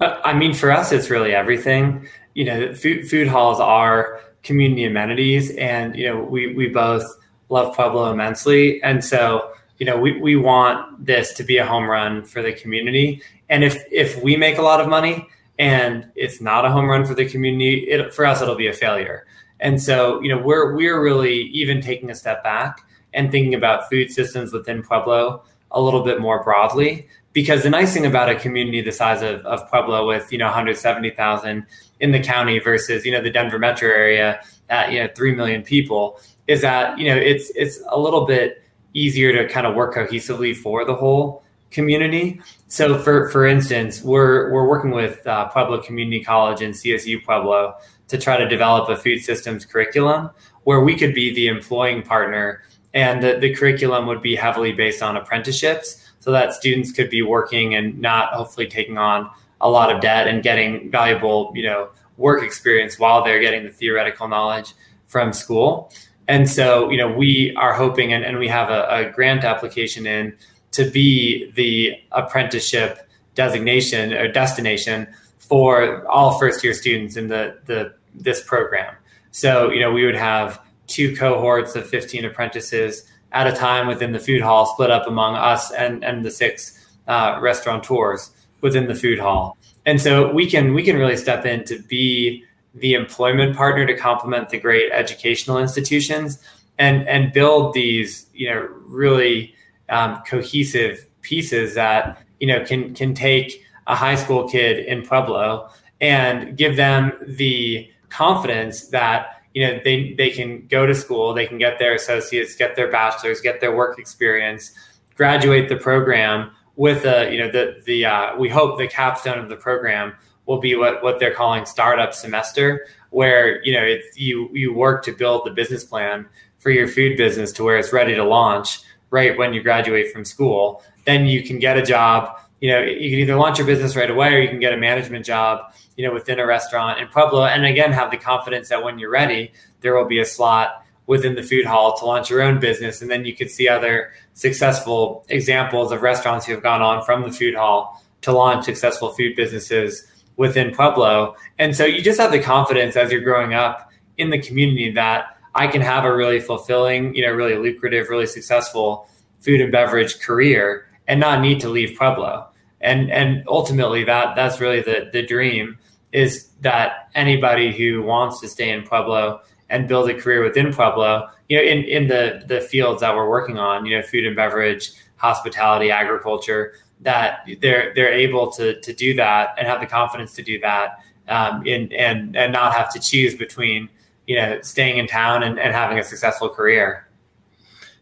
uh, 0.00 0.18
I 0.24 0.32
mean, 0.32 0.54
for 0.54 0.70
us, 0.70 0.92
it's 0.92 1.10
really 1.10 1.34
everything. 1.34 2.08
You 2.34 2.44
know, 2.44 2.74
food, 2.74 3.08
food 3.08 3.28
halls 3.28 3.60
are 3.60 4.20
community 4.42 4.84
amenities, 4.84 5.50
and 5.56 5.94
you 5.94 6.08
know, 6.08 6.22
we 6.22 6.54
we 6.54 6.68
both 6.68 7.04
love 7.50 7.74
Pueblo 7.74 8.10
immensely, 8.10 8.82
and 8.82 9.04
so 9.04 9.50
you 9.80 9.86
know, 9.86 9.96
we 9.96 10.20
we 10.20 10.36
want 10.36 11.04
this 11.04 11.32
to 11.32 11.42
be 11.42 11.56
a 11.56 11.64
home 11.64 11.90
run 11.90 12.22
for 12.22 12.42
the 12.42 12.52
community. 12.52 13.22
And 13.48 13.64
if 13.64 13.82
if 13.90 14.22
we 14.22 14.36
make 14.36 14.58
a 14.58 14.62
lot 14.62 14.80
of 14.80 14.88
money 14.88 15.26
and 15.58 16.06
it's 16.14 16.40
not 16.40 16.66
a 16.66 16.70
home 16.70 16.86
run 16.86 17.06
for 17.06 17.14
the 17.14 17.28
community, 17.28 17.88
it, 17.88 18.14
for 18.14 18.26
us, 18.26 18.42
it'll 18.42 18.54
be 18.54 18.68
a 18.68 18.74
failure. 18.74 19.26
And 19.58 19.82
so, 19.82 20.20
you 20.20 20.28
know, 20.28 20.40
we're 20.40 20.76
we're 20.76 21.02
really 21.02 21.44
even 21.44 21.80
taking 21.80 22.10
a 22.10 22.14
step 22.14 22.44
back 22.44 22.86
and 23.14 23.32
thinking 23.32 23.54
about 23.54 23.88
food 23.88 24.12
systems 24.12 24.52
within 24.52 24.82
Pueblo 24.82 25.42
a 25.70 25.80
little 25.80 26.04
bit 26.04 26.20
more 26.20 26.44
broadly. 26.44 27.08
Because 27.32 27.62
the 27.62 27.70
nice 27.70 27.94
thing 27.94 28.04
about 28.04 28.28
a 28.28 28.34
community 28.34 28.82
the 28.82 28.92
size 28.92 29.22
of, 29.22 29.46
of 29.46 29.68
Pueblo 29.70 30.06
with, 30.06 30.32
you 30.32 30.38
know, 30.38 30.46
170,000 30.46 31.64
in 32.00 32.10
the 32.10 32.18
county 32.18 32.58
versus, 32.58 33.06
you 33.06 33.12
know, 33.12 33.22
the 33.22 33.30
Denver 33.30 33.58
metro 33.58 33.88
area 33.88 34.42
at, 34.68 34.92
you 34.92 34.98
know, 34.98 35.08
3 35.14 35.36
million 35.36 35.62
people 35.62 36.20
is 36.48 36.60
that, 36.62 36.98
you 36.98 37.06
know, 37.06 37.16
it's, 37.16 37.50
it's 37.54 37.80
a 37.88 37.98
little 38.00 38.26
bit 38.26 38.59
easier 38.94 39.32
to 39.32 39.52
kind 39.52 39.66
of 39.66 39.74
work 39.74 39.94
cohesively 39.94 40.56
for 40.56 40.84
the 40.84 40.94
whole 40.94 41.42
community. 41.70 42.40
So 42.68 42.98
for, 42.98 43.28
for 43.30 43.46
instance, 43.46 44.02
we're, 44.02 44.50
we're 44.50 44.68
working 44.68 44.90
with 44.90 45.24
uh, 45.26 45.48
Pueblo 45.48 45.80
Community 45.82 46.22
College 46.22 46.62
and 46.62 46.74
CSU 46.74 47.24
Pueblo 47.24 47.76
to 48.08 48.18
try 48.18 48.36
to 48.36 48.48
develop 48.48 48.88
a 48.88 48.96
food 48.96 49.20
systems 49.20 49.64
curriculum 49.64 50.30
where 50.64 50.80
we 50.80 50.96
could 50.96 51.14
be 51.14 51.32
the 51.34 51.46
employing 51.46 52.02
partner 52.02 52.62
and 52.92 53.22
the, 53.22 53.38
the 53.38 53.54
curriculum 53.54 54.06
would 54.06 54.20
be 54.20 54.34
heavily 54.34 54.72
based 54.72 55.02
on 55.02 55.16
apprenticeships 55.16 56.10
so 56.18 56.32
that 56.32 56.52
students 56.52 56.92
could 56.92 57.08
be 57.08 57.22
working 57.22 57.74
and 57.74 57.98
not 57.98 58.32
hopefully 58.32 58.66
taking 58.66 58.98
on 58.98 59.30
a 59.60 59.70
lot 59.70 59.94
of 59.94 60.00
debt 60.00 60.26
and 60.26 60.42
getting 60.42 60.90
valuable 60.90 61.52
you 61.54 61.62
know 61.62 61.88
work 62.16 62.42
experience 62.42 62.98
while 62.98 63.24
they're 63.24 63.40
getting 63.40 63.64
the 63.64 63.70
theoretical 63.70 64.28
knowledge 64.28 64.74
from 65.06 65.32
school 65.32 65.92
and 66.30 66.48
so 66.48 66.90
you 66.90 66.96
know 66.96 67.10
we 67.10 67.54
are 67.56 67.74
hoping 67.74 68.12
and, 68.12 68.24
and 68.24 68.38
we 68.38 68.48
have 68.48 68.70
a, 68.70 68.86
a 68.88 69.10
grant 69.10 69.44
application 69.44 70.06
in 70.06 70.34
to 70.70 70.88
be 70.90 71.50
the 71.52 71.94
apprenticeship 72.12 73.08
designation 73.34 74.12
or 74.12 74.30
destination 74.30 75.06
for 75.38 76.06
all 76.08 76.38
first 76.38 76.62
year 76.62 76.74
students 76.74 77.16
in 77.16 77.28
the, 77.28 77.58
the 77.66 77.92
this 78.14 78.42
program 78.42 78.94
so 79.30 79.70
you 79.70 79.80
know 79.80 79.92
we 79.92 80.04
would 80.06 80.16
have 80.16 80.60
two 80.86 81.14
cohorts 81.16 81.76
of 81.76 81.88
15 81.88 82.24
apprentices 82.24 83.10
at 83.32 83.46
a 83.46 83.52
time 83.52 83.86
within 83.86 84.12
the 84.12 84.18
food 84.18 84.42
hall, 84.42 84.66
split 84.66 84.90
up 84.90 85.06
among 85.06 85.36
us 85.36 85.70
and, 85.72 86.04
and 86.04 86.24
the 86.24 86.30
six 86.30 86.76
uh, 87.06 87.38
restaurateurs 87.40 88.30
within 88.60 88.88
the 88.88 88.94
food 88.94 89.18
hall. 89.18 89.56
And 89.86 90.00
so 90.00 90.32
we 90.32 90.48
can 90.48 90.74
we 90.74 90.82
can 90.82 90.96
really 90.96 91.16
step 91.16 91.46
in 91.46 91.64
to 91.64 91.78
be 91.78 92.44
the 92.74 92.94
employment 92.94 93.56
partner 93.56 93.86
to 93.86 93.96
complement 93.96 94.48
the 94.50 94.58
great 94.58 94.92
educational 94.92 95.58
institutions 95.58 96.38
and 96.78 97.06
and 97.08 97.32
build 97.32 97.74
these 97.74 98.26
you 98.32 98.48
know 98.48 98.68
really 98.86 99.54
um, 99.88 100.22
cohesive 100.26 101.06
pieces 101.22 101.74
that 101.74 102.22
you 102.38 102.46
know 102.46 102.64
can 102.64 102.94
can 102.94 103.14
take 103.14 103.64
a 103.86 103.94
high 103.94 104.14
school 104.14 104.48
kid 104.48 104.78
in 104.78 105.02
Pueblo 105.02 105.68
and 106.00 106.56
give 106.56 106.76
them 106.76 107.12
the 107.26 107.90
confidence 108.08 108.88
that 108.88 109.42
you 109.54 109.66
know 109.66 109.80
they 109.84 110.14
they 110.14 110.30
can 110.30 110.66
go 110.68 110.86
to 110.86 110.94
school 110.94 111.34
they 111.34 111.46
can 111.46 111.58
get 111.58 111.78
their 111.78 111.94
associates 111.94 112.54
get 112.54 112.76
their 112.76 112.90
bachelors 112.90 113.40
get 113.40 113.60
their 113.60 113.74
work 113.74 113.98
experience 113.98 114.72
graduate 115.16 115.68
the 115.68 115.76
program 115.76 116.50
with 116.76 117.04
a 117.04 117.30
you 117.32 117.38
know 117.38 117.50
the 117.50 117.82
the 117.84 118.04
uh, 118.04 118.36
we 118.36 118.48
hope 118.48 118.78
the 118.78 118.88
capstone 118.88 119.38
of 119.38 119.48
the 119.48 119.56
program 119.56 120.14
will 120.50 120.60
be 120.60 120.74
what 120.74 121.02
what 121.02 121.20
they're 121.20 121.34
calling 121.34 121.64
startup 121.64 122.12
semester 122.12 122.86
where 123.10 123.62
you 123.64 123.72
know 123.72 123.96
you 124.14 124.50
you 124.52 124.74
work 124.74 125.04
to 125.04 125.12
build 125.12 125.46
the 125.46 125.50
business 125.50 125.84
plan 125.84 126.26
for 126.58 126.70
your 126.70 126.86
food 126.86 127.16
business 127.16 127.52
to 127.52 127.64
where 127.64 127.78
it's 127.78 127.92
ready 127.92 128.14
to 128.14 128.24
launch 128.24 128.80
right 129.10 129.38
when 129.38 129.54
you 129.54 129.62
graduate 129.62 130.12
from 130.12 130.24
school 130.24 130.82
then 131.06 131.26
you 131.26 131.42
can 131.42 131.58
get 131.58 131.78
a 131.78 131.82
job 131.82 132.38
you 132.60 132.70
know 132.70 132.80
you 132.80 133.10
can 133.10 133.20
either 133.20 133.36
launch 133.36 133.58
your 133.58 133.66
business 133.66 133.96
right 133.96 134.10
away 134.10 134.34
or 134.34 134.40
you 134.40 134.48
can 134.48 134.60
get 134.60 134.72
a 134.72 134.76
management 134.76 135.24
job 135.24 135.72
you 136.00 136.06
know, 136.06 136.14
within 136.14 136.38
a 136.38 136.46
restaurant 136.46 136.98
in 136.98 137.06
Pueblo. 137.08 137.44
And 137.44 137.66
again, 137.66 137.92
have 137.92 138.10
the 138.10 138.16
confidence 138.16 138.70
that 138.70 138.82
when 138.82 138.98
you're 138.98 139.10
ready, 139.10 139.52
there 139.82 139.94
will 139.94 140.06
be 140.06 140.18
a 140.18 140.24
slot 140.24 140.82
within 141.06 141.34
the 141.34 141.42
food 141.42 141.66
hall 141.66 141.94
to 141.98 142.06
launch 142.06 142.30
your 142.30 142.40
own 142.40 142.58
business. 142.58 143.02
And 143.02 143.10
then 143.10 143.26
you 143.26 143.36
could 143.36 143.50
see 143.50 143.68
other 143.68 144.12
successful 144.32 145.26
examples 145.28 145.92
of 145.92 146.00
restaurants 146.00 146.46
who 146.46 146.54
have 146.54 146.62
gone 146.62 146.80
on 146.80 147.04
from 147.04 147.22
the 147.22 147.30
food 147.30 147.54
hall 147.54 148.02
to 148.22 148.32
launch 148.32 148.64
successful 148.64 149.10
food 149.10 149.36
businesses 149.36 150.09
within 150.40 150.74
Pueblo. 150.74 151.36
And 151.58 151.76
so 151.76 151.84
you 151.84 152.00
just 152.00 152.18
have 152.18 152.32
the 152.32 152.40
confidence 152.40 152.96
as 152.96 153.12
you're 153.12 153.20
growing 153.20 153.52
up 153.52 153.90
in 154.16 154.30
the 154.30 154.40
community 154.40 154.90
that 154.92 155.36
I 155.54 155.66
can 155.66 155.82
have 155.82 156.06
a 156.06 156.16
really 156.16 156.40
fulfilling, 156.40 157.14
you 157.14 157.20
know, 157.20 157.30
really 157.30 157.56
lucrative, 157.56 158.08
really 158.08 158.26
successful 158.26 159.06
food 159.40 159.60
and 159.60 159.70
beverage 159.70 160.18
career 160.20 160.88
and 161.06 161.20
not 161.20 161.42
need 161.42 161.60
to 161.60 161.68
leave 161.68 161.98
Pueblo. 161.98 162.48
And 162.80 163.12
and 163.12 163.44
ultimately 163.48 164.02
that 164.04 164.34
that's 164.34 164.62
really 164.62 164.80
the 164.80 165.10
the 165.12 165.26
dream 165.26 165.76
is 166.10 166.48
that 166.62 167.10
anybody 167.14 167.70
who 167.76 168.02
wants 168.02 168.40
to 168.40 168.48
stay 168.48 168.70
in 168.70 168.84
Pueblo 168.84 169.42
and 169.68 169.86
build 169.86 170.08
a 170.08 170.14
career 170.14 170.42
within 170.42 170.72
Pueblo, 170.72 171.28
you 171.50 171.58
know, 171.58 171.62
in, 171.62 171.84
in 171.84 172.08
the 172.08 172.44
the 172.46 172.62
fields 172.62 173.02
that 173.02 173.14
we're 173.14 173.28
working 173.28 173.58
on, 173.58 173.84
you 173.84 173.94
know, 173.94 174.02
food 174.02 174.24
and 174.24 174.34
beverage, 174.34 174.90
hospitality, 175.16 175.90
agriculture, 175.90 176.76
that 177.00 177.46
they're 177.60 177.92
they're 177.94 178.12
able 178.12 178.50
to 178.52 178.80
to 178.80 178.92
do 178.92 179.14
that 179.14 179.54
and 179.58 179.66
have 179.66 179.80
the 179.80 179.86
confidence 179.86 180.34
to 180.34 180.42
do 180.42 180.60
that, 180.60 181.00
um, 181.28 181.66
in, 181.66 181.92
and 181.92 182.36
and 182.36 182.52
not 182.52 182.74
have 182.74 182.92
to 182.92 183.00
choose 183.00 183.34
between 183.34 183.88
you 184.26 184.36
know 184.36 184.60
staying 184.62 184.98
in 184.98 185.06
town 185.06 185.42
and, 185.42 185.58
and 185.58 185.74
having 185.74 185.98
a 185.98 186.04
successful 186.04 186.48
career. 186.48 187.06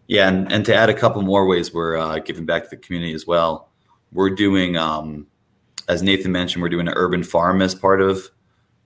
Yeah, 0.07 0.29
and, 0.29 0.51
and 0.51 0.65
to 0.65 0.75
add 0.75 0.89
a 0.89 0.95
couple 0.95 1.21
more 1.21 1.47
ways, 1.47 1.75
we're 1.75 1.99
uh, 1.99 2.19
giving 2.21 2.47
back 2.47 2.65
to 2.65 2.71
the 2.71 2.79
community 2.79 3.13
as 3.13 3.27
well. 3.27 3.69
We're 4.11 4.31
doing 4.31 4.77
um, 4.77 5.27
as 5.89 6.03
Nathan 6.03 6.31
mentioned, 6.31 6.63
we're 6.63 6.69
doing 6.69 6.87
an 6.87 6.95
urban 6.97 7.25
farm 7.25 7.63
as 7.63 7.75
part 7.75 8.01
of 8.01 8.31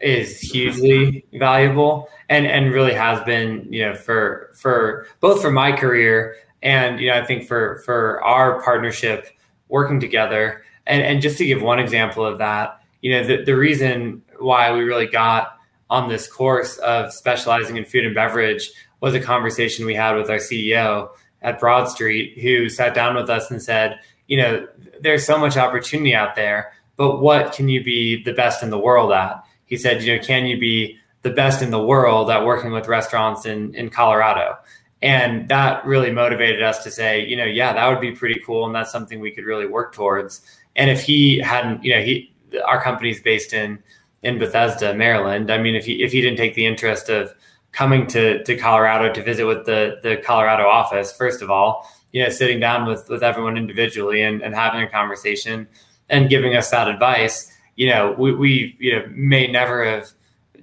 is 0.00 0.38
hugely 0.40 1.24
valuable, 1.34 2.08
and 2.28 2.46
and 2.46 2.72
really 2.72 2.94
has 2.94 3.20
been, 3.24 3.66
you 3.72 3.86
know, 3.86 3.94
for 3.94 4.50
for 4.54 5.08
both 5.20 5.42
for 5.42 5.50
my 5.50 5.72
career 5.72 6.36
and 6.62 7.00
you 7.00 7.08
know, 7.08 7.18
I 7.18 7.24
think 7.24 7.48
for 7.48 7.82
for 7.84 8.22
our 8.22 8.62
partnership 8.62 9.26
working 9.68 10.00
together. 10.00 10.62
And 10.86 11.02
and 11.02 11.22
just 11.22 11.38
to 11.38 11.44
give 11.44 11.62
one 11.62 11.78
example 11.78 12.24
of 12.24 12.38
that, 12.38 12.80
you 13.02 13.12
know, 13.12 13.26
the 13.26 13.44
the 13.44 13.56
reason 13.56 14.22
why 14.38 14.72
we 14.72 14.80
really 14.80 15.06
got 15.06 15.58
on 15.90 16.08
this 16.08 16.30
course 16.30 16.76
of 16.78 17.12
specializing 17.12 17.76
in 17.76 17.84
food 17.84 18.04
and 18.04 18.14
beverage 18.14 18.70
was 19.00 19.14
a 19.14 19.20
conversation 19.20 19.86
we 19.86 19.94
had 19.94 20.16
with 20.16 20.30
our 20.30 20.36
CEO 20.36 21.10
at 21.42 21.60
Broad 21.60 21.88
Street, 21.88 22.38
who 22.38 22.68
sat 22.68 22.94
down 22.94 23.14
with 23.14 23.30
us 23.30 23.50
and 23.50 23.62
said, 23.62 23.98
you 24.26 24.36
know, 24.36 24.66
there's 25.00 25.24
so 25.24 25.38
much 25.38 25.56
opportunity 25.56 26.14
out 26.14 26.34
there, 26.34 26.72
but 26.96 27.20
what 27.20 27.52
can 27.52 27.68
you 27.68 27.82
be 27.82 28.22
the 28.22 28.32
best 28.32 28.62
in 28.62 28.70
the 28.70 28.78
world 28.78 29.12
at? 29.12 29.42
He 29.66 29.76
said, 29.76 30.02
you 30.02 30.16
know, 30.16 30.22
can 30.22 30.46
you 30.46 30.58
be 30.58 30.98
the 31.22 31.30
best 31.30 31.62
in 31.62 31.70
the 31.70 31.82
world 31.82 32.30
at 32.30 32.44
working 32.44 32.72
with 32.72 32.88
restaurants 32.88 33.46
in, 33.46 33.74
in 33.74 33.88
Colorado? 33.88 34.56
And 35.00 35.48
that 35.48 35.84
really 35.84 36.10
motivated 36.10 36.62
us 36.62 36.82
to 36.84 36.90
say, 36.90 37.24
you 37.24 37.36
know, 37.36 37.44
yeah, 37.44 37.72
that 37.72 37.88
would 37.88 38.00
be 38.00 38.12
pretty 38.12 38.40
cool. 38.44 38.66
And 38.66 38.74
that's 38.74 38.90
something 38.90 39.20
we 39.20 39.30
could 39.30 39.44
really 39.44 39.66
work 39.66 39.94
towards. 39.94 40.40
And 40.74 40.90
if 40.90 41.02
he 41.02 41.38
hadn't, 41.38 41.84
you 41.84 41.94
know, 41.94 42.02
he, 42.02 42.32
our 42.66 42.82
company's 42.82 43.20
based 43.20 43.52
in, 43.52 43.78
in 44.22 44.38
Bethesda, 44.38 44.94
Maryland. 44.94 45.50
I 45.50 45.58
mean, 45.58 45.76
if 45.76 45.84
he, 45.84 46.02
if 46.02 46.12
he 46.12 46.20
didn't 46.20 46.38
take 46.38 46.54
the 46.54 46.66
interest 46.66 47.08
of 47.08 47.32
coming 47.70 48.06
to, 48.08 48.42
to 48.42 48.56
Colorado 48.56 49.12
to 49.12 49.22
visit 49.22 49.44
with 49.44 49.66
the, 49.66 50.00
the 50.02 50.16
Colorado 50.16 50.66
office, 50.66 51.12
first 51.12 51.42
of 51.42 51.50
all, 51.50 51.88
you 52.12 52.22
know, 52.22 52.28
sitting 52.30 52.58
down 52.58 52.86
with, 52.86 53.08
with 53.08 53.22
everyone 53.22 53.56
individually 53.56 54.22
and, 54.22 54.42
and 54.42 54.54
having 54.54 54.82
a 54.82 54.88
conversation 54.88 55.68
and 56.08 56.28
giving 56.28 56.56
us 56.56 56.70
that 56.70 56.88
advice, 56.88 57.52
you 57.76 57.88
know, 57.88 58.16
we, 58.18 58.34
we, 58.34 58.76
you 58.80 58.96
know, 58.96 59.04
may 59.10 59.46
never 59.46 59.84
have 59.84 60.08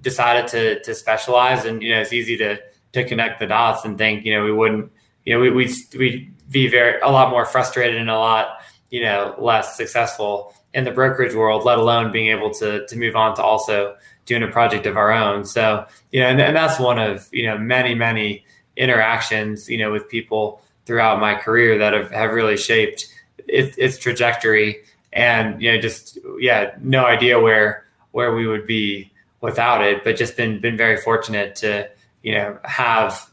decided 0.01 0.47
to, 0.49 0.81
to 0.83 0.93
specialize. 0.93 1.63
And, 1.63 1.81
you 1.81 1.93
know, 1.93 2.01
it's 2.01 2.11
easy 2.11 2.36
to, 2.38 2.59
to 2.95 3.07
connect 3.07 3.39
the 3.39 3.45
dots 3.45 3.85
and 3.85 3.97
think, 3.97 4.25
you 4.25 4.33
know, 4.33 4.43
we 4.43 4.51
wouldn't, 4.51 4.91
you 5.23 5.33
know, 5.33 5.39
we, 5.39 5.51
we'd, 5.51 5.71
we'd 5.97 6.33
be 6.49 6.67
very, 6.67 6.99
a 7.01 7.09
lot 7.09 7.29
more 7.29 7.45
frustrated 7.45 7.99
and 7.99 8.09
a 8.09 8.17
lot, 8.17 8.61
you 8.89 9.01
know, 9.01 9.35
less 9.37 9.77
successful 9.77 10.53
in 10.73 10.83
the 10.83 10.91
brokerage 10.91 11.35
world, 11.35 11.63
let 11.65 11.77
alone 11.77 12.11
being 12.11 12.29
able 12.29 12.53
to, 12.53 12.85
to 12.87 12.97
move 12.97 13.15
on 13.15 13.35
to 13.35 13.43
also 13.43 13.95
doing 14.25 14.43
a 14.43 14.47
project 14.47 14.85
of 14.85 14.97
our 14.97 15.11
own. 15.11 15.45
So, 15.45 15.85
you 16.11 16.21
know, 16.21 16.27
and, 16.27 16.41
and 16.41 16.55
that's 16.55 16.79
one 16.79 16.99
of, 16.99 17.27
you 17.31 17.45
know, 17.45 17.57
many, 17.57 17.95
many 17.95 18.45
interactions, 18.75 19.69
you 19.69 19.77
know, 19.77 19.91
with 19.91 20.09
people 20.09 20.61
throughout 20.85 21.19
my 21.19 21.35
career 21.35 21.77
that 21.77 21.93
have, 21.93 22.11
have 22.11 22.31
really 22.31 22.57
shaped 22.57 23.07
it, 23.47 23.75
its 23.77 23.97
trajectory 23.97 24.83
and, 25.13 25.61
you 25.61 25.71
know, 25.71 25.79
just, 25.79 26.17
yeah, 26.39 26.75
no 26.81 27.05
idea 27.05 27.39
where, 27.39 27.85
where 28.11 28.33
we 28.35 28.47
would 28.47 28.67
be 28.67 29.11
without 29.41 29.83
it, 29.83 30.03
but 30.03 30.17
just 30.17 30.35
been, 30.37 30.59
been 30.59 30.77
very 30.77 30.97
fortunate 30.97 31.55
to, 31.55 31.89
you 32.26 32.32
know, 32.32 32.57
have, 32.63 33.30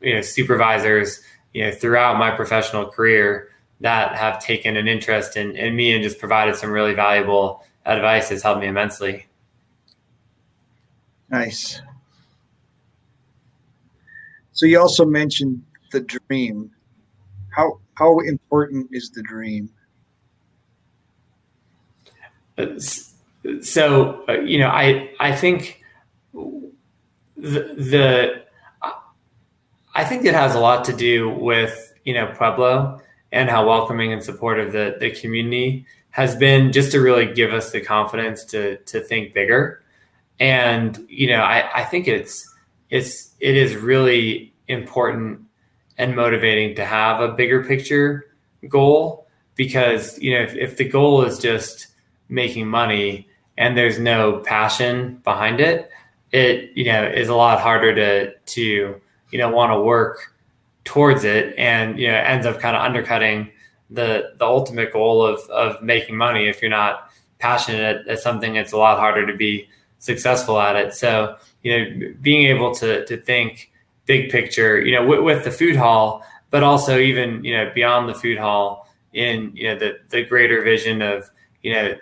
you 0.00 0.14
know, 0.14 0.22
supervisors, 0.22 1.20
you 1.52 1.66
know, 1.66 1.70
throughout 1.70 2.18
my 2.18 2.30
professional 2.30 2.86
career 2.86 3.50
that 3.80 4.16
have 4.16 4.42
taken 4.42 4.78
an 4.78 4.88
interest 4.88 5.36
in, 5.36 5.54
in 5.54 5.76
me 5.76 5.92
and 5.92 6.02
just 6.02 6.18
provided 6.18 6.56
some 6.56 6.70
really 6.70 6.94
valuable 6.94 7.62
advice 7.84 8.30
has 8.30 8.42
helped 8.42 8.62
me 8.62 8.68
immensely. 8.68 9.26
Nice. 11.28 11.82
So 14.52 14.64
you 14.64 14.80
also 14.80 15.04
mentioned 15.04 15.62
the 15.90 16.00
dream. 16.00 16.70
How 17.50 17.80
how 17.94 18.20
important 18.20 18.88
is 18.92 19.10
the 19.10 19.22
dream? 19.22 19.68
So 23.60 24.24
uh, 24.26 24.40
you 24.40 24.58
know, 24.58 24.68
I 24.68 25.10
I 25.20 25.32
think 25.32 25.82
the, 27.42 27.74
the 27.76 28.42
I 29.94 30.04
think 30.04 30.24
it 30.24 30.32
has 30.32 30.54
a 30.54 30.60
lot 30.60 30.84
to 30.86 30.92
do 30.92 31.28
with 31.28 31.92
you 32.04 32.14
know 32.14 32.32
Pueblo 32.36 33.00
and 33.32 33.50
how 33.50 33.66
welcoming 33.66 34.12
and 34.12 34.22
supportive 34.22 34.72
the 34.72 34.96
the 34.98 35.10
community 35.10 35.84
has 36.10 36.36
been, 36.36 36.72
just 36.72 36.92
to 36.92 37.00
really 37.00 37.32
give 37.32 37.52
us 37.52 37.72
the 37.72 37.80
confidence 37.80 38.44
to 38.46 38.76
to 38.78 39.00
think 39.00 39.34
bigger. 39.34 39.82
And 40.38 41.04
you 41.08 41.26
know, 41.26 41.40
I 41.40 41.82
I 41.82 41.84
think 41.84 42.06
it's 42.06 42.48
it's 42.90 43.34
it 43.40 43.56
is 43.56 43.74
really 43.74 44.54
important 44.68 45.40
and 45.98 46.14
motivating 46.14 46.76
to 46.76 46.84
have 46.84 47.20
a 47.20 47.28
bigger 47.28 47.64
picture 47.64 48.26
goal 48.68 49.26
because 49.56 50.16
you 50.20 50.32
know 50.32 50.42
if, 50.42 50.54
if 50.54 50.76
the 50.76 50.88
goal 50.88 51.22
is 51.22 51.40
just 51.40 51.88
making 52.28 52.68
money 52.68 53.28
and 53.58 53.76
there's 53.76 53.98
no 53.98 54.38
passion 54.38 55.20
behind 55.24 55.60
it 55.60 55.90
it 56.32 56.70
you 56.74 56.84
know 56.84 57.04
is 57.04 57.28
a 57.28 57.34
lot 57.34 57.60
harder 57.60 57.94
to 57.94 58.34
to 58.46 59.00
you 59.30 59.38
know 59.38 59.50
want 59.50 59.72
to 59.72 59.80
work 59.80 60.34
towards 60.84 61.24
it 61.24 61.54
and 61.56 61.98
you 61.98 62.08
know 62.08 62.14
ends 62.14 62.46
up 62.46 62.58
kind 62.58 62.76
of 62.76 62.82
undercutting 62.82 63.50
the 63.90 64.32
the 64.38 64.44
ultimate 64.44 64.92
goal 64.92 65.24
of 65.24 65.40
of 65.50 65.82
making 65.82 66.16
money 66.16 66.48
if 66.48 66.60
you're 66.60 66.70
not 66.70 67.10
passionate 67.38 68.06
at, 68.08 68.18
something 68.20 68.56
it's 68.56 68.72
a 68.72 68.76
lot 68.76 68.98
harder 68.98 69.26
to 69.26 69.36
be 69.36 69.68
successful 69.98 70.58
at 70.60 70.76
it. 70.76 70.94
So 70.94 71.36
you 71.62 71.78
know 71.78 72.14
being 72.20 72.46
able 72.46 72.74
to 72.76 73.04
to 73.06 73.16
think 73.16 73.70
big 74.06 74.30
picture 74.30 74.80
you 74.80 74.94
know 74.94 75.06
with, 75.06 75.20
with 75.20 75.44
the 75.44 75.50
food 75.50 75.76
hall 75.76 76.24
but 76.50 76.62
also 76.62 76.98
even 76.98 77.44
you 77.44 77.56
know 77.56 77.70
beyond 77.74 78.08
the 78.08 78.14
food 78.14 78.38
hall 78.38 78.88
in 79.12 79.52
you 79.54 79.68
know 79.68 79.78
the 79.78 79.98
the 80.08 80.24
greater 80.24 80.62
vision 80.62 81.02
of 81.02 81.30
you 81.62 81.72
know 81.72 81.94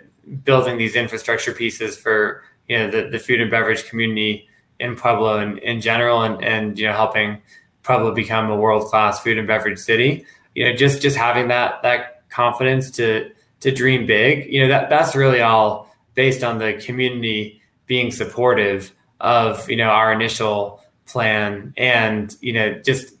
building 0.43 0.77
these 0.77 0.95
infrastructure 0.95 1.53
pieces 1.53 1.97
for 1.97 2.43
you 2.71 2.77
know 2.77 2.89
the, 2.89 3.09
the 3.09 3.19
food 3.19 3.41
and 3.41 3.51
beverage 3.51 3.89
community 3.89 4.47
in 4.79 4.95
Pueblo 4.95 5.39
and 5.39 5.57
in 5.57 5.81
general 5.81 6.21
and 6.21 6.41
and 6.41 6.79
you 6.79 6.87
know 6.87 6.93
helping 6.93 7.41
Pueblo 7.83 8.15
become 8.15 8.49
a 8.49 8.55
world 8.55 8.87
class 8.87 9.21
food 9.21 9.37
and 9.37 9.45
beverage 9.45 9.77
city. 9.77 10.25
You 10.55 10.65
know, 10.65 10.73
just 10.73 11.01
just 11.01 11.17
having 11.17 11.49
that 11.49 11.81
that 11.83 12.29
confidence 12.29 12.89
to 12.91 13.29
to 13.59 13.71
dream 13.71 14.05
big. 14.05 14.51
You 14.51 14.61
know, 14.61 14.67
that 14.69 14.89
that's 14.89 15.17
really 15.17 15.41
all 15.41 15.93
based 16.13 16.45
on 16.45 16.59
the 16.59 16.73
community 16.73 17.61
being 17.87 18.09
supportive 18.09 18.93
of 19.19 19.69
you 19.69 19.75
know 19.75 19.89
our 19.89 20.13
initial 20.13 20.81
plan 21.07 21.73
and 21.75 22.33
you 22.39 22.53
know 22.53 22.79
just 22.85 23.13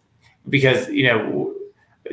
because 0.47 0.87
you 0.87 1.03
know 1.03 1.53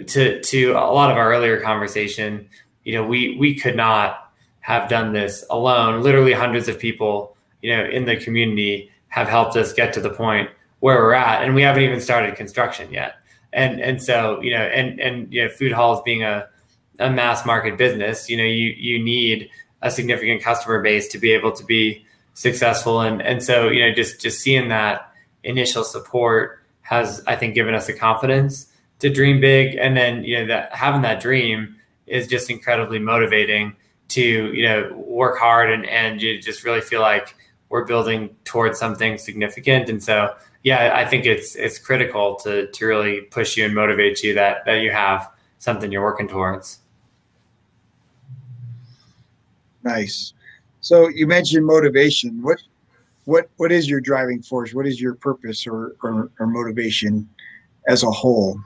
to 0.08 0.40
to 0.42 0.72
a 0.72 0.90
lot 0.90 1.12
of 1.12 1.16
our 1.16 1.32
earlier 1.32 1.60
conversation 1.60 2.48
you 2.82 2.94
know 2.94 3.06
we 3.06 3.36
we 3.38 3.54
could 3.54 3.76
not 3.76 4.27
have 4.68 4.86
done 4.86 5.14
this 5.14 5.46
alone. 5.48 6.02
Literally, 6.02 6.34
hundreds 6.34 6.68
of 6.68 6.78
people, 6.78 7.34
you 7.62 7.74
know, 7.74 7.86
in 7.86 8.04
the 8.04 8.16
community 8.16 8.90
have 9.08 9.26
helped 9.26 9.56
us 9.56 9.72
get 9.72 9.94
to 9.94 10.00
the 10.02 10.10
point 10.10 10.50
where 10.80 10.96
we're 10.96 11.14
at, 11.14 11.42
and 11.42 11.54
we 11.54 11.62
haven't 11.62 11.84
even 11.84 12.02
started 12.02 12.36
construction 12.36 12.92
yet. 12.92 13.14
And 13.54 13.80
and 13.80 14.02
so 14.02 14.42
you 14.42 14.50
know, 14.50 14.60
and 14.60 15.00
and 15.00 15.32
you 15.32 15.44
know, 15.44 15.48
food 15.48 15.72
halls 15.72 16.02
being 16.02 16.22
a 16.22 16.50
a 16.98 17.08
mass 17.10 17.46
market 17.46 17.78
business, 17.78 18.28
you 18.28 18.36
know, 18.36 18.44
you 18.44 18.74
you 18.76 19.02
need 19.02 19.48
a 19.80 19.90
significant 19.90 20.42
customer 20.42 20.82
base 20.82 21.08
to 21.08 21.18
be 21.18 21.32
able 21.32 21.52
to 21.52 21.64
be 21.64 22.04
successful. 22.34 23.00
And 23.00 23.22
and 23.22 23.42
so 23.42 23.70
you 23.70 23.80
know, 23.80 23.94
just 23.94 24.20
just 24.20 24.40
seeing 24.40 24.68
that 24.68 25.10
initial 25.44 25.82
support 25.82 26.62
has, 26.82 27.22
I 27.26 27.36
think, 27.36 27.54
given 27.54 27.74
us 27.74 27.86
the 27.86 27.94
confidence 27.94 28.66
to 28.98 29.08
dream 29.08 29.40
big. 29.40 29.76
And 29.76 29.96
then 29.96 30.24
you 30.24 30.40
know, 30.40 30.46
that 30.48 30.74
having 30.74 31.00
that 31.02 31.22
dream 31.22 31.76
is 32.06 32.26
just 32.26 32.50
incredibly 32.50 32.98
motivating 32.98 33.74
to 34.08 34.22
you 34.22 34.62
know 34.62 34.92
work 35.06 35.38
hard 35.38 35.70
and 35.70 35.86
and 35.86 36.22
you 36.22 36.40
just 36.40 36.64
really 36.64 36.80
feel 36.80 37.00
like 37.00 37.34
we're 37.68 37.84
building 37.84 38.34
towards 38.44 38.78
something 38.78 39.18
significant. 39.18 39.88
And 39.88 40.02
so 40.02 40.34
yeah 40.64 40.90
i 40.94 41.04
think 41.04 41.24
it's 41.24 41.54
it's 41.54 41.78
critical 41.78 42.34
to 42.34 42.66
to 42.72 42.84
really 42.84 43.20
push 43.20 43.56
you 43.56 43.64
and 43.64 43.72
motivate 43.72 44.24
you 44.24 44.34
that 44.34 44.64
that 44.64 44.80
you 44.80 44.90
have 44.90 45.30
something 45.58 45.92
you're 45.92 46.02
working 46.02 46.28
towards. 46.28 46.80
Nice. 49.84 50.32
So 50.80 51.08
you 51.08 51.26
mentioned 51.26 51.66
motivation. 51.66 52.42
What 52.42 52.62
what 53.24 53.48
what 53.56 53.72
is 53.72 53.88
your 53.88 54.00
driving 54.00 54.42
force? 54.42 54.72
What 54.72 54.86
is 54.86 55.00
your 55.00 55.14
purpose 55.14 55.66
or 55.66 55.96
or, 56.02 56.30
or 56.38 56.46
motivation 56.46 57.28
as 57.86 58.02
a 58.02 58.10
whole? 58.10 58.60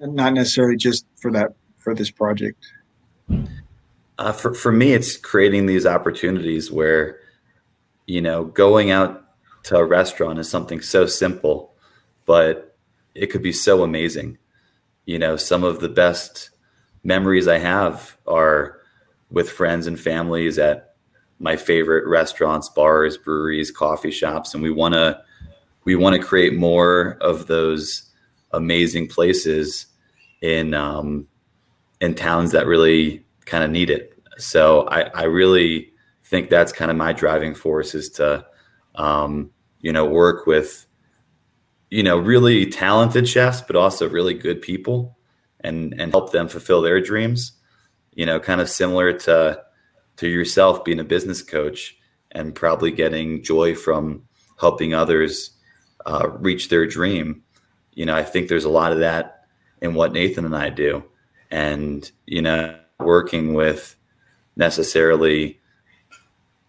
Not 0.00 0.34
necessarily 0.34 0.76
just 0.76 1.06
for 1.16 1.30
that 1.32 1.54
for 1.78 1.94
this 1.94 2.10
project 2.10 2.64
uh, 4.18 4.32
for 4.32 4.54
for 4.54 4.72
me, 4.72 4.92
it's 4.92 5.16
creating 5.16 5.66
these 5.66 5.86
opportunities 5.86 6.70
where, 6.70 7.18
you 8.06 8.20
know, 8.20 8.44
going 8.44 8.90
out 8.90 9.24
to 9.64 9.76
a 9.76 9.84
restaurant 9.84 10.38
is 10.38 10.48
something 10.48 10.80
so 10.80 11.06
simple, 11.06 11.74
but 12.26 12.76
it 13.14 13.26
could 13.26 13.42
be 13.42 13.52
so 13.52 13.82
amazing. 13.82 14.38
You 15.06 15.18
know, 15.18 15.36
some 15.36 15.64
of 15.64 15.80
the 15.80 15.88
best 15.88 16.50
memories 17.02 17.48
I 17.48 17.58
have 17.58 18.16
are 18.26 18.80
with 19.30 19.50
friends 19.50 19.86
and 19.86 19.98
families 19.98 20.58
at 20.58 20.94
my 21.38 21.56
favorite 21.56 22.06
restaurants, 22.06 22.68
bars, 22.68 23.16
breweries, 23.16 23.70
coffee 23.70 24.12
shops, 24.12 24.54
and 24.54 24.62
we 24.62 24.70
want 24.70 24.94
to 24.94 25.20
we 25.84 25.96
want 25.96 26.14
to 26.14 26.22
create 26.22 26.54
more 26.54 27.16
of 27.20 27.46
those 27.46 28.10
amazing 28.52 29.08
places 29.08 29.86
in 30.40 30.74
um, 30.74 31.26
in 32.00 32.14
towns 32.14 32.52
that 32.52 32.66
really 32.66 33.24
kind 33.44 33.64
of 33.64 33.70
need 33.70 33.90
it. 33.90 34.18
So 34.38 34.88
I, 34.88 35.02
I 35.14 35.22
really 35.24 35.92
think 36.24 36.48
that's 36.48 36.72
kind 36.72 36.90
of 36.90 36.96
my 36.96 37.12
driving 37.12 37.54
force 37.54 37.94
is 37.94 38.10
to, 38.10 38.46
um, 38.94 39.50
you 39.80 39.92
know, 39.92 40.06
work 40.06 40.46
with, 40.46 40.86
you 41.90 42.02
know, 42.02 42.16
really 42.16 42.66
talented 42.66 43.28
chefs, 43.28 43.60
but 43.60 43.76
also 43.76 44.08
really 44.08 44.34
good 44.34 44.62
people 44.62 45.18
and, 45.60 45.94
and 46.00 46.12
help 46.12 46.32
them 46.32 46.48
fulfill 46.48 46.80
their 46.80 47.00
dreams, 47.00 47.52
you 48.14 48.24
know, 48.24 48.40
kind 48.40 48.60
of 48.60 48.68
similar 48.68 49.12
to, 49.12 49.62
to 50.16 50.28
yourself 50.28 50.84
being 50.84 51.00
a 51.00 51.04
business 51.04 51.42
coach 51.42 51.96
and 52.30 52.54
probably 52.54 52.90
getting 52.90 53.42
joy 53.42 53.74
from 53.74 54.22
helping 54.58 54.94
others 54.94 55.50
uh, 56.06 56.28
reach 56.38 56.68
their 56.68 56.86
dream. 56.86 57.42
You 57.92 58.06
know, 58.06 58.16
I 58.16 58.22
think 58.22 58.48
there's 58.48 58.64
a 58.64 58.70
lot 58.70 58.92
of 58.92 59.00
that 59.00 59.44
in 59.82 59.94
what 59.94 60.12
Nathan 60.12 60.46
and 60.46 60.56
I 60.56 60.70
do. 60.70 61.04
And, 61.50 62.10
you 62.26 62.40
know, 62.40 62.78
working 63.04 63.54
with 63.54 63.96
necessarily 64.56 65.60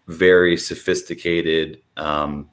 very 0.06 0.56
sophisticated 0.56 1.80
um, 1.96 2.48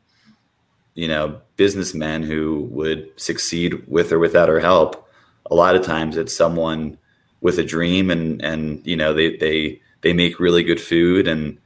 you 0.96 1.08
know 1.08 1.42
businessmen 1.56 2.24
who 2.24 2.68
would 2.72 3.10
succeed 3.20 3.88
with 3.88 4.12
or 4.12 4.20
without 4.20 4.50
our 4.50 4.60
help 4.60 5.08
a 5.50 5.56
lot 5.56 5.76
of 5.76 5.84
times 5.86 6.18
it's 6.18 6.36
someone 6.36 6.98
with 7.42 7.58
a 7.58 7.64
dream 7.64 8.10
and 8.10 8.42
and 8.42 8.86
you 8.86 8.96
know 8.96 9.14
they 9.14 9.36
they 9.38 9.82
they 10.02 10.14
make 10.14 10.40
really 10.40 10.64
good 10.64 10.80
food 10.80 11.28
and 11.28 11.58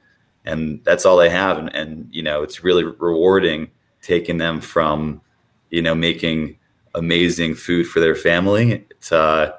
and 0.46 0.84
that's 0.84 1.06
all 1.06 1.18
they 1.18 1.30
have. 1.30 1.58
And, 1.58 1.76
and 1.76 2.08
you 2.12 2.24
know 2.24 2.44
it's 2.44 2.64
really 2.64 2.84
rewarding 2.84 3.70
taking 4.02 4.38
them 4.38 4.62
from 4.62 5.22
you 5.70 5.82
know 5.82 5.96
making 5.96 6.58
amazing 6.94 7.56
food 7.56 7.88
for 7.88 8.00
their 8.00 8.16
family 8.16 8.86
to 9.02 9.18
uh, 9.18 9.52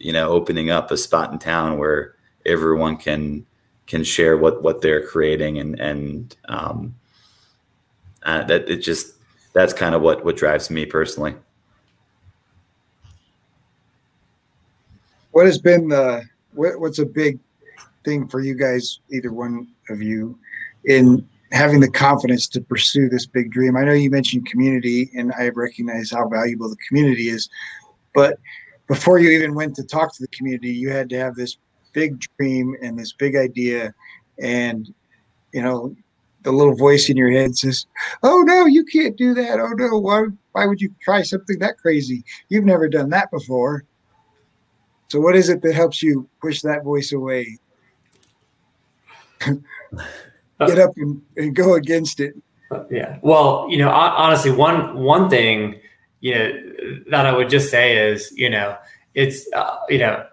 you 0.00 0.12
know 0.12 0.30
opening 0.30 0.70
up 0.70 0.90
a 0.90 0.96
spot 0.96 1.32
in 1.32 1.38
town 1.38 1.78
where 1.78 2.16
everyone 2.46 2.96
can 2.96 3.46
can 3.86 4.02
share 4.02 4.36
what 4.36 4.62
what 4.62 4.80
they're 4.80 5.06
creating 5.06 5.58
and 5.58 5.78
and 5.78 6.36
um, 6.48 6.94
uh, 8.24 8.42
that 8.44 8.68
it 8.68 8.78
just 8.78 9.14
that's 9.52 9.72
kind 9.72 9.94
of 9.94 10.02
what 10.02 10.24
what 10.24 10.36
drives 10.36 10.70
me 10.70 10.86
personally. 10.86 11.34
What 15.32 15.46
has 15.46 15.58
been 15.58 15.88
the 15.88 16.24
what, 16.54 16.80
what's 16.80 16.98
a 16.98 17.06
big 17.06 17.38
thing 18.04 18.26
for 18.26 18.40
you 18.40 18.54
guys, 18.54 19.00
either 19.10 19.32
one 19.32 19.68
of 19.88 20.02
you, 20.02 20.38
in 20.84 21.26
having 21.52 21.80
the 21.80 21.90
confidence 21.90 22.48
to 22.48 22.60
pursue 22.60 23.08
this 23.08 23.26
big 23.26 23.50
dream? 23.50 23.76
I 23.76 23.84
know 23.84 23.92
you 23.92 24.10
mentioned 24.10 24.46
community, 24.46 25.10
and 25.16 25.32
I 25.38 25.48
recognize 25.50 26.10
how 26.10 26.28
valuable 26.28 26.68
the 26.68 26.76
community 26.88 27.28
is, 27.28 27.48
but 28.14 28.38
before 28.90 29.20
you 29.20 29.30
even 29.30 29.54
went 29.54 29.76
to 29.76 29.84
talk 29.84 30.12
to 30.12 30.20
the 30.20 30.28
community, 30.36 30.72
you 30.72 30.90
had 30.90 31.08
to 31.10 31.16
have 31.16 31.36
this 31.36 31.58
big 31.92 32.20
dream 32.36 32.74
and 32.82 32.98
this 32.98 33.12
big 33.12 33.36
idea, 33.36 33.94
and 34.42 34.92
you 35.52 35.62
know 35.62 35.94
the 36.42 36.50
little 36.50 36.74
voice 36.74 37.08
in 37.08 37.16
your 37.16 37.30
head 37.30 37.56
says, 37.56 37.86
"Oh 38.24 38.42
no, 38.42 38.66
you 38.66 38.84
can't 38.84 39.16
do 39.16 39.32
that. 39.34 39.60
Oh 39.60 39.74
no, 39.76 39.96
why 39.96 40.24
why 40.52 40.66
would 40.66 40.80
you 40.80 40.92
try 41.00 41.22
something 41.22 41.60
that 41.60 41.78
crazy? 41.78 42.24
You've 42.48 42.64
never 42.64 42.88
done 42.88 43.10
that 43.10 43.30
before." 43.30 43.84
So 45.06 45.20
what 45.20 45.36
is 45.36 45.50
it 45.50 45.62
that 45.62 45.74
helps 45.74 46.02
you 46.02 46.28
push 46.40 46.60
that 46.62 46.82
voice 46.82 47.12
away? 47.12 47.58
Uh, 50.60 50.66
Get 50.66 50.78
up 50.78 50.90
and, 50.98 51.22
and 51.38 51.56
go 51.56 51.74
against 51.74 52.20
it. 52.20 52.34
Uh, 52.70 52.84
yeah. 52.90 53.18
Well, 53.22 53.66
you 53.70 53.78
know, 53.78 53.88
honestly, 53.88 54.50
one 54.50 54.98
one 54.98 55.30
thing, 55.30 55.79
you 56.20 56.34
know, 56.34 57.02
that 57.08 57.26
I 57.26 57.36
would 57.36 57.48
just 57.48 57.70
say 57.70 58.10
is, 58.10 58.32
you 58.36 58.50
know, 58.50 58.76
it's 59.14 59.50
uh, 59.52 59.76
you 59.88 59.98
know, 59.98 60.24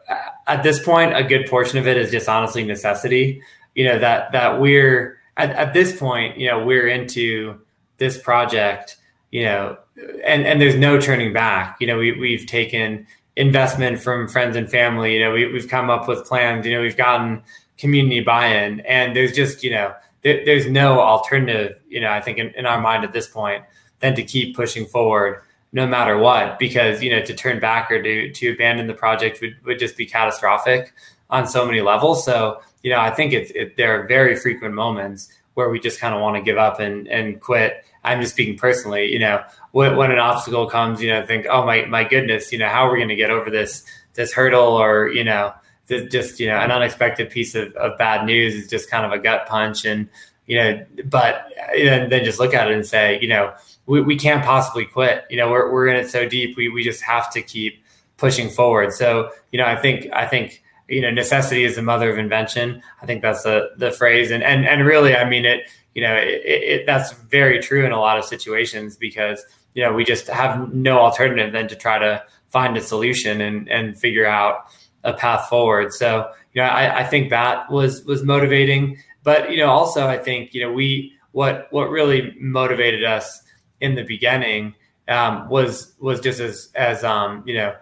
at 0.45 0.63
this 0.63 0.83
point, 0.83 1.15
a 1.15 1.23
good 1.23 1.49
portion 1.49 1.77
of 1.79 1.87
it 1.87 1.97
is 1.97 2.11
just 2.11 2.29
honestly 2.29 2.63
necessity. 2.63 3.41
You 3.75 3.85
know 3.85 3.99
that 3.99 4.31
that 4.31 4.59
we're 4.59 5.19
at, 5.35 5.51
at 5.51 5.73
this 5.73 5.97
point, 5.97 6.37
you 6.37 6.47
know, 6.47 6.63
we're 6.63 6.87
into 6.87 7.59
this 7.97 8.17
project, 8.17 8.97
you 9.31 9.45
know, 9.45 9.77
and 10.25 10.45
and 10.45 10.61
there's 10.61 10.75
no 10.75 10.99
turning 10.99 11.33
back. 11.33 11.77
You 11.79 11.87
know, 11.87 11.97
we 11.97 12.11
we've 12.19 12.45
taken 12.45 13.07
investment 13.35 13.99
from 13.99 14.27
friends 14.27 14.55
and 14.55 14.69
family. 14.69 15.15
You 15.15 15.21
know, 15.21 15.31
we, 15.31 15.51
we've 15.51 15.67
come 15.67 15.89
up 15.89 16.07
with 16.07 16.25
plans. 16.25 16.65
You 16.65 16.73
know, 16.73 16.81
we've 16.81 16.97
gotten 16.97 17.43
community 17.77 18.19
buy-in, 18.19 18.81
and 18.81 19.15
there's 19.15 19.31
just 19.31 19.63
you 19.63 19.71
know 19.71 19.93
there, 20.21 20.45
there's 20.45 20.67
no 20.67 20.99
alternative. 20.99 21.79
You 21.87 22.01
know, 22.01 22.11
I 22.11 22.21
think 22.21 22.37
in, 22.37 22.49
in 22.49 22.65
our 22.65 22.79
mind 22.79 23.03
at 23.03 23.13
this 23.13 23.27
point 23.27 23.63
than 23.99 24.15
to 24.15 24.23
keep 24.23 24.55
pushing 24.55 24.85
forward 24.85 25.41
no 25.77 25.85
matter 25.85 26.17
what 26.17 26.57
because 26.57 27.03
you 27.03 27.11
know 27.11 27.21
to 27.23 27.33
turn 27.33 27.59
back 27.59 27.91
or 27.91 28.01
to 28.01 28.31
to 28.31 28.49
abandon 28.49 28.87
the 28.87 28.95
project 28.95 29.39
would, 29.41 29.55
would 29.63 29.79
just 29.79 29.95
be 29.95 30.07
catastrophic 30.07 30.91
on 31.29 31.45
so 31.45 31.65
many 31.65 31.81
levels. 31.81 32.25
So 32.25 32.61
you 32.83 32.91
know 32.91 32.99
i 32.99 33.11
think 33.11 33.33
it's 33.33 33.51
it, 33.51 33.77
there 33.77 33.99
are 33.99 34.07
very 34.07 34.35
frequent 34.35 34.73
moments 34.73 35.29
where 35.53 35.69
we 35.69 35.79
just 35.79 35.99
kind 35.99 36.13
of 36.15 36.21
want 36.21 36.35
to 36.35 36.41
give 36.41 36.57
up 36.57 36.79
and 36.79 37.07
and 37.07 37.39
quit. 37.39 37.85
I'm 38.03 38.21
just 38.21 38.33
speaking 38.33 38.57
personally 38.57 39.11
you 39.11 39.19
know 39.19 39.43
when, 39.71 39.95
when 39.97 40.11
an 40.11 40.19
obstacle 40.19 40.67
comes 40.67 41.01
you 41.01 41.09
know 41.09 41.25
think 41.25 41.45
oh 41.49 41.63
my 41.65 41.85
my 41.85 42.03
goodness 42.03 42.51
you 42.51 42.57
know 42.57 42.69
how 42.69 42.87
are 42.87 42.91
we 42.91 42.97
going 42.97 43.09
to 43.09 43.15
get 43.15 43.29
over 43.29 43.49
this 43.51 43.83
this 44.15 44.33
hurdle? 44.33 44.73
Or 44.73 45.09
you 45.09 45.23
know 45.23 45.53
just 45.87 46.39
you 46.39 46.47
know 46.47 46.57
an 46.57 46.71
unexpected 46.71 47.29
piece 47.29 47.53
of, 47.55 47.71
of 47.75 47.97
bad 47.97 48.25
news 48.25 48.55
is 48.55 48.67
just 48.67 48.89
kind 48.89 49.05
of 49.05 49.11
a 49.11 49.19
gut 49.19 49.45
punch 49.47 49.85
and 49.85 50.09
you 50.47 50.57
know 50.57 50.85
but 51.05 51.51
then, 51.75 52.09
then 52.09 52.25
just 52.25 52.39
look 52.39 52.53
at 52.53 52.69
it 52.69 52.73
and 52.73 52.85
say 52.85 53.19
you 53.21 53.27
know 53.27 53.53
we, 53.87 54.01
we 54.01 54.15
can't 54.15 54.45
possibly 54.45 54.85
quit. 54.85 55.25
You 55.29 55.37
know, 55.37 55.49
we're, 55.49 55.71
we're 55.71 55.87
in 55.87 55.95
it 55.95 56.09
so 56.09 56.29
deep. 56.29 56.55
We, 56.55 56.69
we 56.69 56.83
just 56.83 57.01
have 57.01 57.31
to 57.33 57.41
keep 57.41 57.83
pushing 58.17 58.49
forward. 58.49 58.93
So, 58.93 59.31
you 59.51 59.57
know, 59.57 59.65
I 59.65 59.75
think, 59.75 60.07
I 60.13 60.27
think, 60.27 60.63
you 60.87 61.01
know, 61.01 61.11
necessity 61.11 61.63
is 61.63 61.75
the 61.75 61.81
mother 61.81 62.11
of 62.11 62.17
invention. 62.17 62.81
I 63.01 63.05
think 63.05 63.21
that's 63.21 63.43
the, 63.43 63.71
the 63.77 63.91
phrase. 63.91 64.31
And, 64.31 64.43
and, 64.43 64.67
and 64.67 64.85
really, 64.85 65.15
I 65.15 65.27
mean, 65.27 65.45
it, 65.45 65.63
you 65.95 66.01
know, 66.01 66.15
it, 66.15 66.41
it, 66.45 66.85
that's 66.85 67.13
very 67.13 67.59
true 67.59 67.85
in 67.85 67.91
a 67.91 67.99
lot 67.99 68.17
of 68.17 68.25
situations 68.25 68.95
because, 68.95 69.43
you 69.73 69.83
know, 69.83 69.93
we 69.93 70.03
just 70.03 70.27
have 70.27 70.73
no 70.73 70.99
alternative 70.99 71.51
than 71.51 71.67
to 71.67 71.75
try 71.75 71.97
to 71.97 72.23
find 72.47 72.77
a 72.77 72.81
solution 72.81 73.41
and, 73.41 73.69
and 73.69 73.97
figure 73.97 74.25
out 74.25 74.67
a 75.03 75.13
path 75.13 75.49
forward. 75.49 75.93
So, 75.93 76.31
you 76.53 76.61
know, 76.61 76.67
I, 76.67 76.99
I 76.99 77.03
think 77.03 77.29
that 77.29 77.69
was, 77.69 78.03
was 78.05 78.23
motivating, 78.23 78.97
but, 79.23 79.51
you 79.51 79.57
know, 79.57 79.69
also 79.69 80.07
I 80.07 80.17
think, 80.17 80.53
you 80.53 80.61
know, 80.61 80.71
we, 80.71 81.13
what, 81.31 81.67
what 81.71 81.89
really 81.89 82.35
motivated 82.39 83.03
us 83.03 83.43
in 83.81 83.95
the 83.95 84.03
beginning 84.03 84.75
um, 85.07 85.47
was 85.49 85.93
was 85.99 86.19
just 86.19 86.39
as 86.39 86.69
as 86.75 87.03
um, 87.03 87.43
you 87.45 87.55
know 87.55 87.75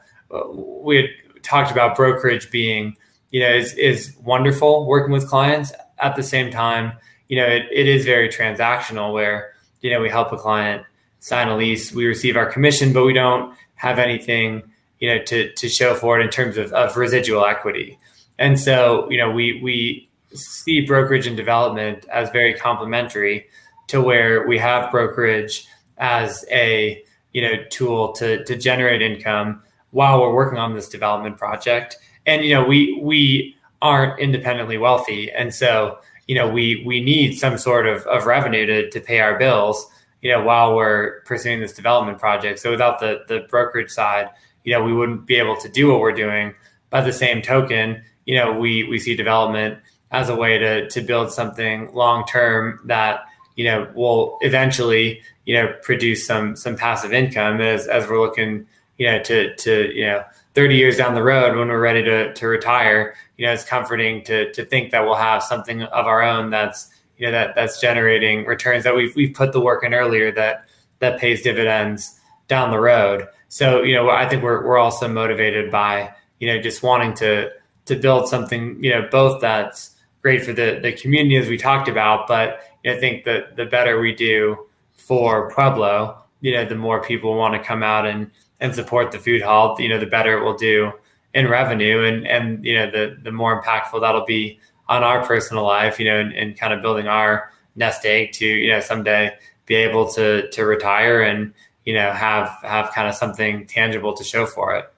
we 0.84 0.98
had 0.98 1.06
talked 1.44 1.72
about 1.72 1.96
brokerage 1.96 2.50
being 2.52 2.96
you 3.32 3.40
know 3.40 3.50
is 3.50 3.74
is 3.74 4.16
wonderful 4.24 4.86
working 4.86 5.12
with 5.12 5.28
clients. 5.28 5.74
At 6.00 6.16
the 6.16 6.24
same 6.24 6.52
time 6.52 6.94
you 7.28 7.38
know 7.38 7.48
it, 7.48 7.68
it 7.72 7.88
is 7.88 8.06
very 8.06 8.30
transactional 8.30 9.14
where 9.14 9.54
you 9.82 9.90
know 9.90 10.02
we 10.02 10.10
help 10.10 10.32
a 10.32 10.38
client 10.38 10.84
sign 11.20 11.48
a 11.48 11.58
lease 11.58 11.92
we 11.92 12.06
receive 12.06 12.38
our 12.38 12.46
commission 12.46 12.94
but 12.94 13.04
we 13.04 13.14
don't 13.14 13.56
have 13.76 13.98
anything 13.98 14.62
you 15.00 15.10
know 15.10 15.24
to 15.24 15.52
to 15.54 15.70
show 15.70 15.96
for 15.96 16.20
it 16.20 16.24
in 16.24 16.30
terms 16.30 16.58
of, 16.58 16.72
of 16.74 16.98
residual 16.98 17.46
equity. 17.46 17.98
And 18.38 18.60
so 18.60 19.10
you 19.10 19.18
know 19.18 19.32
we 19.32 19.62
we 19.62 20.10
see 20.34 20.82
brokerage 20.82 21.28
and 21.28 21.38
development 21.38 22.06
as 22.12 22.30
very 22.32 22.54
complementary 22.54 23.48
to 23.88 24.02
where 24.02 24.48
we 24.48 24.58
have 24.58 24.92
brokerage 24.92 25.68
as 25.98 26.46
a 26.52 27.04
you 27.34 27.42
know 27.42 27.64
tool 27.70 28.14
to 28.14 28.44
to 28.46 28.56
generate 28.56 29.02
income 29.02 29.62
while 29.92 30.22
we're 30.22 30.34
working 30.34 30.60
on 30.60 30.74
this 30.74 30.90
development 30.90 31.38
project. 31.38 31.98
And 32.26 32.44
you 32.44 32.54
know 32.54 32.66
we 32.66 33.00
we 33.02 33.56
aren't 33.82 34.20
independently 34.20 34.78
wealthy, 34.78 35.32
and 35.32 35.54
so 35.54 36.00
you 36.28 36.36
know 36.36 36.50
we 36.50 36.84
we 36.86 37.02
need 37.02 37.38
some 37.38 37.58
sort 37.58 37.88
of, 37.88 38.02
of 38.08 38.26
revenue 38.26 38.66
to 38.66 38.90
to 38.90 39.00
pay 39.00 39.20
our 39.20 39.38
bills. 39.38 39.88
You 40.22 40.32
know 40.32 40.44
while 40.44 40.76
we're 40.76 41.22
pursuing 41.22 41.60
this 41.60 41.74
development 41.74 42.20
project. 42.20 42.60
So 42.60 42.72
without 42.72 43.00
the 43.00 43.24
the 43.28 43.42
brokerage 43.50 43.92
side, 43.92 44.30
you 44.64 44.74
know 44.74 44.84
we 44.84 44.94
wouldn't 44.94 45.26
be 45.26 45.36
able 45.36 45.58
to 45.58 45.70
do 45.70 45.92
what 45.92 46.00
we're 46.00 46.14
doing. 46.14 46.54
By 46.90 47.02
the 47.02 47.14
same 47.14 47.42
token, 47.42 48.04
you 48.26 48.36
know 48.36 48.58
we 48.58 48.84
we 48.84 49.00
see 49.00 49.16
development 49.16 49.80
as 50.12 50.30
a 50.30 50.36
way 50.36 50.58
to 50.58 50.90
to 50.90 51.02
build 51.02 51.32
something 51.32 51.94
long 51.94 52.26
term 52.26 52.80
that 52.86 53.26
you 53.56 53.66
know 53.66 53.90
will 53.96 54.38
eventually 54.42 55.22
you 55.46 55.56
know 55.56 55.74
produce 55.82 56.26
some 56.26 56.56
some 56.56 56.76
passive 56.76 57.14
income 57.14 57.62
as 57.62 57.88
as 57.88 58.08
we're 58.08 58.22
looking 58.22 58.66
you 58.98 59.08
know 59.08 59.22
to 59.24 59.56
to 59.56 59.94
you 59.94 60.06
know 60.06 60.24
30 60.54 60.76
years 60.76 60.98
down 60.98 61.16
the 61.16 61.24
road 61.24 61.58
when 61.58 61.68
we're 61.68 61.80
ready 61.80 62.04
to 62.04 62.34
to 62.34 62.48
retire 62.48 63.16
you 63.38 63.46
know 63.46 63.54
it's 63.54 63.66
comforting 63.66 64.24
to 64.24 64.52
to 64.54 64.66
think 64.66 64.92
that 64.92 65.04
we'll 65.04 65.16
have 65.16 65.44
something 65.44 65.84
of 65.84 66.06
our 66.06 66.22
own 66.22 66.50
that's 66.50 66.90
you 67.18 67.26
know 67.26 67.32
that 67.32 67.56
that's 67.56 67.80
generating 67.80 68.46
returns 68.46 68.84
that 68.84 68.96
we've 68.96 69.16
we've 69.16 69.34
put 69.34 69.54
the 69.54 69.62
work 69.62 69.84
in 69.84 69.94
earlier 69.94 70.32
that 70.32 70.66
that 71.00 71.20
pays 71.20 71.42
dividends 71.42 72.20
down 72.48 72.72
the 72.72 72.80
road. 72.80 73.28
So 73.50 73.84
you 73.84 73.96
know 73.96 74.10
i 74.10 74.28
think 74.28 74.44
we're 74.44 74.66
we're 74.66 74.78
also 74.78 75.08
motivated 75.08 75.72
by 75.72 76.14
you 76.40 76.48
know 76.48 76.62
just 76.62 76.84
wanting 76.84 77.14
to 77.16 77.52
to 77.86 77.96
build 77.96 78.28
something 78.28 78.84
you 78.84 78.92
know 78.92 79.08
both 79.10 79.40
that's 79.42 79.92
great 80.22 80.44
for 80.44 80.54
the 80.54 80.80
the 80.82 80.92
community 80.92 81.38
as 81.38 81.48
we 81.48 81.58
talked 81.58 81.88
about 81.88 82.28
but 82.28 82.62
i 82.86 82.98
think 83.00 83.24
that 83.24 83.56
the 83.56 83.66
better 83.66 84.00
we 84.00 84.14
do 84.14 84.66
for 84.96 85.52
Pueblo, 85.54 86.18
you 86.42 86.52
know, 86.52 86.66
the 86.66 86.76
more 86.76 87.04
people 87.04 87.36
want 87.36 87.54
to 87.54 87.66
come 87.66 87.84
out 87.84 88.08
and 88.08 88.32
and 88.60 88.74
support 88.74 89.12
the 89.12 89.20
food 89.20 89.42
hall, 89.42 89.76
you 89.80 89.90
know, 89.90 90.00
the 90.00 90.06
better 90.06 90.38
it 90.38 90.44
will 90.44 90.58
do 90.58 90.92
in 91.34 91.48
revenue 91.48 92.04
and 92.04 92.26
and 92.26 92.64
you 92.66 92.74
know 92.74 92.90
the 92.90 93.18
the 93.22 93.32
more 93.32 93.62
impactful 93.62 94.02
that'll 94.02 94.26
be 94.26 94.60
on 94.88 95.04
our 95.04 95.26
personal 95.26 95.64
life, 95.64 96.00
you 96.00 96.06
know, 96.06 96.20
and, 96.20 96.34
and 96.34 96.58
kind 96.58 96.74
of 96.74 96.82
building 96.82 97.08
our 97.08 97.52
nest 97.76 98.06
egg 98.06 98.32
to, 98.32 98.46
you 98.46 98.70
know, 98.70 98.80
someday 98.80 99.32
be 99.66 99.76
able 99.76 100.12
to 100.14 100.50
to 100.50 100.66
retire 100.66 101.22
and, 101.22 101.54
you 101.86 101.94
know, 101.94 102.12
have 102.12 102.50
have 102.64 102.92
kind 102.92 103.08
of 103.08 103.16
something 103.16 103.68
tangible 103.68 104.14
to 104.14 104.24
show 104.24 104.46
for 104.46 104.76
it. 104.76 104.92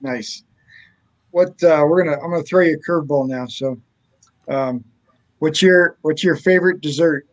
Nice. 0.00 0.42
What 1.30 1.62
uh, 1.62 1.84
we're 1.86 2.04
gonna 2.04 2.16
I'm 2.16 2.30
gonna 2.30 2.42
throw 2.42 2.62
you 2.62 2.76
a 2.76 2.90
curveball 2.90 3.28
now. 3.28 3.46
So 3.46 3.80
um, 4.48 4.84
what's 5.44 5.60
your 5.60 5.98
what's 6.00 6.24
your 6.24 6.36
favorite 6.36 6.80
dessert 6.80 7.26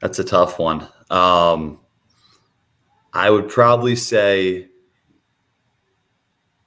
That's 0.00 0.18
a 0.18 0.24
tough 0.24 0.58
one. 0.58 0.86
Um, 1.10 1.80
I 3.12 3.30
would 3.30 3.48
probably 3.48 3.96
say 3.96 4.68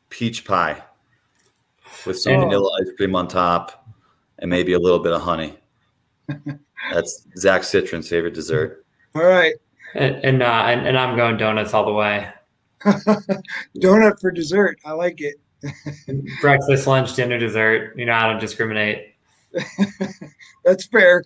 peach 0.10 0.46
pie 0.46 0.84
with 2.06 2.20
some 2.20 2.34
oh. 2.34 2.40
vanilla 2.42 2.70
ice 2.82 2.92
cream 2.98 3.16
on 3.16 3.28
top 3.28 3.88
and 4.40 4.50
maybe 4.50 4.74
a 4.74 4.80
little 4.80 5.00
bit 5.00 5.14
of 5.14 5.22
honey. 5.22 5.58
That's 6.92 7.28
Zach 7.38 7.62
Citron's 7.62 8.10
favorite 8.10 8.34
dessert. 8.34 8.86
All 9.16 9.26
right. 9.26 9.54
And 9.96 10.16
and, 10.26 10.44
uh, 10.44 10.64
and, 10.68 10.88
and 10.88 10.98
I'm 10.98 11.16
going 11.16 11.38
donuts 11.38 11.74
all 11.74 11.86
the 11.86 11.94
way. 11.94 12.30
Donut 13.78 14.20
for 14.20 14.32
dessert. 14.32 14.80
I 14.84 14.94
like 14.94 15.22
it. 15.22 15.36
Breakfast, 16.42 16.88
lunch, 16.88 17.16
dinner, 17.16 17.38
dessert. 17.38 17.98
You 17.98 18.06
know, 18.06 18.14
I 18.14 18.28
don't 18.28 18.40
discriminate. 18.40 19.16
that's 20.64 20.86
fair. 20.88 21.24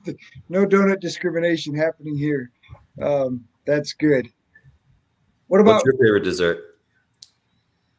no 0.48 0.66
donut 0.66 1.00
discrimination 1.00 1.74
happening 1.74 2.16
here. 2.16 2.50
Um, 3.00 3.44
that's 3.64 3.92
good. 3.92 4.28
What 5.46 5.60
about 5.60 5.74
What's 5.74 5.86
your 5.86 5.94
favorite 5.94 6.24
dessert? 6.24 6.78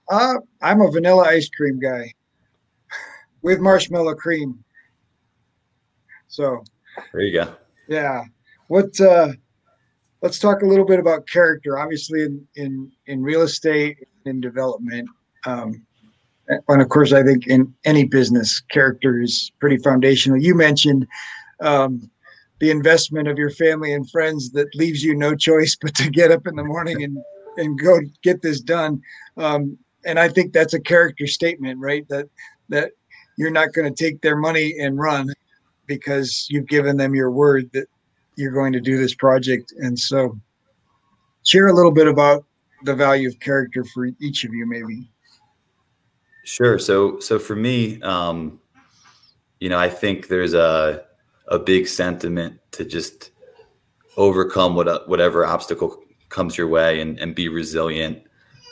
Uh, 0.10 0.36
I'm 0.62 0.82
a 0.82 0.92
vanilla 0.92 1.24
ice 1.24 1.50
cream 1.50 1.80
guy 1.80 2.14
with 3.42 3.60
marshmallow 3.60 4.16
cream. 4.16 4.64
So 6.28 6.64
there 7.12 7.22
you 7.22 7.34
go. 7.34 7.54
Yeah. 7.88 8.24
What 8.68 9.00
uh 9.00 9.34
let's 10.22 10.40
talk 10.40 10.62
a 10.62 10.66
little 10.66 10.86
bit 10.86 11.00
about 11.00 11.28
character. 11.28 11.80
Obviously 11.80 12.24
in 12.24 12.48
in, 12.56 12.92
in 13.08 13.22
real 13.22 13.42
estate 13.42 13.98
in 14.26 14.40
development. 14.42 15.10
Um 15.46 15.86
and 16.68 16.82
of 16.82 16.90
course 16.90 17.14
I 17.14 17.24
think 17.24 17.48
in 17.48 17.74
any 17.86 18.06
business 18.06 18.62
character 18.72 19.22
is 19.22 19.52
pretty 19.60 19.78
foundational. 19.78 20.42
You 20.42 20.56
mentioned 20.56 21.08
um 21.60 22.10
the 22.60 22.70
investment 22.70 23.28
of 23.28 23.38
your 23.38 23.50
family 23.50 23.94
and 23.94 24.10
friends 24.10 24.52
that 24.52 24.74
leaves 24.76 25.04
you 25.04 25.16
no 25.16 25.36
choice 25.36 25.76
but 25.82 25.96
to 25.96 26.10
get 26.10 26.32
up 26.32 26.48
in 26.48 26.56
the 26.56 26.64
morning 26.64 27.04
and 27.04 27.18
and 27.58 27.80
go 27.80 28.00
get 28.24 28.42
this 28.42 28.62
done. 28.62 29.02
Um, 29.38 29.78
and 30.06 30.20
I 30.20 30.30
think 30.30 30.54
that's 30.54 30.74
a 30.74 30.80
character 30.80 31.28
statement, 31.28 31.80
right? 31.80 32.08
That 32.10 32.28
that 32.70 32.92
you're 33.38 33.52
not 33.52 33.74
going 33.74 33.94
to 33.94 34.04
take 34.04 34.22
their 34.22 34.36
money 34.36 34.76
and 34.80 34.98
run 34.98 35.34
because 35.86 36.48
you've 36.50 36.68
given 36.68 36.98
them 36.98 37.16
your 37.16 37.32
word 37.32 37.70
that 37.74 37.88
you're 38.36 38.52
going 38.52 38.74
to 38.74 38.80
do 38.80 38.98
this 38.98 39.14
project. 39.14 39.74
And 39.78 39.98
so, 39.98 40.40
share 41.46 41.68
a 41.68 41.74
little 41.74 41.92
bit 41.92 42.08
about 42.08 42.46
the 42.84 42.96
value 42.96 43.28
of 43.28 43.40
character 43.40 43.84
for 43.84 44.08
each 44.20 44.44
of 44.44 44.54
you, 44.54 44.66
maybe. 44.66 45.11
Sure. 46.44 46.80
So, 46.80 47.20
so 47.20 47.40
for 47.40 47.56
me, 47.56 48.02
um, 48.02 48.60
you 49.60 49.70
know, 49.70 49.78
I 49.78 49.90
think 49.90 50.28
there's 50.28 50.54
a 50.54 51.06
a 51.48 51.60
big 51.60 51.88
sentiment 51.88 52.60
to 52.72 52.86
just 52.86 53.32
overcome 54.18 54.76
what 54.76 55.08
whatever 55.08 55.46
obstacle 55.46 56.02
comes 56.30 56.58
your 56.58 56.68
way 56.68 57.02
and, 57.02 57.20
and 57.20 57.36
be 57.36 57.48
resilient. 57.48 58.24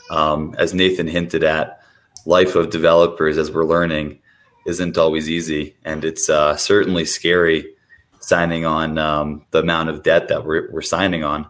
Um, 0.09 0.55
as 0.57 0.73
Nathan 0.73 1.07
hinted 1.07 1.43
at, 1.43 1.81
life 2.25 2.55
of 2.55 2.69
developers, 2.71 3.37
as 3.37 3.51
we're 3.51 3.65
learning, 3.65 4.19
isn't 4.65 4.97
always 4.97 5.29
easy, 5.29 5.75
and 5.85 6.03
it's 6.03 6.29
uh, 6.29 6.55
certainly 6.55 7.05
scary 7.05 7.75
signing 8.19 8.65
on 8.65 8.97
um, 8.97 9.45
the 9.51 9.59
amount 9.59 9.89
of 9.89 10.03
debt 10.03 10.27
that 10.27 10.45
we're, 10.45 10.71
we're 10.71 10.81
signing 10.81 11.23
on. 11.23 11.47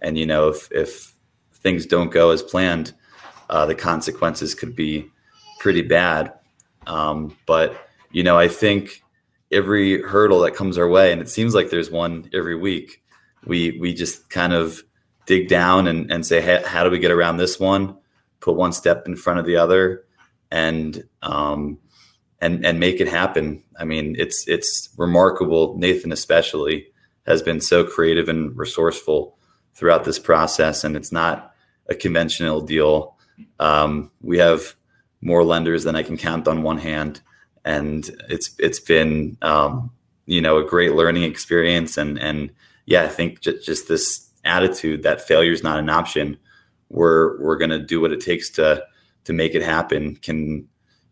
And 0.00 0.16
you 0.16 0.26
know, 0.26 0.48
if 0.48 0.70
if 0.70 1.14
things 1.54 1.86
don't 1.86 2.10
go 2.10 2.30
as 2.30 2.42
planned, 2.42 2.92
uh, 3.50 3.66
the 3.66 3.74
consequences 3.74 4.54
could 4.54 4.76
be 4.76 5.10
pretty 5.58 5.82
bad. 5.82 6.32
Um, 6.86 7.36
but 7.46 7.88
you 8.10 8.22
know, 8.22 8.38
I 8.38 8.48
think 8.48 9.02
every 9.50 10.02
hurdle 10.02 10.40
that 10.40 10.54
comes 10.54 10.78
our 10.78 10.88
way, 10.88 11.12
and 11.12 11.20
it 11.20 11.28
seems 11.28 11.54
like 11.54 11.70
there's 11.70 11.90
one 11.90 12.30
every 12.32 12.56
week, 12.56 13.02
we 13.44 13.78
we 13.80 13.94
just 13.94 14.28
kind 14.30 14.52
of 14.52 14.82
dig 15.26 15.48
down 15.48 15.86
and, 15.86 16.10
and 16.10 16.24
say, 16.24 16.40
hey, 16.40 16.62
how 16.64 16.84
do 16.84 16.90
we 16.90 16.98
get 16.98 17.10
around 17.10 17.36
this 17.36 17.58
one? 17.58 17.96
Put 18.40 18.56
one 18.56 18.72
step 18.72 19.06
in 19.06 19.16
front 19.16 19.40
of 19.40 19.46
the 19.46 19.56
other, 19.56 20.04
and 20.50 21.02
um, 21.22 21.78
and 22.40 22.64
and 22.64 22.78
make 22.80 23.00
it 23.00 23.08
happen. 23.08 23.62
I 23.78 23.84
mean, 23.84 24.14
it's 24.18 24.46
it's 24.48 24.88
remarkable. 24.96 25.76
Nathan 25.78 26.12
especially 26.12 26.86
has 27.26 27.42
been 27.42 27.60
so 27.60 27.84
creative 27.84 28.28
and 28.28 28.56
resourceful 28.56 29.36
throughout 29.74 30.04
this 30.04 30.18
process, 30.18 30.84
and 30.84 30.96
it's 30.96 31.12
not 31.12 31.52
a 31.88 31.94
conventional 31.94 32.60
deal. 32.60 33.16
Um, 33.58 34.10
we 34.22 34.38
have 34.38 34.74
more 35.20 35.44
lenders 35.44 35.84
than 35.84 35.96
I 35.96 36.02
can 36.02 36.16
count 36.16 36.48
on 36.48 36.62
one 36.62 36.78
hand, 36.78 37.20
and 37.64 38.08
it's 38.28 38.54
it's 38.58 38.80
been 38.80 39.36
um, 39.42 39.90
you 40.26 40.40
know 40.40 40.58
a 40.58 40.64
great 40.64 40.94
learning 40.94 41.24
experience, 41.24 41.96
and 41.96 42.18
and 42.18 42.50
yeah, 42.86 43.02
I 43.02 43.08
think 43.08 43.40
j- 43.40 43.58
just 43.62 43.88
this 43.88 44.30
attitude 44.44 45.02
that 45.02 45.20
failure 45.20 45.52
is 45.52 45.62
not 45.62 45.78
an 45.78 45.90
option. 45.90 46.38
We're 46.88 47.40
we're 47.40 47.58
gonna 47.58 47.78
do 47.84 48.00
what 48.00 48.12
it 48.12 48.20
takes 48.20 48.50
to 48.50 48.84
to 49.24 49.32
make 49.32 49.54
it 49.54 49.62
happen. 49.62 50.16
Can 50.16 50.68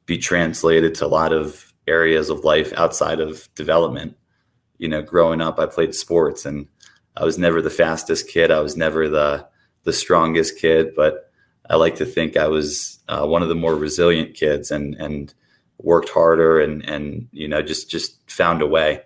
be 0.06 0.18
translated 0.18 0.94
to 0.94 1.06
a 1.06 1.08
lot 1.08 1.32
of 1.32 1.72
areas 1.86 2.30
of 2.30 2.44
life 2.44 2.72
outside 2.76 3.20
of 3.20 3.48
development. 3.54 4.16
You 4.78 4.88
know, 4.88 5.02
growing 5.02 5.40
up, 5.40 5.58
I 5.58 5.66
played 5.66 5.94
sports 5.94 6.44
and 6.44 6.66
I 7.16 7.24
was 7.24 7.38
never 7.38 7.62
the 7.62 7.70
fastest 7.70 8.28
kid. 8.28 8.50
I 8.50 8.60
was 8.60 8.76
never 8.76 9.08
the 9.08 9.46
the 9.84 9.92
strongest 9.92 10.58
kid, 10.58 10.94
but 10.96 11.30
I 11.68 11.76
like 11.76 11.96
to 11.96 12.06
think 12.06 12.36
I 12.36 12.48
was 12.48 12.98
uh, 13.08 13.26
one 13.26 13.42
of 13.42 13.48
the 13.48 13.54
more 13.54 13.74
resilient 13.74 14.34
kids 14.34 14.70
and 14.70 14.94
and 14.96 15.32
worked 15.78 16.08
harder 16.08 16.60
and 16.60 16.82
and 16.88 17.28
you 17.32 17.48
know 17.48 17.62
just 17.62 17.90
just 17.90 18.18
found 18.30 18.62
a 18.62 18.66
way. 18.66 19.02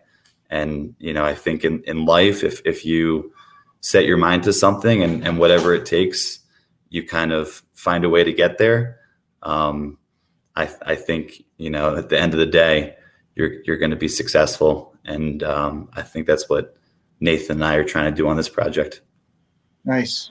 And 0.51 0.95
you 0.99 1.13
know, 1.13 1.25
I 1.25 1.35
think 1.35 1.65
in 1.65 1.83
in 1.85 2.05
life, 2.05 2.43
if 2.43 2.63
if 2.65 2.85
you 2.85 3.33
set 3.81 4.07
your 4.07 4.17
mind 4.17 4.43
to 4.45 4.53
something 4.53 5.03
and 5.03 5.27
and 5.27 5.39
whatever 5.39 5.75
it 5.75 5.87
takes, 5.87 6.41
you 6.89 7.07
kind 7.07 7.33
of 7.33 7.63
find 7.75 8.05
a 8.05 8.09
way 8.09 8.25
to 8.25 8.33
get 8.33 8.59
there. 8.59 8.99
Um, 9.43 9.99
I, 10.57 10.69
I 10.83 10.95
think 10.97 11.43
you 11.59 11.71
know 11.71 11.97
at 11.97 12.09
the 12.09 12.19
end 12.19 12.33
of 12.33 12.41
the 12.41 12.47
day, 12.47 12.97
you're 13.35 13.63
you're 13.65 13.77
going 13.77 13.91
to 13.91 13.97
be 13.97 14.09
successful, 14.09 14.95
and 15.05 15.43
um, 15.43 15.91
I 15.93 16.03
think 16.03 16.27
that's 16.27 16.49
what 16.49 16.77
Nathan 17.21 17.57
and 17.57 17.65
I 17.65 17.75
are 17.75 17.85
trying 17.85 18.11
to 18.13 18.17
do 18.17 18.29
on 18.29 18.37
this 18.37 18.49
project. 18.49 19.03
Nice. 19.85 20.31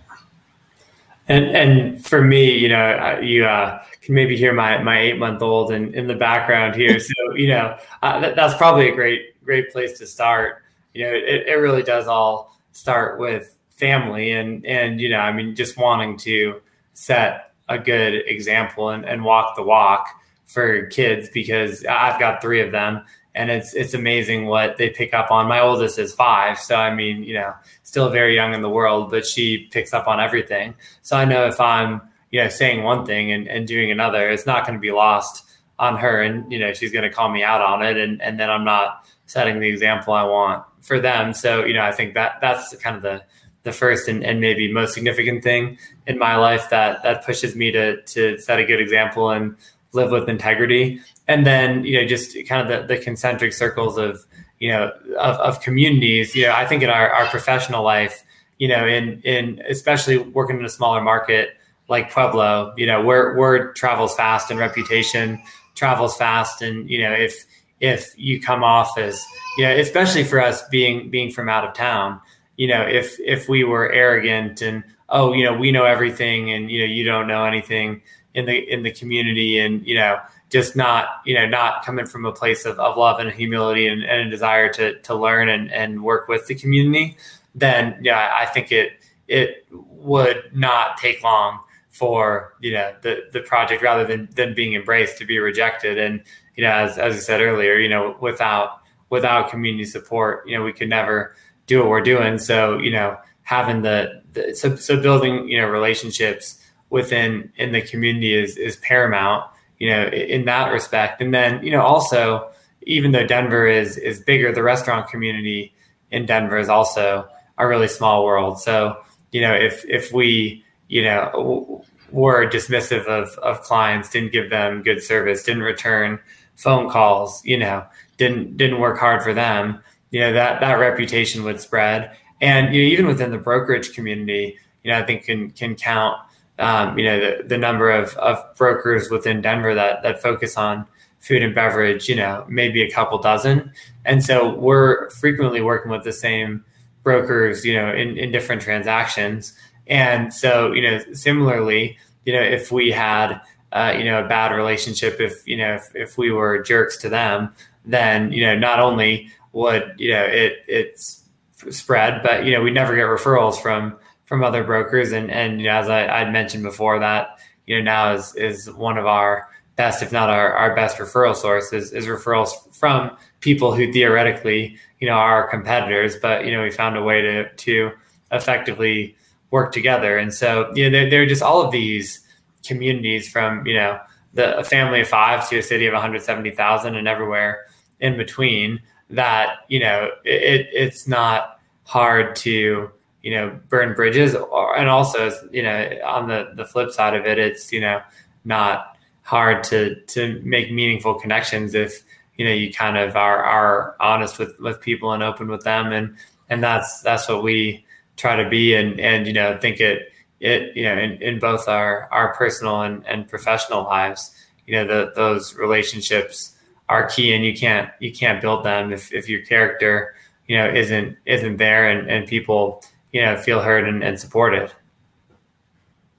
And 1.27 1.45
and 1.45 2.05
for 2.05 2.21
me, 2.21 2.57
you 2.57 2.69
know, 2.69 3.19
you 3.21 3.45
uh, 3.45 3.83
can 4.01 4.15
maybe 4.15 4.37
hear 4.37 4.53
my 4.53 4.81
my 4.81 4.99
eight 4.99 5.17
month 5.17 5.41
old 5.41 5.71
in, 5.71 5.93
in 5.93 6.07
the 6.07 6.15
background 6.15 6.75
here. 6.75 6.99
So 6.99 7.35
you 7.35 7.49
know, 7.49 7.77
uh, 8.01 8.19
that, 8.21 8.35
that's 8.35 8.55
probably 8.55 8.89
a 8.89 8.95
great 8.95 9.43
great 9.43 9.71
place 9.71 9.97
to 9.99 10.07
start. 10.07 10.63
You 10.93 11.05
know, 11.05 11.13
it, 11.13 11.47
it 11.47 11.59
really 11.59 11.83
does 11.83 12.07
all 12.07 12.57
start 12.71 13.19
with 13.19 13.53
family 13.75 14.31
and 14.31 14.65
and 14.65 15.01
you 15.01 15.09
know, 15.09 15.19
I 15.19 15.33
mean, 15.33 15.55
just 15.55 15.77
wanting 15.77 16.17
to 16.19 16.61
set 16.93 17.53
a 17.69 17.77
good 17.77 18.13
example 18.27 18.89
and, 18.89 19.05
and 19.05 19.23
walk 19.23 19.55
the 19.55 19.63
walk 19.63 20.07
for 20.45 20.85
kids 20.87 21.29
because 21.33 21.85
I've 21.85 22.19
got 22.19 22.41
three 22.41 22.61
of 22.61 22.71
them 22.71 23.03
and 23.37 23.51
it's 23.51 23.73
it's 23.75 23.93
amazing 23.93 24.47
what 24.47 24.77
they 24.77 24.89
pick 24.89 25.13
up 25.13 25.29
on. 25.29 25.47
My 25.47 25.59
oldest 25.59 25.99
is 25.99 26.13
five, 26.13 26.59
so 26.59 26.75
I 26.75 26.93
mean, 26.93 27.23
you 27.23 27.35
know, 27.35 27.53
still 27.83 28.09
very 28.09 28.35
young 28.35 28.53
in 28.53 28.61
the 28.61 28.69
world, 28.69 29.11
but 29.11 29.25
she 29.25 29.69
picks 29.71 29.93
up 29.93 30.07
on 30.07 30.19
everything. 30.19 30.73
So 31.03 31.15
I 31.15 31.23
know 31.23 31.45
if 31.45 31.61
I'm, 31.61 32.01
you 32.31 32.41
know, 32.41 32.49
saying 32.49 32.83
one 32.83 33.05
thing 33.05 33.31
and, 33.31 33.47
and 33.47 33.67
doing 33.67 33.91
another, 33.91 34.27
it's 34.29 34.47
not 34.47 34.65
going 34.65 34.73
to 34.73 34.81
be 34.81 34.91
lost 34.91 35.43
on 35.77 35.97
her, 35.97 36.21
and 36.21 36.51
you 36.51 36.57
know, 36.57 36.73
she's 36.73 36.91
going 36.91 37.03
to 37.03 37.11
call 37.11 37.29
me 37.29 37.43
out 37.43 37.61
on 37.61 37.85
it, 37.85 37.97
and 37.97 38.21
and 38.21 38.39
then 38.39 38.49
I'm 38.49 38.65
not 38.65 39.05
setting 39.27 39.59
the 39.59 39.69
example 39.69 40.13
I 40.13 40.23
want 40.23 40.65
for 40.81 40.99
them. 40.99 41.33
So 41.33 41.63
you 41.63 41.73
know, 41.73 41.83
I 41.83 41.91
think 41.91 42.15
that 42.15 42.39
that's 42.41 42.75
kind 42.77 42.95
of 42.95 43.03
the 43.03 43.23
the 43.63 43.71
first 43.71 44.07
and, 44.07 44.23
and 44.23 44.39
maybe 44.41 44.71
most 44.71 44.95
significant 44.95 45.43
thing 45.43 45.77
in 46.07 46.17
my 46.17 46.37
life 46.37 46.71
that 46.71 47.03
that 47.03 47.23
pushes 47.23 47.55
me 47.55 47.69
to 47.71 48.01
to 48.01 48.39
set 48.39 48.59
a 48.59 48.65
good 48.65 48.81
example 48.81 49.29
and 49.29 49.55
live 49.93 50.09
with 50.09 50.27
integrity 50.27 51.01
and 51.27 51.45
then 51.45 51.83
you 51.83 51.99
know 51.99 52.07
just 52.07 52.35
kind 52.47 52.61
of 52.61 52.87
the, 52.87 52.95
the 52.95 53.01
concentric 53.01 53.53
circles 53.53 53.97
of 53.97 54.25
you 54.59 54.69
know 54.69 54.91
of, 55.19 55.35
of 55.37 55.61
communities 55.61 56.35
you 56.35 56.45
know 56.45 56.53
i 56.53 56.65
think 56.65 56.83
in 56.83 56.89
our, 56.89 57.09
our 57.11 57.25
professional 57.27 57.83
life 57.83 58.23
you 58.57 58.67
know 58.67 58.87
in 58.87 59.21
in 59.23 59.61
especially 59.69 60.17
working 60.17 60.59
in 60.59 60.65
a 60.65 60.69
smaller 60.69 61.01
market 61.01 61.51
like 61.89 62.11
pueblo 62.11 62.73
you 62.77 62.85
know 62.85 63.01
where 63.01 63.35
word 63.35 63.75
travels 63.75 64.15
fast 64.15 64.49
and 64.51 64.59
reputation 64.59 65.41
travels 65.75 66.17
fast 66.17 66.61
and 66.61 66.89
you 66.89 67.01
know 67.01 67.11
if 67.11 67.45
if 67.79 68.17
you 68.17 68.41
come 68.41 68.63
off 68.63 68.97
as 68.97 69.23
you 69.57 69.63
know 69.63 69.75
especially 69.75 70.23
for 70.23 70.41
us 70.41 70.67
being 70.69 71.09
being 71.09 71.31
from 71.31 71.47
out 71.47 71.63
of 71.63 71.73
town 71.73 72.19
you 72.57 72.67
know, 72.67 72.81
if 72.81 73.17
if 73.19 73.47
we 73.47 73.63
were 73.63 73.89
arrogant 73.91 74.61
and 74.61 74.83
oh, 75.09 75.31
you 75.31 75.45
know, 75.45 75.53
we 75.53 75.71
know 75.71 75.85
everything 75.85 76.51
and 76.51 76.69
you 76.69 76.79
know, 76.79 76.85
you 76.85 77.03
don't 77.05 77.27
know 77.27 77.45
anything 77.45 78.01
in 78.33 78.45
the 78.45 78.57
in 78.57 78.83
the 78.83 78.91
community 78.91 79.59
and 79.59 79.85
you 79.85 79.95
know, 79.95 80.19
just 80.49 80.75
not 80.75 81.21
you 81.25 81.33
know 81.33 81.45
not 81.45 81.83
coming 81.83 82.05
from 82.05 82.25
a 82.25 82.31
place 82.31 82.65
of, 82.65 82.79
of 82.79 82.97
love 82.97 83.19
and 83.19 83.31
humility 83.31 83.87
and, 83.87 84.03
and 84.03 84.27
a 84.27 84.29
desire 84.29 84.71
to 84.73 84.99
to 84.99 85.15
learn 85.15 85.49
and, 85.49 85.71
and 85.71 86.03
work 86.03 86.27
with 86.27 86.47
the 86.47 86.55
community, 86.55 87.17
then 87.55 87.97
yeah, 88.01 88.35
I 88.37 88.45
think 88.45 88.71
it 88.71 88.93
it 89.27 89.65
would 89.71 90.49
not 90.53 90.97
take 90.97 91.23
long 91.23 91.59
for 91.89 92.53
you 92.59 92.71
know 92.71 92.93
the 93.01 93.27
the 93.33 93.41
project 93.41 93.81
rather 93.81 94.05
than 94.05 94.29
than 94.33 94.53
being 94.53 94.73
embraced 94.73 95.17
to 95.17 95.25
be 95.25 95.39
rejected 95.39 95.97
and 95.97 96.21
you 96.55 96.63
know 96.63 96.71
as 96.71 96.97
as 96.97 97.15
I 97.15 97.19
said 97.19 97.41
earlier 97.41 97.75
you 97.77 97.89
know 97.89 98.15
without 98.21 98.81
without 99.09 99.49
community 99.49 99.85
support 99.85 100.47
you 100.47 100.55
know 100.55 100.63
we 100.63 100.71
could 100.71 100.89
never 100.89 101.35
do 101.67 101.79
what 101.79 101.89
we're 101.89 102.01
doing. 102.01 102.39
So, 102.39 102.79
you 102.79 102.91
know, 102.91 103.17
having 103.43 103.83
the, 103.83 104.23
the 104.33 104.55
so, 104.55 104.75
so 104.75 104.99
building, 104.99 105.47
you 105.47 105.61
know, 105.61 105.67
relationships 105.67 106.63
within 106.89 107.51
in 107.57 107.73
the 107.73 107.81
community 107.81 108.33
is 108.33 108.57
is 108.57 108.77
paramount, 108.77 109.45
you 109.79 109.89
know, 109.89 110.07
in 110.07 110.45
that 110.45 110.71
respect. 110.71 111.21
And 111.21 111.33
then, 111.33 111.63
you 111.63 111.71
know, 111.71 111.81
also 111.81 112.49
even 112.87 113.11
though 113.11 113.25
Denver 113.25 113.67
is 113.67 113.97
is 113.97 114.21
bigger, 114.21 114.51
the 114.51 114.63
restaurant 114.63 115.09
community 115.09 115.73
in 116.09 116.25
Denver 116.25 116.57
is 116.57 116.69
also 116.69 117.27
a 117.57 117.67
really 117.67 117.87
small 117.87 118.25
world. 118.25 118.59
So 118.59 118.97
you 119.31 119.41
know, 119.41 119.53
if 119.53 119.85
if 119.85 120.11
we 120.11 120.63
you 120.87 121.03
know 121.03 121.83
were 122.11 122.49
dismissive 122.49 123.05
of 123.05 123.29
of 123.39 123.61
clients, 123.61 124.09
didn't 124.09 124.31
give 124.31 124.49
them 124.49 124.81
good 124.81 125.03
service, 125.03 125.43
didn't 125.43 125.63
return 125.63 126.19
phone 126.55 126.89
calls, 126.89 127.43
you 127.45 127.57
know, 127.57 127.85
didn't 128.17 128.57
didn't 128.57 128.79
work 128.79 128.97
hard 128.97 129.21
for 129.21 129.33
them, 129.33 129.81
you 130.11 130.21
know, 130.21 130.33
that 130.33 130.61
that 130.61 130.73
reputation 130.75 131.43
would 131.43 131.59
spread. 131.59 132.15
And 132.39 132.73
you 132.73 132.83
know, 132.83 132.87
even 132.89 133.07
within 133.07 133.31
the 133.31 133.37
brokerage 133.37 133.93
community, 133.93 134.57
you 134.83 134.91
know, 134.91 134.97
I 134.97 135.03
think 135.05 135.23
can 135.23 135.51
can 135.51 135.75
count 135.75 136.17
um, 136.59 136.97
you 136.97 137.05
know 137.05 137.19
the, 137.19 137.43
the 137.43 137.57
number 137.57 137.89
of, 137.89 138.15
of 138.17 138.43
brokers 138.55 139.09
within 139.09 139.41
Denver 139.41 139.75
that 139.75 140.03
that 140.03 140.21
focus 140.21 140.57
on 140.57 140.85
food 141.19 141.43
and 141.43 141.53
beverage, 141.53 142.07
you 142.07 142.15
know, 142.15 142.45
maybe 142.47 142.81
a 142.81 142.91
couple 142.91 143.17
dozen. 143.17 143.71
And 144.05 144.23
so 144.23 144.53
we're 144.55 145.09
frequently 145.09 145.61
working 145.61 145.91
with 145.91 146.03
the 146.03 146.13
same 146.13 146.63
brokers, 147.03 147.65
you 147.65 147.73
know, 147.73 147.91
in, 147.91 148.17
in 148.17 148.31
different 148.31 148.61
transactions. 148.61 149.53
And 149.87 150.33
so, 150.33 150.71
you 150.73 150.81
know, 150.81 151.01
similarly, 151.13 151.97
you 152.25 152.33
know, 152.33 152.41
if 152.41 152.71
we 152.71 152.91
had, 152.91 153.41
uh, 153.71 153.95
you 153.97 154.03
know, 154.03 154.23
a 154.23 154.27
bad 154.27 154.55
relationship, 154.55 155.19
if, 155.19 155.45
you 155.47 155.57
know, 155.57 155.75
if, 155.75 155.95
if 155.95 156.17
we 156.17 156.31
were 156.31 156.61
jerks 156.61 156.97
to 156.97 157.09
them, 157.09 157.53
then, 157.83 158.31
you 158.31 158.45
know, 158.45 158.57
not 158.57 158.79
only 158.79 159.31
would, 159.53 159.95
you 159.97 160.11
know, 160.11 160.23
it, 160.23 160.63
it's 160.67 161.23
spread, 161.71 162.21
but, 162.21 162.45
you 162.45 162.51
know, 162.51 162.61
we 162.61 162.69
never 162.69 162.95
get 162.95 163.05
referrals 163.05 163.59
from, 163.59 163.97
from 164.27 164.43
other 164.43 164.63
brokers. 164.63 165.11
And, 165.11 165.31
and, 165.31 165.59
you 165.59 165.67
know, 165.67 165.73
as 165.73 165.89
I, 165.89 166.21
I'd 166.21 166.31
mentioned 166.31 166.63
before 166.63 166.99
that, 166.99 167.39
you 167.65 167.77
know, 167.77 167.83
now 167.83 168.13
is, 168.13 168.35
is 168.35 168.71
one 168.71 168.97
of 168.97 169.07
our, 169.07 169.49
best, 169.77 170.03
if 170.03 170.11
not 170.11 170.29
our, 170.29 170.53
our 170.53 170.75
best 170.75 170.97
referral 170.97 171.35
source 171.35 171.71
is, 171.71 171.93
referrals 171.93 172.51
from 172.75 173.15
people 173.39 173.73
who 173.73 173.93
theoretically, 173.93 174.77
you 174.99 175.07
know, 175.07 175.13
are 175.13 175.43
our 175.43 175.47
competitors, 175.47 176.17
but, 176.21 176.45
you 176.45 176.51
know, 176.51 176.63
we 176.63 176.71
found 176.71 176.97
a 176.97 177.03
way 177.03 177.21
to, 177.21 177.49
to 177.53 177.91
effectively 178.31 179.15
work 179.51 179.71
together. 179.71 180.17
And 180.17 180.33
so, 180.33 180.69
you 180.75 180.83
know, 180.83 180.89
there, 180.89 181.09
there 181.09 181.21
are 181.21 181.27
just 181.27 181.43
all 181.43 181.61
of 181.61 181.71
these 181.71 182.19
communities 182.65 183.29
from, 183.29 183.65
you 183.65 183.75
know, 183.75 183.99
the 184.33 184.57
a 184.57 184.63
family 184.63 185.01
of 185.01 185.07
five 185.07 185.47
to 185.49 185.59
a 185.59 185.63
city 185.63 185.85
of 185.85 185.93
170,000 185.93 186.95
and 186.95 187.07
everywhere 187.07 187.65
in 187.99 188.17
between 188.17 188.81
that, 189.11 189.59
you 189.69 189.79
know, 189.79 190.09
it, 190.25 190.67
it's 190.73 191.07
not 191.07 191.59
hard 191.83 192.35
to, 192.35 192.91
you 193.27 193.33
know, 193.33 193.59
burn 193.67 193.93
bridges 193.93 194.35
or, 194.35 194.77
and 194.77 194.87
also, 194.87 195.37
you 195.51 195.61
know, 195.61 195.99
on 196.05 196.29
the, 196.29 196.49
the 196.55 196.63
flip 196.63 196.91
side 196.91 197.13
of 197.13 197.25
it, 197.25 197.37
it's, 197.37 197.73
you 197.73 197.81
know, 197.81 198.01
not 198.45 198.97
hard 199.23 199.65
to 199.65 199.95
to 200.05 200.41
make 200.45 200.71
meaningful 200.71 201.13
connections 201.13 201.75
if 201.75 202.03
you 202.37 202.45
know 202.45 202.53
you 202.53 202.73
kind 202.73 202.97
of 202.97 203.17
are 203.17 203.43
are 203.43 203.97
honest 203.99 204.39
with 204.39 204.57
with 204.61 204.79
people 204.79 205.11
and 205.11 205.21
open 205.21 205.49
with 205.49 205.65
them. 205.65 205.91
And 205.91 206.15
and 206.49 206.63
that's 206.63 207.01
that's 207.01 207.27
what 207.27 207.43
we 207.43 207.85
try 208.15 208.41
to 208.41 208.47
be. 208.47 208.75
And 208.75 208.97
and 208.97 209.27
you 209.27 209.33
know 209.33 209.57
think 209.57 209.81
it 209.81 210.13
it 210.39 210.73
you 210.77 210.83
know 210.83 210.97
in, 210.97 211.21
in 211.21 211.39
both 211.39 211.67
our 211.67 212.07
our 212.13 212.33
personal 212.33 212.81
and, 212.83 213.05
and 213.05 213.27
professional 213.27 213.83
lives 213.83 214.31
you 214.67 214.75
know 214.75 214.85
the, 214.85 215.11
those 215.15 215.55
relationships 215.55 216.55
are 216.87 217.09
key 217.09 217.33
and 217.33 217.43
you 217.43 217.53
can't 217.53 217.89
you 217.99 218.13
can't 218.13 218.41
build 218.41 218.63
them 218.63 218.93
if, 218.93 219.11
if 219.11 219.27
your 219.27 219.41
character 219.41 220.15
you 220.47 220.55
know 220.55 220.69
isn't 220.69 221.17
isn't 221.25 221.57
there 221.57 221.89
and, 221.89 222.09
and 222.09 222.27
people 222.27 222.83
you 223.11 223.21
know 223.21 223.37
feel 223.37 223.61
heard 223.61 223.87
and, 223.87 224.03
and 224.03 224.19
supported 224.19 224.71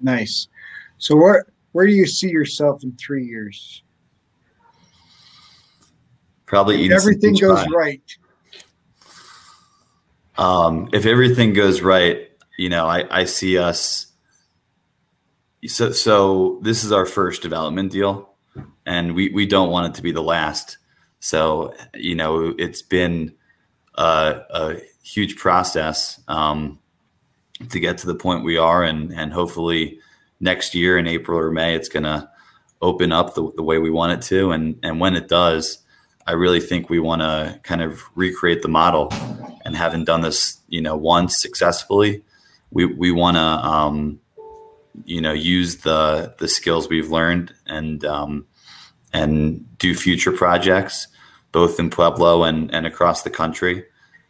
nice 0.00 0.48
so 0.98 1.16
what 1.16 1.46
where 1.72 1.86
do 1.86 1.92
you 1.92 2.06
see 2.06 2.28
yourself 2.28 2.82
in 2.82 2.96
three 2.96 3.24
years? 3.24 3.82
Probably 6.46 6.84
if 6.86 6.92
everything 6.92 7.34
goes 7.34 7.64
pie. 7.64 7.70
right. 7.72 8.16
Um, 10.36 10.88
if 10.92 11.04
everything 11.04 11.52
goes 11.52 11.80
right, 11.80 12.30
you 12.56 12.68
know, 12.68 12.86
I, 12.86 13.20
I 13.20 13.24
see 13.24 13.58
us. 13.58 14.06
So, 15.66 15.90
so 15.90 16.60
this 16.62 16.84
is 16.84 16.92
our 16.92 17.04
first 17.04 17.42
development 17.42 17.92
deal, 17.92 18.30
and 18.86 19.14
we 19.14 19.30
we 19.30 19.46
don't 19.46 19.70
want 19.70 19.92
it 19.92 19.96
to 19.96 20.02
be 20.02 20.12
the 20.12 20.22
last. 20.22 20.78
So, 21.20 21.74
you 21.94 22.14
know, 22.14 22.54
it's 22.58 22.80
been 22.80 23.34
a, 23.98 24.42
a 24.50 24.76
huge 25.02 25.36
process 25.36 26.20
um, 26.28 26.78
to 27.68 27.80
get 27.80 27.98
to 27.98 28.06
the 28.06 28.14
point 28.14 28.44
we 28.44 28.56
are, 28.56 28.82
and 28.82 29.12
and 29.12 29.32
hopefully 29.32 29.98
next 30.40 30.74
year 30.74 30.98
in 30.98 31.06
April 31.06 31.38
or 31.38 31.50
May, 31.50 31.74
it's 31.74 31.88
going 31.88 32.04
to 32.04 32.30
open 32.80 33.12
up 33.12 33.34
the, 33.34 33.50
the 33.56 33.62
way 33.62 33.78
we 33.78 33.90
want 33.90 34.12
it 34.12 34.22
to. 34.28 34.52
And, 34.52 34.78
and 34.82 35.00
when 35.00 35.16
it 35.16 35.28
does, 35.28 35.78
I 36.26 36.32
really 36.32 36.60
think 36.60 36.88
we 36.88 37.00
want 37.00 37.22
to 37.22 37.58
kind 37.62 37.82
of 37.82 38.02
recreate 38.14 38.62
the 38.62 38.68
model. 38.68 39.08
And 39.64 39.74
having 39.74 40.04
done 40.04 40.20
this, 40.20 40.60
you 40.68 40.80
know, 40.80 40.96
once 40.96 41.40
successfully, 41.40 42.22
we, 42.70 42.84
we 42.84 43.10
want 43.10 43.36
to, 43.36 43.40
um, 43.40 44.20
you 45.04 45.20
know, 45.20 45.32
use 45.32 45.78
the, 45.78 46.34
the 46.38 46.48
skills 46.48 46.88
we've 46.88 47.10
learned 47.10 47.54
and, 47.66 48.04
um, 48.04 48.46
and 49.12 49.78
do 49.78 49.94
future 49.94 50.32
projects 50.32 51.08
both 51.52 51.78
in 51.78 51.90
Pueblo 51.90 52.44
and, 52.44 52.72
and 52.74 52.86
across 52.86 53.22
the 53.22 53.30
country. 53.30 53.84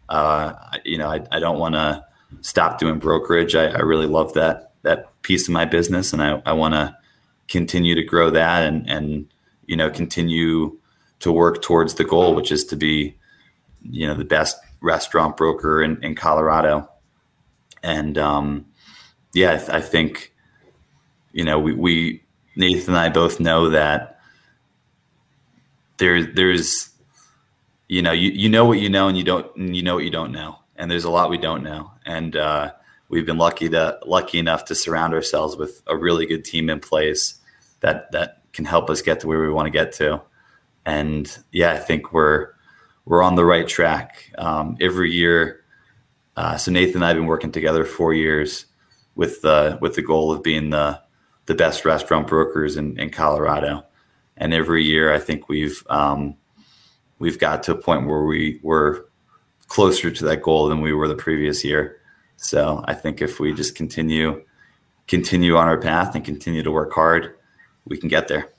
Uh, 0.09 0.53
you 0.85 0.99
know, 0.99 1.09
I, 1.09 1.25
I 1.31 1.39
don't 1.39 1.59
want 1.59 1.75
to 1.75 2.05
stop 2.41 2.79
doing 2.79 2.99
brokerage. 2.99 3.55
I, 3.55 3.67
I 3.67 3.81
really 3.81 4.07
love 4.07 4.35
that 4.35 4.73
that 4.83 5.21
piece 5.23 5.49
of 5.49 5.53
my 5.53 5.65
business, 5.65 6.13
and 6.13 6.23
I, 6.23 6.43
I 6.47 6.53
want 6.53 6.75
to 6.75 6.97
continue 7.49 7.95
to 7.95 8.05
grow 8.05 8.31
that 8.31 8.63
and 8.65 8.89
and 8.89 9.27
you 9.67 9.77
know 9.77 9.91
continue 9.91 10.79
to 11.21 11.33
work 11.33 11.63
towards 11.63 11.95
the 11.95 12.05
goal, 12.05 12.35
which 12.35 12.53
is 12.53 12.65
to 12.67 12.77
be 12.77 13.17
you 13.83 14.07
know 14.07 14.15
the 14.15 14.25
best 14.25 14.57
restaurant 14.81 15.37
broker 15.37 15.83
in, 15.83 16.03
in 16.03 16.15
Colorado. 16.15 16.89
And 17.83 18.17
um, 18.19 18.67
yeah, 19.35 19.55
I, 19.55 19.57
th- 19.57 19.71
I 19.71 19.81
think 19.81 20.33
you 21.33 21.45
know 21.45 21.59
we, 21.59 21.75
we 21.75 22.23
Nathan 22.57 22.95
and 22.95 22.99
I 22.99 23.09
both 23.09 23.41
know 23.41 23.71
that 23.71 24.21
there 25.99 26.25
there's 26.25 26.88
you 27.89 28.03
know 28.03 28.13
you, 28.13 28.31
you 28.31 28.49
know 28.49 28.65
what 28.65 28.79
you 28.79 28.89
know 28.89 29.09
and 29.09 29.17
you 29.17 29.25
don't 29.25 29.55
and 29.57 29.75
you 29.75 29.83
know 29.83 29.97
what 29.97 30.05
you 30.05 30.11
don't 30.11 30.33
know 30.33 30.59
and 30.77 30.91
there's 30.91 31.05
a 31.05 31.11
lot 31.11 31.31
we 31.31 31.39
don't 31.39 31.63
know 31.63 31.91
and 32.07 32.37
uh, 32.37 32.73
we've 33.09 33.27
been 33.27 33.39
lucky 33.39 33.69
to 33.69 33.99
lucky 34.07 34.39
enough 34.39 34.65
to 34.67 34.75
surround 34.75 35.15
ourselves 35.15 35.57
with 35.57 35.83
a 35.87 35.97
really 35.97 36.27
good 36.27 36.45
team 36.45 36.71
in 36.71 36.81
place 36.81 37.39
that 37.81 38.11
that 38.13 38.43
can 38.53 38.65
help 38.65 38.91
us 38.91 39.03
get 39.03 39.21
to 39.21 39.27
where 39.27 39.41
we 39.41 39.51
want 39.51 39.67
to 39.67 39.71
get 39.71 39.93
to. 39.93 40.21
And 40.85 41.39
yeah, 41.53 41.73
I 41.73 41.79
think 41.79 42.13
we're 42.13 42.53
we're 43.05 43.23
on 43.23 43.37
the 43.37 43.45
right 43.45 43.67
track. 43.67 44.33
Um, 44.37 44.77
every 44.81 45.13
year, 45.13 45.65
uh, 46.37 46.57
so 46.57 46.71
Nathan 46.71 46.97
and 46.97 47.05
I 47.05 47.09
have 47.09 47.17
been 47.17 47.27
working 47.27 47.53
together 47.53 47.85
four 47.85 48.15
years 48.15 48.67
with 49.15 49.43
the 49.43 49.79
with 49.81 49.95
the 49.95 50.03
goal 50.03 50.33
of 50.33 50.43
being 50.43 50.71
the 50.71 51.01
the 51.47 51.55
best 51.55 51.85
restaurant 51.85 52.27
brokers 52.27 52.77
in, 52.77 52.99
in 52.99 53.11
Colorado. 53.11 53.85
And 54.37 54.55
every 54.55 54.85
year, 54.85 55.13
I 55.13 55.19
think 55.19 55.49
we've 55.49 55.83
um, 55.89 56.37
we've 57.19 57.39
got 57.39 57.63
to 57.65 57.73
a 57.73 57.77
point 57.77 58.07
where 58.07 58.25
we 58.25 58.61
were 58.63 59.09
closer 59.67 60.11
to 60.11 60.25
that 60.25 60.43
goal 60.43 60.69
than 60.69 60.81
we 60.81 60.93
were 60.93 61.09
the 61.09 61.15
previous 61.15 61.65
year. 61.65 62.01
So 62.37 62.85
I 62.87 62.95
think 62.95 63.21
if 63.21 63.41
we 63.41 63.53
just 63.53 63.75
continue 63.75 64.45
continue 65.07 65.57
on 65.57 65.67
our 65.67 65.81
path 65.81 66.15
and 66.15 66.25
continue 66.25 66.63
to 66.63 66.71
work 66.71 66.93
hard, 66.93 67.35
we 67.87 67.97
can 67.97 68.09
get 68.09 68.29
there. 68.29 68.51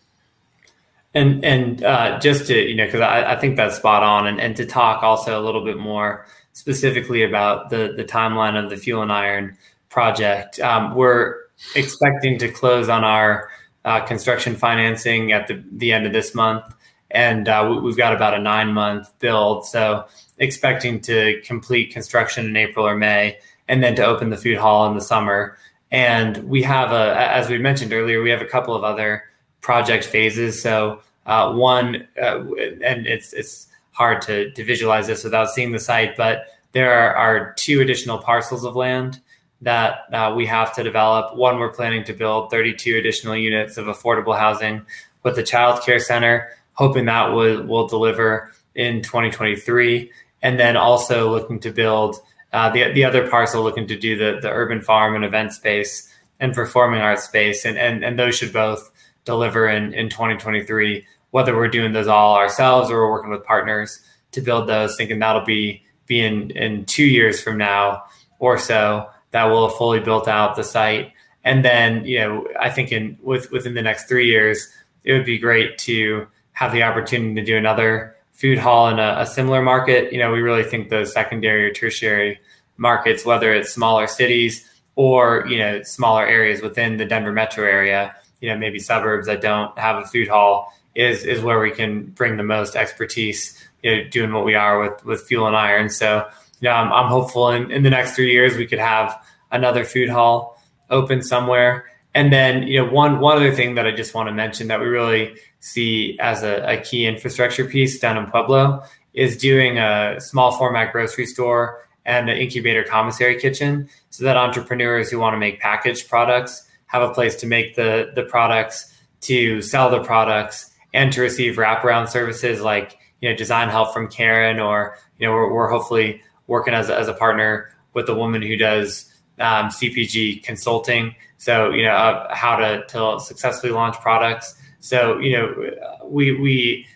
And 1.14 1.44
and 1.44 1.84
uh, 1.84 2.20
just 2.20 2.48
to 2.48 2.70
you 2.70 2.76
know, 2.76 2.86
because 2.86 3.02
I, 3.02 3.34
I 3.34 3.36
think 3.36 3.56
that's 3.56 3.78
spot 3.78 4.04
on, 4.04 4.28
and, 4.28 4.40
and 4.40 4.56
to 4.58 4.66
talk 4.66 5.02
also 5.02 5.40
a 5.40 5.44
little 5.44 5.64
bit 5.64 5.78
more 5.78 6.28
specifically 6.54 7.24
about 7.24 7.70
the 7.70 7.94
the 7.96 8.04
timeline 8.04 8.62
of 8.62 8.70
the 8.70 8.78
fuel 8.78 9.02
and 9.02 9.12
iron 9.12 9.58
project, 9.90 10.60
um, 10.60 10.94
we're 10.94 11.36
expecting 11.76 12.38
to 12.40 12.52
close 12.52 12.90
on 12.90 13.04
our 13.04 13.50
uh, 13.86 14.02
construction 14.02 14.56
financing 14.56 15.32
at 15.32 15.48
the 15.48 15.64
the 15.72 15.92
end 15.92 16.06
of 16.06 16.14
this 16.14 16.36
month, 16.36 16.64
and 17.12 17.48
uh, 17.48 17.80
we've 17.82 17.98
got 17.98 18.14
about 18.14 18.34
a 18.34 18.40
nine 18.40 18.74
month 18.74 19.12
build, 19.20 19.66
so 19.66 20.06
expecting 20.38 21.02
to 21.02 21.42
complete 21.44 21.92
construction 21.92 22.46
in 22.46 22.56
April 22.56 22.88
or 22.88 22.96
May 22.96 23.38
and 23.68 23.84
then 23.84 23.96
to 23.96 24.06
open 24.06 24.30
the 24.30 24.38
food 24.38 24.58
hall 24.58 24.88
in 24.88 24.96
the 24.96 25.02
summer. 25.02 25.58
And 25.92 26.38
we 26.50 26.62
have 26.64 26.92
a, 26.92 27.16
as 27.18 27.50
we 27.50 27.58
mentioned 27.58 27.94
earlier, 27.94 28.22
we 28.22 28.30
have 28.30 28.42
a 28.42 28.46
couple 28.46 28.76
of 28.76 28.84
other 28.84 29.24
project 29.62 30.06
phases. 30.06 30.62
So 30.62 31.02
uh, 31.26 31.54
one, 31.54 32.08
uh, 32.22 32.44
and 32.84 33.06
it's 33.06 33.34
it's 33.34 33.68
hard 33.92 34.22
to, 34.24 34.52
to 34.52 34.64
visualize 34.64 35.08
this 35.08 35.24
without 35.24 35.50
seeing 35.50 35.72
the 35.72 35.80
site, 35.80 36.16
but 36.16 36.48
there 36.72 36.94
are, 36.94 37.16
are 37.16 37.54
two 37.58 37.82
additional 37.82 38.18
parcels 38.18 38.64
of 38.64 38.76
land 38.76 39.20
that 39.62 40.14
uh, 40.14 40.34
we 40.36 40.46
have 40.46 40.74
to 40.76 40.84
develop. 40.84 41.36
One, 41.36 41.60
we're 41.60 41.74
planning 41.74 42.04
to 42.06 42.14
build 42.14 42.50
32 42.50 42.98
additional 42.98 43.36
units 43.36 43.78
of 43.78 43.88
affordable 43.88 44.38
housing 44.38 44.86
with 45.24 45.36
the 45.36 45.44
child 45.44 45.82
care 45.84 46.00
center, 46.00 46.50
hoping 46.80 47.06
that 47.06 47.34
will, 47.34 47.62
will 47.64 47.88
deliver 47.88 48.54
in 48.74 49.02
2023. 49.02 50.10
And 50.42 50.58
then 50.58 50.78
also 50.78 51.30
looking 51.30 51.60
to 51.60 51.72
build 51.72 52.16
uh, 52.54 52.70
the 52.70 52.92
the 52.94 53.04
other 53.04 53.30
parcel 53.30 53.62
looking 53.62 53.88
to 53.88 53.98
do 53.98 54.18
the 54.18 54.40
the 54.42 54.50
urban 54.50 54.82
farm 54.82 55.14
and 55.14 55.26
event 55.26 55.52
space 55.54 56.12
and 56.40 56.54
performing 56.54 57.02
arts 57.02 57.26
space, 57.26 57.66
and 57.66 57.78
and 57.78 58.04
and 58.04 58.18
those 58.18 58.36
should 58.36 58.54
both 58.54 58.90
deliver 59.26 59.68
in 59.68 59.94
in 59.94 60.10
2023 60.10 61.06
whether 61.32 61.56
we're 61.56 61.68
doing 61.68 61.92
those 61.94 62.08
all 62.08 62.36
ourselves 62.36 62.90
or 62.90 63.02
we're 63.02 63.12
working 63.12 63.30
with 63.30 63.44
partners 63.44 64.00
to 64.32 64.42
build 64.42 64.68
those, 64.68 64.96
thinking 64.96 65.20
that'll 65.20 65.46
be 65.46 65.84
be 66.08 66.22
in, 66.22 66.50
in 66.52 66.86
two 66.86 67.04
years 67.04 67.40
from 67.40 67.58
now 67.58 68.04
or 68.40 68.58
so 68.58 69.08
that 69.30 69.46
will 69.46 69.68
have 69.68 69.78
fully 69.78 70.00
built 70.00 70.28
out 70.28 70.56
the 70.56 70.64
site. 70.64 71.12
And 71.44 71.64
then, 71.64 72.04
you 72.06 72.18
know, 72.18 72.48
I 72.60 72.72
think 72.72 72.92
in 72.92 73.18
with 73.22 73.52
within 73.52 73.76
the 73.76 73.82
next 73.82 74.08
three 74.08 74.28
years, 74.28 74.68
it 75.04 75.14
would 75.14 75.26
be 75.26 75.38
great 75.38 75.78
to 75.80 76.28
have 76.60 76.74
the 76.74 76.84
opportunity 76.84 77.36
to 77.36 77.46
do 77.46 77.56
another 77.56 78.18
food 78.34 78.58
hall 78.58 78.90
in 78.90 79.00
a, 79.00 79.16
a 79.20 79.26
similar 79.26 79.62
market. 79.62 80.12
You 80.12 80.20
know, 80.20 80.30
we 80.34 80.42
really 80.42 80.64
think 80.64 80.90
those 80.90 81.14
secondary 81.14 81.64
or 81.66 81.72
tertiary 81.72 82.38
markets, 82.76 83.26
whether 83.26 83.54
it's 83.54 83.72
smaller 83.72 84.08
cities 84.08 84.70
or 84.98 85.48
you 85.48 85.58
know 85.58 85.82
smaller 85.84 86.28
areas 86.28 86.62
within 86.62 86.98
the 86.98 87.06
Denver 87.06 87.32
metro 87.32 87.64
area, 87.66 88.14
you 88.42 88.50
know 88.50 88.58
maybe 88.58 88.78
suburbs 88.78 89.28
that 89.28 89.40
don't 89.40 89.78
have 89.80 90.04
a 90.04 90.06
food 90.06 90.28
hall, 90.28 90.74
is 90.96 91.24
is 91.24 91.42
where 91.42 91.62
we 91.62 91.72
can 91.72 92.08
bring 92.08 92.36
the 92.36 92.44
most 92.44 92.76
expertise. 92.76 93.58
You 93.82 93.96
know, 93.96 94.10
doing 94.10 94.34
what 94.34 94.44
we 94.44 94.56
are 94.56 94.82
with 94.82 95.06
with 95.06 95.22
fuel 95.22 95.48
and 95.48 95.56
iron. 95.56 95.90
So 95.90 96.28
you 96.60 96.68
know, 96.68 96.76
I'm, 96.76 96.92
I'm 96.92 97.08
hopeful 97.08 97.52
in, 97.52 97.72
in 97.72 97.84
the 97.84 97.90
next 97.90 98.16
three 98.16 98.34
years 98.34 98.58
we 98.58 98.68
could 98.68 98.80
have 98.80 99.18
another 99.50 99.86
food 99.86 100.10
hall 100.10 100.62
open 100.90 101.24
somewhere. 101.24 101.86
And 102.14 102.34
then, 102.34 102.64
you 102.64 102.84
know, 102.84 102.92
one 102.92 103.22
one 103.22 103.38
other 103.38 103.54
thing 103.54 103.76
that 103.76 103.88
I 103.88 103.92
just 103.92 104.14
want 104.14 104.28
to 104.28 104.34
mention 104.34 104.68
that 104.68 104.82
we 104.82 104.88
really 104.88 105.38
see 105.60 106.18
as 106.20 106.44
a, 106.44 106.64
a 106.66 106.78
key 106.78 107.06
infrastructure 107.06 107.66
piece 107.66 108.00
down 108.00 108.18
in 108.18 108.26
Pueblo 108.30 108.84
is 109.14 109.38
doing 109.38 109.78
a 109.78 110.20
small 110.20 110.58
format 110.58 110.92
grocery 110.92 111.26
store 111.26 111.88
and 112.06 112.30
an 112.30 112.38
incubator 112.38 112.84
commissary 112.84 113.40
kitchen 113.40 113.90
so 114.10 114.24
that 114.24 114.38
entrepreneurs 114.38 115.10
who 115.10 115.20
want 115.20 115.34
to 115.34 115.38
make 115.38 115.60
packaged 115.60 116.10
products 116.10 116.68
have 116.88 117.04
a 117.04 117.14
place 117.14 117.36
to 117.36 117.48
make 117.48 117.76
the, 117.76 118.12
the 118.16 118.24
products, 118.24 118.96
to 119.22 119.62
sell 119.62 119.90
the 119.90 120.02
products, 120.04 120.72
and 120.94 121.14
to 121.14 121.22
receive 121.22 121.56
wraparound 121.56 122.10
services 122.10 122.62
like 122.62 122.98
you 123.22 123.30
know 123.30 123.36
design 123.36 123.70
help 123.70 123.94
from 123.94 124.08
Karen, 124.08 124.60
or 124.60 124.98
you 125.20 125.28
know 125.28 125.34
we're, 125.34 125.54
we're 125.54 125.70
hopefully 125.70 126.22
working 126.48 126.74
as 126.74 126.90
a, 126.90 126.98
as 126.98 127.08
a 127.08 127.14
partner 127.14 127.70
with 127.94 128.10
a 128.10 128.16
woman 128.16 128.42
who 128.42 128.58
does 128.58 129.14
um, 129.40 129.68
CPG 129.68 130.42
consulting. 130.44 131.16
So 131.38 131.70
you 131.70 131.84
know 131.84 131.94
uh, 131.94 132.34
how 132.34 132.56
to 132.56 132.86
to 132.88 133.20
successfully 133.20 133.72
launch 133.72 133.96
products. 133.98 134.56
So 134.80 135.20
you 135.20 135.38
know 135.38 136.06
we 136.06 136.32
we 136.40 136.88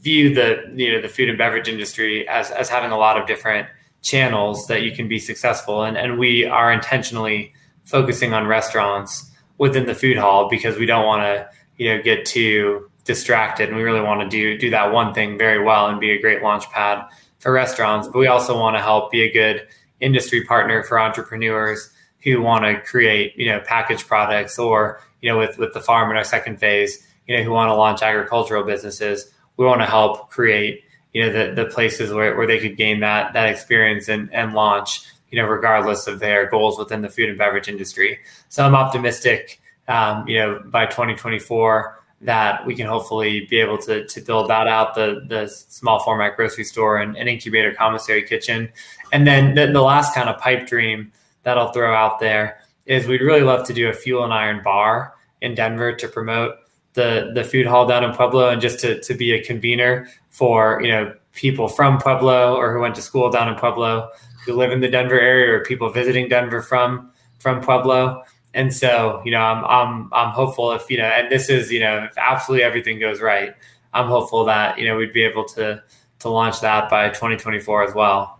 view 0.00 0.34
the 0.34 0.72
you 0.74 0.92
know 0.92 1.00
the 1.00 1.08
food 1.08 1.28
and 1.28 1.38
beverage 1.38 1.68
industry 1.68 2.28
as 2.28 2.50
as 2.50 2.68
having 2.68 2.90
a 2.90 2.98
lot 2.98 3.18
of 3.20 3.26
different 3.26 3.68
channels 4.02 4.66
that 4.66 4.82
you 4.82 4.92
can 4.92 5.08
be 5.08 5.18
successful 5.18 5.82
and 5.82 5.96
and 5.96 6.18
we 6.18 6.44
are 6.44 6.70
intentionally 6.70 7.54
focusing 7.84 8.34
on 8.34 8.46
restaurants 8.46 9.30
within 9.56 9.86
the 9.86 9.94
food 9.94 10.18
hall 10.18 10.48
because 10.48 10.76
we 10.76 10.86
don't 10.86 11.06
want 11.06 11.22
to 11.22 11.48
you 11.76 11.88
know 11.88 12.02
get 12.02 12.24
too 12.24 12.90
distracted. 13.04 13.68
And 13.68 13.76
we 13.76 13.82
really 13.82 14.00
want 14.00 14.20
to 14.20 14.28
do 14.28 14.58
do 14.58 14.70
that 14.70 14.92
one 14.92 15.14
thing 15.14 15.38
very 15.38 15.62
well 15.62 15.86
and 15.88 16.00
be 16.00 16.10
a 16.10 16.20
great 16.20 16.42
launch 16.42 16.68
pad 16.70 17.06
for 17.38 17.52
restaurants. 17.52 18.08
But 18.08 18.18
we 18.18 18.26
also 18.26 18.58
want 18.58 18.76
to 18.76 18.82
help 18.82 19.10
be 19.10 19.22
a 19.22 19.32
good 19.32 19.66
industry 20.00 20.44
partner 20.44 20.82
for 20.82 20.98
entrepreneurs 20.98 21.90
who 22.22 22.40
want 22.40 22.64
to 22.64 22.80
create 22.80 23.36
you 23.36 23.46
know 23.46 23.60
packaged 23.60 24.06
products 24.06 24.58
or 24.58 25.00
you 25.24 25.30
know 25.30 25.38
with 25.38 25.56
with 25.56 25.72
the 25.72 25.80
farm 25.80 26.10
in 26.10 26.18
our 26.18 26.24
second 26.24 26.58
phase 26.58 27.04
you 27.26 27.34
know 27.34 27.42
who 27.42 27.50
want 27.50 27.70
to 27.70 27.74
launch 27.74 28.02
agricultural 28.02 28.62
businesses 28.62 29.32
we 29.56 29.64
want 29.64 29.80
to 29.80 29.86
help 29.86 30.30
create 30.30 30.84
you 31.14 31.24
know 31.24 31.32
the 31.32 31.54
the 31.54 31.64
places 31.70 32.12
where, 32.12 32.36
where 32.36 32.46
they 32.46 32.58
could 32.58 32.76
gain 32.76 33.00
that 33.00 33.32
that 33.32 33.48
experience 33.48 34.08
and 34.08 34.32
and 34.34 34.52
launch 34.52 35.00
you 35.30 35.40
know 35.40 35.48
regardless 35.48 36.06
of 36.06 36.20
their 36.20 36.48
goals 36.50 36.78
within 36.78 37.00
the 37.00 37.08
food 37.08 37.30
and 37.30 37.38
beverage 37.38 37.68
industry. 37.68 38.18
So 38.50 38.66
i'm 38.66 38.74
optimistic 38.74 39.60
um, 39.88 40.28
you 40.28 40.38
know 40.38 40.60
by 40.66 40.84
2024 40.84 42.00
that 42.20 42.66
we 42.66 42.74
can 42.74 42.86
hopefully 42.86 43.46
be 43.48 43.60
able 43.60 43.78
to 43.78 44.06
to 44.06 44.20
build 44.20 44.50
that 44.50 44.68
out 44.68 44.94
the 44.94 45.24
the 45.26 45.48
small 45.48 46.00
format 46.00 46.36
grocery 46.36 46.64
store 46.64 46.98
and, 46.98 47.16
and 47.16 47.30
incubator 47.30 47.72
commissary 47.72 48.22
kitchen. 48.22 48.70
And 49.10 49.26
then 49.26 49.54
the, 49.54 49.68
the 49.68 49.80
last 49.80 50.14
kind 50.14 50.28
of 50.28 50.38
pipe 50.38 50.66
dream 50.66 51.12
that 51.44 51.56
i'll 51.56 51.72
throw 51.72 51.94
out 51.94 52.20
there 52.20 52.60
is 52.86 53.06
we'd 53.06 53.22
really 53.22 53.42
love 53.42 53.66
to 53.66 53.72
do 53.72 53.88
a 53.88 53.92
fuel 53.92 54.24
and 54.24 54.32
iron 54.32 54.62
bar 54.62 55.13
in 55.44 55.54
denver 55.54 55.94
to 55.94 56.08
promote 56.08 56.56
the 56.94 57.32
the 57.34 57.44
food 57.44 57.66
hall 57.66 57.86
down 57.86 58.02
in 58.02 58.12
Pueblo 58.12 58.48
and 58.48 58.60
just 58.60 58.80
to 58.80 59.00
to 59.00 59.14
be 59.14 59.32
a 59.32 59.44
convener 59.44 60.08
for 60.30 60.80
you 60.82 60.88
know 60.88 61.14
people 61.32 61.68
from 61.68 61.98
Pueblo 61.98 62.54
or 62.56 62.72
who 62.72 62.80
went 62.80 62.94
to 62.94 63.02
school 63.02 63.30
down 63.30 63.48
in 63.48 63.56
Pueblo 63.56 64.08
who 64.44 64.54
live 64.54 64.72
in 64.72 64.80
the 64.80 64.88
Denver 64.88 65.18
area 65.18 65.52
or 65.52 65.64
people 65.64 65.90
visiting 65.90 66.28
Denver 66.28 66.62
from 66.62 67.10
from 67.38 67.60
Pueblo. 67.60 68.22
And 68.54 68.72
so, 68.72 69.20
you 69.24 69.32
know, 69.32 69.40
I'm 69.40 69.64
I'm 69.64 70.08
I'm 70.12 70.30
hopeful 70.30 70.72
if 70.72 70.88
you 70.90 70.98
know, 70.98 71.04
and 71.04 71.30
this 71.30 71.48
is 71.48 71.72
you 71.72 71.80
know, 71.80 72.04
if 72.04 72.16
absolutely 72.16 72.64
everything 72.64 73.00
goes 73.00 73.20
right, 73.20 73.54
I'm 73.92 74.06
hopeful 74.06 74.44
that 74.44 74.78
you 74.78 74.86
know 74.86 74.96
we'd 74.96 75.12
be 75.12 75.24
able 75.24 75.44
to 75.46 75.82
to 76.20 76.28
launch 76.28 76.60
that 76.60 76.88
by 76.88 77.08
2024 77.08 77.84
as 77.84 77.94
well. 77.94 78.38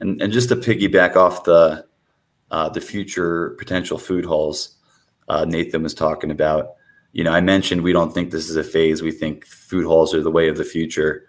And 0.00 0.20
and 0.22 0.32
just 0.32 0.48
to 0.48 0.56
piggyback 0.56 1.16
off 1.16 1.44
the 1.44 1.84
uh, 2.50 2.70
the 2.70 2.80
future 2.80 3.50
potential 3.58 3.98
food 3.98 4.24
halls 4.24 4.76
uh, 5.30 5.44
Nathan 5.44 5.84
was 5.84 5.94
talking 5.94 6.32
about, 6.32 6.74
you 7.12 7.22
know, 7.22 7.30
I 7.30 7.40
mentioned 7.40 7.82
we 7.82 7.92
don't 7.92 8.12
think 8.12 8.32
this 8.32 8.50
is 8.50 8.56
a 8.56 8.64
phase. 8.64 9.00
We 9.00 9.12
think 9.12 9.46
food 9.46 9.86
halls 9.86 10.12
are 10.12 10.22
the 10.22 10.30
way 10.30 10.48
of 10.48 10.56
the 10.56 10.64
future. 10.64 11.28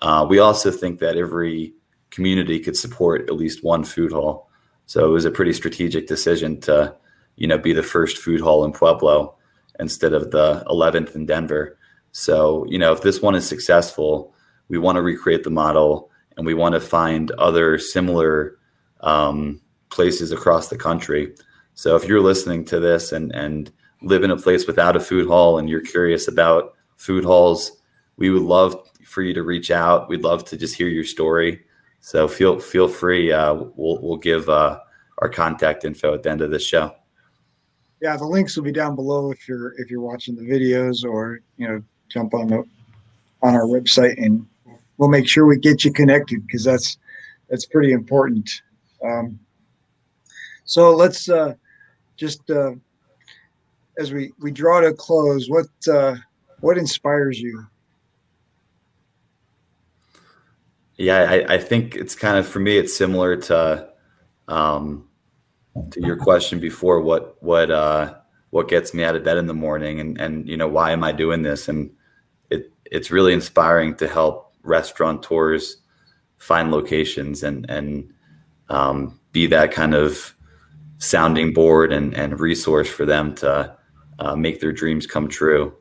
Uh, 0.00 0.24
we 0.28 0.38
also 0.38 0.70
think 0.70 1.00
that 1.00 1.16
every 1.16 1.74
community 2.10 2.60
could 2.60 2.76
support 2.76 3.28
at 3.28 3.34
least 3.34 3.64
one 3.64 3.82
food 3.82 4.12
hall. 4.12 4.48
So 4.86 5.04
it 5.04 5.10
was 5.10 5.24
a 5.24 5.32
pretty 5.32 5.52
strategic 5.52 6.06
decision 6.06 6.60
to, 6.60 6.94
you 7.34 7.48
know, 7.48 7.58
be 7.58 7.72
the 7.72 7.82
first 7.82 8.18
food 8.18 8.40
hall 8.40 8.64
in 8.64 8.70
Pueblo 8.72 9.34
instead 9.80 10.12
of 10.12 10.30
the 10.30 10.62
11th 10.68 11.16
in 11.16 11.26
Denver. 11.26 11.76
So, 12.12 12.64
you 12.68 12.78
know, 12.78 12.92
if 12.92 13.02
this 13.02 13.20
one 13.20 13.34
is 13.34 13.48
successful, 13.48 14.32
we 14.68 14.78
want 14.78 14.94
to 14.94 15.02
recreate 15.02 15.42
the 15.42 15.50
model 15.50 16.08
and 16.36 16.46
we 16.46 16.54
want 16.54 16.74
to 16.74 16.80
find 16.80 17.32
other 17.32 17.78
similar 17.80 18.58
um, 19.00 19.60
places 19.88 20.30
across 20.30 20.68
the 20.68 20.78
country. 20.78 21.34
So 21.80 21.96
if 21.96 22.04
you're 22.04 22.20
listening 22.20 22.66
to 22.66 22.78
this 22.78 23.10
and, 23.10 23.34
and 23.34 23.72
live 24.02 24.22
in 24.22 24.30
a 24.30 24.36
place 24.36 24.66
without 24.66 24.96
a 24.96 25.00
food 25.00 25.26
hall 25.26 25.56
and 25.56 25.66
you're 25.66 25.80
curious 25.80 26.28
about 26.28 26.74
food 26.98 27.24
halls, 27.24 27.72
we 28.18 28.28
would 28.28 28.42
love 28.42 28.76
for 29.02 29.22
you 29.22 29.32
to 29.32 29.42
reach 29.42 29.70
out. 29.70 30.06
We'd 30.06 30.22
love 30.22 30.44
to 30.50 30.58
just 30.58 30.74
hear 30.74 30.88
your 30.88 31.04
story. 31.04 31.64
So 32.00 32.28
feel 32.28 32.60
feel 32.60 32.86
free. 32.86 33.32
Uh, 33.32 33.54
we'll 33.76 33.98
we'll 34.02 34.18
give 34.18 34.46
uh, 34.50 34.78
our 35.22 35.30
contact 35.30 35.86
info 35.86 36.12
at 36.12 36.22
the 36.22 36.30
end 36.30 36.42
of 36.42 36.50
this 36.50 36.66
show. 36.66 36.94
Yeah, 38.02 38.14
the 38.18 38.26
links 38.26 38.58
will 38.58 38.64
be 38.64 38.72
down 38.72 38.94
below 38.94 39.30
if 39.30 39.48
you're 39.48 39.72
if 39.78 39.90
you're 39.90 40.02
watching 40.02 40.36
the 40.36 40.42
videos 40.42 41.02
or 41.02 41.40
you 41.56 41.66
know 41.66 41.82
jump 42.10 42.34
on 42.34 42.48
the 42.48 42.62
on 43.40 43.54
our 43.54 43.64
website 43.64 44.22
and 44.22 44.46
we'll 44.98 45.08
make 45.08 45.26
sure 45.26 45.46
we 45.46 45.56
get 45.56 45.82
you 45.82 45.94
connected 45.94 46.46
because 46.46 46.62
that's 46.62 46.98
that's 47.48 47.64
pretty 47.64 47.92
important. 47.92 48.50
Um, 49.02 49.40
so 50.66 50.94
let's 50.94 51.30
uh, 51.30 51.54
just 52.20 52.50
uh, 52.50 52.72
as 53.98 54.12
we 54.12 54.32
we 54.38 54.52
draw 54.52 54.80
to 54.80 54.88
a 54.88 54.94
close, 54.94 55.48
what 55.48 55.66
uh, 55.90 56.14
what 56.60 56.76
inspires 56.76 57.40
you? 57.40 57.66
Yeah, 60.96 61.22
I, 61.30 61.54
I 61.54 61.58
think 61.58 61.96
it's 61.96 62.14
kind 62.14 62.36
of 62.36 62.46
for 62.46 62.60
me. 62.60 62.76
It's 62.76 62.94
similar 62.94 63.36
to 63.36 63.88
um, 64.48 65.08
to 65.92 66.00
your 66.00 66.16
question 66.16 66.60
before. 66.60 67.00
What 67.00 67.42
what 67.42 67.70
uh, 67.70 68.14
what 68.50 68.68
gets 68.68 68.92
me 68.92 69.02
out 69.02 69.16
of 69.16 69.24
bed 69.24 69.38
in 69.38 69.46
the 69.46 69.54
morning, 69.54 69.98
and 69.98 70.20
and 70.20 70.46
you 70.46 70.58
know 70.58 70.68
why 70.68 70.92
am 70.92 71.02
I 71.02 71.12
doing 71.12 71.40
this? 71.42 71.68
And 71.68 71.90
it 72.50 72.70
it's 72.84 73.10
really 73.10 73.32
inspiring 73.32 73.94
to 73.96 74.06
help 74.06 74.54
restaurateurs 74.62 75.78
find 76.36 76.70
locations 76.70 77.42
and 77.42 77.68
and 77.70 78.12
um, 78.68 79.18
be 79.32 79.46
that 79.46 79.72
kind 79.72 79.94
of 79.94 80.34
sounding 81.00 81.52
board 81.52 81.92
and, 81.92 82.14
and 82.14 82.38
resource 82.38 82.88
for 82.88 83.04
them 83.04 83.34
to 83.34 83.76
uh, 84.20 84.36
make 84.36 84.60
their 84.60 84.70
dreams 84.70 85.06
come 85.06 85.28
true. 85.28 85.74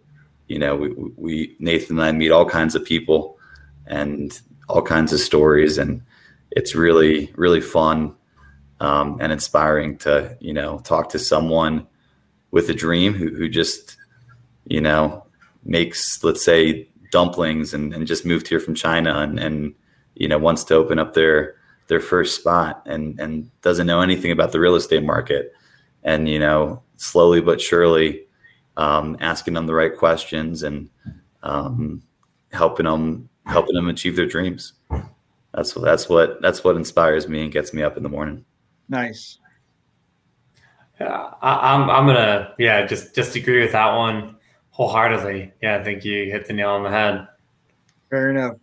You 0.48 0.58
know, 0.58 0.76
we, 0.76 0.90
we, 1.18 1.56
Nathan 1.60 2.00
and 2.00 2.06
I 2.06 2.12
meet 2.14 2.32
all 2.32 2.46
kinds 2.46 2.74
of 2.74 2.84
people 2.84 3.38
and 3.86 4.40
all 4.68 4.82
kinds 4.82 5.14
of 5.14 5.20
stories, 5.20 5.78
and 5.78 6.02
it's 6.52 6.74
really 6.74 7.32
really 7.36 7.62
fun 7.62 8.16
um, 8.80 9.18
and 9.20 9.32
inspiring 9.32 9.98
to 10.00 10.36
you 10.40 10.54
know 10.54 10.80
talk 10.80 11.10
to 11.10 11.20
someone 11.20 11.86
with 12.52 12.70
a 12.70 12.74
dream 12.74 13.14
who 13.14 13.30
who 13.36 13.50
just 13.50 13.98
you 14.66 14.82
know 14.82 15.26
makes 15.64 16.24
let's 16.24 16.44
say 16.44 16.88
dumplings 17.12 17.74
and, 17.74 17.94
and 17.94 18.08
just 18.08 18.26
moved 18.26 18.48
here 18.48 18.60
from 18.60 18.76
China 18.76 19.20
and, 19.20 19.40
and 19.40 19.76
you 20.16 20.28
know 20.28 20.38
wants 20.38 20.64
to 20.64 20.76
open 20.76 20.98
up 20.98 21.14
their 21.14 21.56
their 21.90 22.00
first 22.00 22.40
spot 22.40 22.82
and 22.86 23.20
and 23.20 23.52
doesn't 23.62 23.88
know 23.88 24.00
anything 24.00 24.32
about 24.32 24.54
the 24.54 24.60
real 24.60 24.76
estate 24.76 25.04
market 25.04 25.52
and 26.04 26.30
you 26.30 26.40
know 26.40 26.82
slowly 26.96 27.42
but 27.42 27.60
surely 27.60 28.26
um, 28.78 29.18
asking 29.20 29.56
them 29.56 29.68
the 29.68 29.74
right 29.74 29.96
questions 29.96 30.64
and 30.64 30.90
um, 31.44 32.02
helping 32.54 32.86
them 32.86 33.28
helping 33.46 33.76
them 33.76 33.90
achieve 33.90 34.16
their 34.16 34.26
dreams. 34.26 34.74
That's 35.54 35.76
what 35.76 35.84
that's 35.84 36.08
what 36.08 36.42
that's 36.42 36.64
what 36.64 36.78
inspires 36.78 37.28
me 37.28 37.44
and 37.44 37.52
gets 37.52 37.74
me 37.74 37.84
up 37.84 37.98
in 37.98 38.04
the 38.04 38.10
morning. 38.10 38.46
Nice. 38.88 39.40
Yeah, 41.02 41.32
I, 41.42 41.74
am 41.74 41.84
I'm, 41.84 41.90
I'm 41.90 42.06
gonna 42.06 42.54
yeah 42.58 42.86
just 42.86 43.16
just 43.16 43.36
agree 43.36 43.62
with 43.62 43.74
that 43.74 43.96
one 43.96 44.38
wholeheartedly. 44.70 45.52
Yeah, 45.62 45.78
I 45.78 45.84
think 45.84 46.06
you 46.06 46.32
hit 46.32 46.46
the 46.46 46.54
nail 46.54 46.70
on 46.70 46.84
the 46.84 46.90
head. 46.90 47.28
Fair 48.10 48.30
enough. 48.30 48.56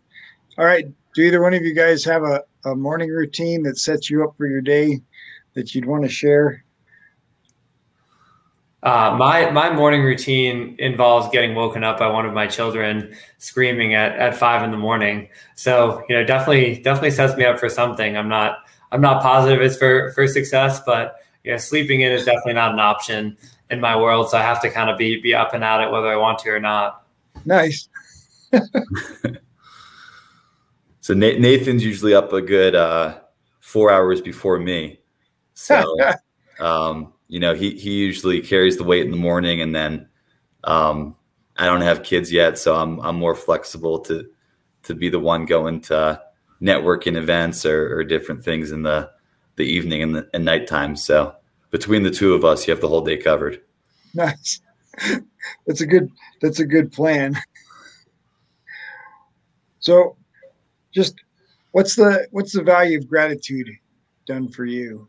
All 0.59 0.65
right. 0.65 0.87
Do 1.15 1.23
either 1.23 1.43
one 1.43 1.55
of 1.55 1.63
you 1.63 1.75
guys 1.75 2.05
have 2.05 2.23
a, 2.23 2.43
a 2.67 2.75
morning 2.75 3.11
routine 3.11 3.63
that 3.63 3.79
sets 3.79 4.11
you 4.11 4.25
up 4.25 4.37
for 4.37 4.47
your 4.47 4.61
day 4.61 5.01
that 5.55 5.75
you'd 5.75 5.87
want 5.87 6.03
to 6.03 6.09
share? 6.09 6.65
Uh, 8.83 9.17
my 9.19 9.51
my 9.51 9.73
morning 9.73 10.03
routine 10.03 10.77
involves 10.79 11.29
getting 11.31 11.55
woken 11.55 11.83
up 11.83 11.99
by 11.99 12.09
one 12.09 12.27
of 12.27 12.35
my 12.35 12.47
children 12.47 13.15
screaming 13.39 13.95
at, 13.95 14.13
at 14.17 14.37
five 14.37 14.63
in 14.63 14.71
the 14.71 14.77
morning. 14.77 15.29
So 15.55 16.05
you 16.09 16.17
know, 16.17 16.25
definitely 16.25 16.83
definitely 16.83 17.13
sets 17.13 17.37
me 17.37 17.45
up 17.45 17.59
for 17.59 17.69
something. 17.69 18.17
I'm 18.17 18.29
not 18.29 18.59
I'm 18.93 19.01
not 19.01 19.23
positive 19.23 19.61
it's 19.61 19.77
for 19.77 20.13
for 20.13 20.29
success, 20.29 20.81
but 20.85 21.17
you 21.43 21.53
know, 21.53 21.59
sleeping 21.59 22.03
in 22.03 22.13
is 22.13 22.25
definitely 22.25 22.55
not 22.55 22.73
an 22.73 22.81
option 22.81 23.37
in 23.71 23.81
my 23.81 23.97
world. 23.97 24.31
So 24.31 24.39
I 24.39 24.43
have 24.43 24.61
to 24.63 24.71
kind 24.71 24.91
of 24.91 24.99
be 24.99 25.21
be 25.21 25.35
up 25.35 25.55
and 25.55 25.65
at 25.65 25.81
it 25.81 25.91
whether 25.91 26.09
I 26.09 26.17
want 26.17 26.41
to 26.41 26.51
or 26.51 26.61
not. 26.61 27.05
Nice. 27.45 27.89
so 31.07 31.15
Nathan's 31.15 31.85
usually 31.85 32.15
up 32.15 32.33
a 32.33 32.43
good 32.43 32.75
uh, 32.75 33.21
four 33.61 33.93
hours 33.93 34.21
before 34.21 34.59
me. 34.59 34.99
So. 35.55 35.85
um, 36.59 37.13
you 37.29 37.39
know, 37.39 37.55
he 37.55 37.77
he 37.77 37.91
usually 37.91 38.41
carries 38.41 38.77
the 38.77 38.83
weight 38.83 39.05
in 39.05 39.13
the 39.13 39.17
morning, 39.17 39.61
and 39.61 39.73
then 39.73 40.09
um, 40.65 41.15
I 41.57 41.67
don't 41.67 41.81
have 41.81 42.03
kids 42.03 42.33
yet, 42.33 42.59
so 42.59 42.75
I'm 42.75 42.99
I'm 43.03 43.15
more 43.15 43.37
flexible 43.37 44.01
to 44.01 44.29
to 44.83 44.95
be 44.95 45.09
the 45.09 45.21
one 45.21 45.47
going 45.47 45.81
to 45.83 46.21
networking 46.61 47.17
events 47.17 47.65
or, 47.65 47.97
or 47.97 48.03
different 48.03 48.45
things 48.45 48.73
in 48.73 48.83
the 48.83 49.09
the 49.55 49.65
evening 49.65 50.03
and 50.03 50.15
the 50.17 50.29
and 50.35 50.45
nighttime. 50.45 50.97
So 50.97 51.37
between 51.71 52.03
the 52.03 52.11
two 52.11 52.35
of 52.35 52.45
us, 52.45 52.67
you 52.67 52.73
have 52.73 52.81
the 52.81 52.89
whole 52.89 53.05
day 53.05 53.17
covered. 53.17 53.61
Nice. 54.13 54.61
That's 55.69 55.83
a 55.83 55.87
good 55.87 56.11
that's 56.41 56.59
a 56.59 56.67
good 56.67 56.91
plan. 56.91 57.37
So 59.79 60.17
just 60.97 61.15
what's 61.73 61.95
the 61.95 62.27
what's 62.33 62.55
the 62.55 62.63
value 62.63 62.99
of 62.99 63.07
gratitude 63.07 63.69
done 64.27 64.49
for 64.49 64.65
you? 64.65 65.07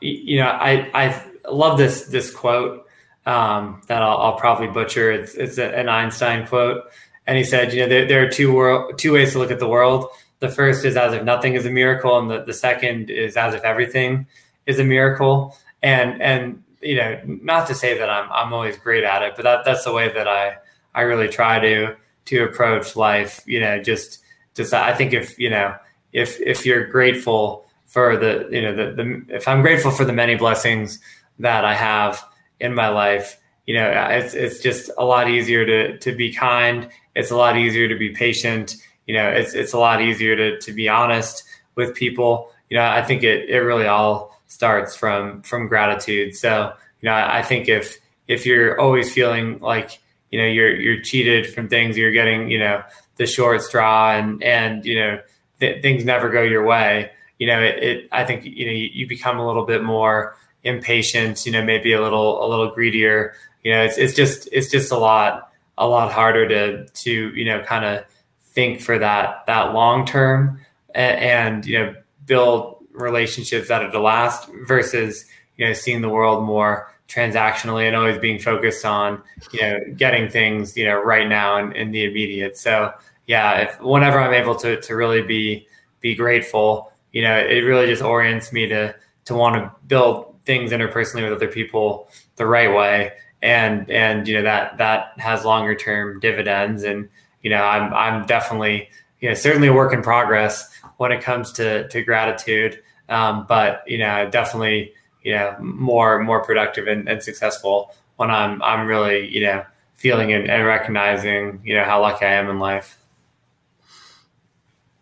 you 0.00 0.38
know, 0.38 0.48
I 0.48 0.90
I 0.94 1.22
love 1.50 1.78
this 1.78 2.04
this 2.04 2.34
quote 2.34 2.86
um, 3.26 3.82
that 3.88 4.02
I'll, 4.02 4.16
I'll, 4.18 4.36
probably 4.36 4.68
butcher. 4.68 5.12
It's 5.12 5.34
it's 5.34 5.58
an 5.58 5.88
Einstein 5.88 6.46
quote, 6.46 6.84
and 7.26 7.36
he 7.36 7.44
said, 7.44 7.72
you 7.72 7.80
know, 7.80 7.88
there, 7.88 8.06
there 8.06 8.26
are 8.26 8.30
two 8.30 8.52
world 8.52 8.98
two 8.98 9.12
ways 9.12 9.32
to 9.32 9.38
look 9.38 9.50
at 9.50 9.58
the 9.58 9.68
world. 9.68 10.08
The 10.38 10.48
first 10.48 10.84
is 10.84 10.96
as 10.96 11.12
if 11.12 11.22
nothing 11.22 11.54
is 11.54 11.66
a 11.66 11.70
miracle, 11.70 12.18
and 12.18 12.30
the, 12.30 12.44
the 12.44 12.54
second 12.54 13.10
is 13.10 13.36
as 13.36 13.54
if 13.54 13.62
everything 13.64 14.26
is 14.66 14.78
a 14.78 14.84
miracle. 14.84 15.56
And 15.82 16.22
and 16.22 16.62
you 16.80 16.96
know, 16.96 17.20
not 17.26 17.66
to 17.68 17.74
say 17.74 17.98
that 17.98 18.08
I'm 18.08 18.30
I'm 18.32 18.52
always 18.52 18.76
great 18.78 19.04
at 19.04 19.22
it, 19.22 19.34
but 19.36 19.42
that 19.42 19.64
that's 19.64 19.84
the 19.84 19.92
way 19.92 20.12
that 20.12 20.28
I 20.28 20.56
I 20.94 21.02
really 21.02 21.28
try 21.28 21.58
to 21.58 21.96
to 22.26 22.44
approach 22.44 22.96
life. 22.96 23.42
You 23.46 23.60
know, 23.60 23.82
just 23.82 24.20
just 24.54 24.72
I 24.72 24.94
think 24.94 25.12
if 25.12 25.38
you 25.38 25.50
know 25.50 25.74
if 26.12 26.40
if 26.40 26.64
you're 26.64 26.86
grateful 26.86 27.66
for 27.86 28.16
the 28.16 28.48
you 28.50 28.62
know 28.62 28.74
the, 28.74 28.92
the 28.92 29.34
if 29.34 29.46
I'm 29.46 29.62
grateful 29.62 29.90
for 29.90 30.04
the 30.04 30.12
many 30.12 30.36
blessings 30.36 30.98
that 31.38 31.64
I 31.64 31.74
have 31.74 32.24
in 32.60 32.74
my 32.74 32.88
life, 32.88 33.38
you 33.66 33.74
know, 33.74 33.90
it's 34.10 34.34
it's 34.34 34.60
just 34.60 34.90
a 34.98 35.04
lot 35.04 35.28
easier 35.28 35.64
to 35.64 35.98
to 35.98 36.14
be 36.14 36.32
kind. 36.32 36.88
It's 37.14 37.30
a 37.30 37.36
lot 37.36 37.56
easier 37.56 37.88
to 37.88 37.96
be 37.96 38.10
patient. 38.10 38.76
You 39.06 39.14
know, 39.14 39.28
it's 39.28 39.54
it's 39.54 39.72
a 39.72 39.78
lot 39.78 40.02
easier 40.02 40.36
to 40.36 40.58
to 40.60 40.72
be 40.72 40.88
honest 40.88 41.42
with 41.74 41.94
people. 41.94 42.50
You 42.70 42.76
know, 42.76 42.84
I 42.84 43.02
think 43.02 43.22
it 43.22 43.48
it 43.48 43.58
really 43.58 43.86
all 43.86 44.40
starts 44.48 44.94
from 44.94 45.42
from 45.42 45.66
gratitude. 45.66 46.36
So, 46.36 46.72
you 47.00 47.08
know, 47.08 47.14
I, 47.14 47.38
I 47.38 47.42
think 47.42 47.68
if 47.68 47.98
if 48.28 48.44
you're 48.46 48.80
always 48.80 49.12
feeling 49.12 49.58
like 49.60 49.98
you 50.34 50.40
know 50.40 50.46
you're 50.46 50.74
you're 50.80 51.00
cheated 51.00 51.52
from 51.54 51.68
things, 51.68 51.96
you're 51.96 52.12
getting 52.12 52.50
you 52.50 52.58
know 52.58 52.82
the 53.16 53.26
short 53.26 53.62
straw, 53.62 54.12
and 54.12 54.42
and 54.42 54.84
you 54.84 54.98
know 54.98 55.20
th- 55.60 55.80
things 55.82 56.04
never 56.04 56.28
go 56.30 56.42
your 56.42 56.64
way 56.64 57.10
you 57.38 57.46
know, 57.46 57.60
it, 57.60 57.82
it 57.82 58.08
I 58.12 58.24
think 58.24 58.44
you 58.44 58.66
know 58.66 58.72
you, 58.72 58.90
you, 58.92 59.06
become 59.06 59.38
a 59.38 59.46
little 59.46 59.64
bit 59.64 59.82
more 59.82 60.36
impatient. 60.62 61.44
You 61.46 61.52
know, 61.52 61.64
maybe 61.64 61.92
a 61.92 62.00
little 62.00 62.44
a 62.44 62.46
little 62.48 62.70
greedier. 62.70 63.34
You 63.62 63.72
know, 63.72 63.82
it's 63.82 63.98
it's 63.98 64.14
just 64.14 64.48
it's 64.52 64.70
just 64.70 64.92
a 64.92 64.96
lot 64.96 65.52
a 65.76 65.86
lot 65.86 66.12
harder 66.12 66.48
to 66.48 66.86
to 66.86 67.34
you 67.34 67.44
know 67.44 67.62
kind 67.62 67.84
of 67.84 68.04
think 68.40 68.80
for 68.80 68.98
that 68.98 69.44
that 69.46 69.74
long 69.74 70.06
term 70.06 70.60
and, 70.94 71.18
and 71.18 71.66
you 71.66 71.78
know 71.78 71.94
build 72.24 72.84
relationships 72.92 73.68
that 73.68 73.82
are 73.82 73.90
to 73.90 74.00
last 74.00 74.48
versus 74.66 75.24
you 75.56 75.66
know 75.66 75.72
seeing 75.72 76.00
the 76.00 76.08
world 76.08 76.44
more 76.44 76.93
transactionally 77.08 77.86
and 77.86 77.94
always 77.94 78.18
being 78.18 78.38
focused 78.38 78.84
on 78.84 79.22
you 79.52 79.60
know 79.60 79.78
getting 79.96 80.28
things 80.28 80.76
you 80.76 80.84
know 80.84 81.00
right 81.00 81.28
now 81.28 81.56
and 81.56 81.74
in 81.76 81.90
the 81.90 82.04
immediate. 82.04 82.56
So 82.56 82.92
yeah 83.26 83.60
if 83.60 83.80
whenever 83.80 84.20
i'm 84.20 84.34
able 84.34 84.54
to 84.54 84.78
to 84.82 84.94
really 84.94 85.22
be 85.22 85.66
be 86.00 86.14
grateful 86.14 86.92
you 87.14 87.22
know, 87.22 87.38
it 87.38 87.60
really 87.60 87.86
just 87.86 88.02
orients 88.02 88.52
me 88.52 88.66
to 88.66 88.94
to 89.26 89.34
want 89.34 89.54
to 89.54 89.72
build 89.86 90.34
things 90.44 90.72
interpersonally 90.72 91.22
with 91.22 91.32
other 91.32 91.48
people 91.48 92.08
the 92.36 92.44
right 92.44 92.74
way, 92.74 93.12
and 93.40 93.88
and 93.88 94.26
you 94.26 94.34
know 94.34 94.42
that 94.42 94.76
that 94.78 95.12
has 95.18 95.44
longer 95.44 95.76
term 95.76 96.18
dividends. 96.18 96.82
And 96.82 97.08
you 97.40 97.50
know, 97.50 97.62
I'm 97.62 97.94
I'm 97.94 98.26
definitely 98.26 98.90
you 99.20 99.28
know 99.28 99.34
certainly 99.36 99.68
a 99.68 99.72
work 99.72 99.94
in 99.94 100.02
progress 100.02 100.68
when 100.96 101.12
it 101.12 101.22
comes 101.22 101.52
to 101.52 101.86
to 101.88 102.02
gratitude, 102.02 102.82
um, 103.08 103.46
but 103.48 103.84
you 103.86 103.96
know, 103.96 104.28
definitely 104.28 104.92
you 105.24 105.32
know 105.32 105.56
more 105.60 106.20
more 106.20 106.44
productive 106.44 106.86
and, 106.86 107.08
and 107.08 107.22
successful 107.22 107.94
when 108.16 108.30
I'm 108.30 108.62
I'm 108.62 108.86
really 108.86 109.28
you 109.34 109.44
know 109.44 109.64
feeling 109.94 110.32
and, 110.32 110.48
and 110.48 110.64
recognizing 110.64 111.60
you 111.64 111.74
know 111.74 111.84
how 111.84 112.00
lucky 112.00 112.24
I 112.24 112.34
am 112.34 112.48
in 112.48 112.58
life. 112.58 112.98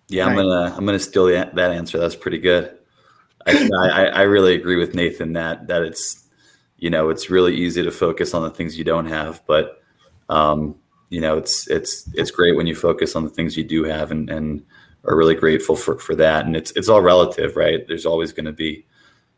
Yeah, 0.08 0.26
I'm 0.26 0.36
gonna 0.36 0.74
I'm 0.76 0.86
gonna 0.86 0.98
steal 0.98 1.26
that 1.26 1.58
answer. 1.58 1.98
That's 1.98 2.16
pretty 2.16 2.38
good. 2.38 2.78
I, 3.46 3.68
I, 3.74 4.04
I 4.04 4.22
really 4.22 4.54
agree 4.54 4.76
with 4.76 4.94
Nathan 4.94 5.32
that 5.32 5.66
that 5.66 5.82
it's 5.82 6.24
you 6.78 6.90
know 6.90 7.10
it's 7.10 7.28
really 7.28 7.54
easy 7.54 7.82
to 7.82 7.90
focus 7.90 8.34
on 8.34 8.42
the 8.42 8.50
things 8.50 8.78
you 8.78 8.84
don't 8.84 9.06
have, 9.06 9.42
but 9.46 9.82
um, 10.28 10.76
you 11.10 11.20
know 11.20 11.36
it's 11.36 11.68
it's 11.68 12.08
it's 12.14 12.30
great 12.30 12.56
when 12.56 12.66
you 12.66 12.74
focus 12.74 13.16
on 13.16 13.24
the 13.24 13.30
things 13.30 13.56
you 13.56 13.64
do 13.64 13.84
have 13.84 14.10
and 14.10 14.30
and 14.30 14.64
are 15.04 15.16
really 15.16 15.34
grateful 15.34 15.76
for 15.76 15.98
for 15.98 16.14
that. 16.14 16.46
And 16.46 16.56
it's 16.56 16.70
it's 16.72 16.88
all 16.88 17.00
relative, 17.00 17.56
right? 17.56 17.86
There's 17.86 18.06
always 18.06 18.32
going 18.32 18.46
to 18.46 18.52
be 18.52 18.86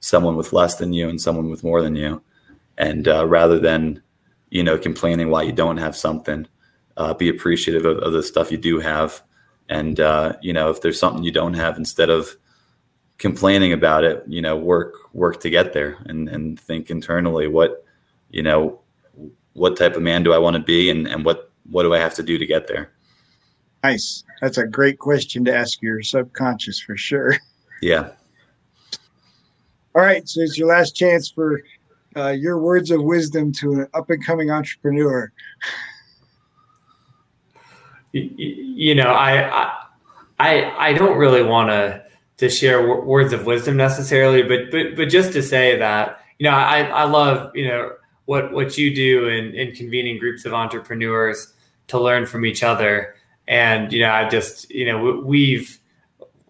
someone 0.00 0.36
with 0.36 0.52
less 0.52 0.76
than 0.76 0.92
you 0.92 1.08
and 1.08 1.20
someone 1.20 1.50
with 1.50 1.64
more 1.64 1.82
than 1.82 1.96
you, 1.96 2.22
and 2.78 3.08
uh, 3.08 3.26
rather 3.26 3.58
than 3.58 4.02
you 4.50 4.62
know 4.62 4.78
complaining 4.78 5.30
why 5.30 5.42
you 5.42 5.52
don't 5.52 5.78
have 5.78 5.96
something, 5.96 6.46
uh, 6.96 7.14
be 7.14 7.28
appreciative 7.28 7.84
of, 7.84 7.98
of 7.98 8.12
the 8.12 8.22
stuff 8.22 8.52
you 8.52 8.58
do 8.58 8.80
have 8.80 9.22
and 9.68 10.00
uh, 10.00 10.34
you 10.40 10.52
know, 10.52 10.70
if 10.70 10.80
there's 10.80 10.98
something 10.98 11.24
you 11.24 11.32
don't 11.32 11.54
have, 11.54 11.76
instead 11.76 12.10
of 12.10 12.36
complaining 13.18 13.72
about 13.72 14.04
it, 14.04 14.22
you 14.26 14.42
know, 14.42 14.56
work 14.56 14.94
work 15.14 15.40
to 15.40 15.50
get 15.50 15.72
there 15.72 15.98
and 16.06 16.28
and 16.28 16.60
think 16.60 16.90
internally 16.90 17.46
what 17.46 17.84
you 18.30 18.42
know 18.42 18.80
what 19.54 19.76
type 19.76 19.96
of 19.96 20.02
man 20.02 20.22
do 20.22 20.32
I 20.32 20.38
want 20.38 20.56
to 20.56 20.62
be 20.62 20.90
and 20.90 21.06
and 21.06 21.24
what 21.24 21.50
what 21.70 21.84
do 21.84 21.94
I 21.94 21.98
have 21.98 22.14
to 22.14 22.22
do 22.22 22.38
to 22.38 22.46
get 22.46 22.66
there. 22.66 22.92
Nice. 23.82 24.24
That's 24.40 24.58
a 24.58 24.66
great 24.66 24.98
question 24.98 25.44
to 25.44 25.54
ask 25.54 25.80
your 25.82 26.02
subconscious 26.02 26.80
for 26.80 26.96
sure. 26.96 27.36
Yeah. 27.82 28.12
All 29.94 30.02
right. 30.02 30.28
So 30.28 30.40
it's 30.40 30.58
your 30.58 30.68
last 30.68 30.96
chance 30.96 31.30
for 31.30 31.62
uh, 32.16 32.30
your 32.30 32.58
words 32.58 32.90
of 32.90 33.02
wisdom 33.02 33.52
to 33.52 33.72
an 33.72 33.88
up 33.94 34.10
and 34.10 34.24
coming 34.24 34.50
entrepreneur 34.50 35.32
you 38.14 38.94
know, 38.94 39.10
I, 39.10 39.72
I, 40.38 40.88
I 40.88 40.92
don't 40.92 41.18
really 41.18 41.42
want 41.42 41.70
to 41.70 42.04
to 42.36 42.48
share 42.48 42.80
w- 42.80 43.02
words 43.02 43.32
of 43.32 43.46
wisdom 43.46 43.76
necessarily, 43.76 44.42
but 44.42 44.70
but 44.70 44.96
but 44.96 45.08
just 45.08 45.32
to 45.32 45.42
say 45.42 45.78
that 45.78 46.20
you 46.38 46.44
know, 46.48 46.56
I 46.56 46.82
I 46.82 47.04
love 47.04 47.50
you 47.54 47.66
know 47.68 47.92
what 48.26 48.52
what 48.52 48.78
you 48.78 48.94
do 48.94 49.28
in 49.28 49.54
in 49.54 49.74
convening 49.74 50.18
groups 50.18 50.44
of 50.44 50.54
entrepreneurs 50.54 51.52
to 51.88 51.98
learn 51.98 52.26
from 52.26 52.46
each 52.46 52.62
other, 52.62 53.14
and 53.48 53.92
you 53.92 54.00
know, 54.00 54.10
I 54.10 54.28
just 54.28 54.70
you 54.70 54.86
know 54.86 55.20
we've 55.24 55.78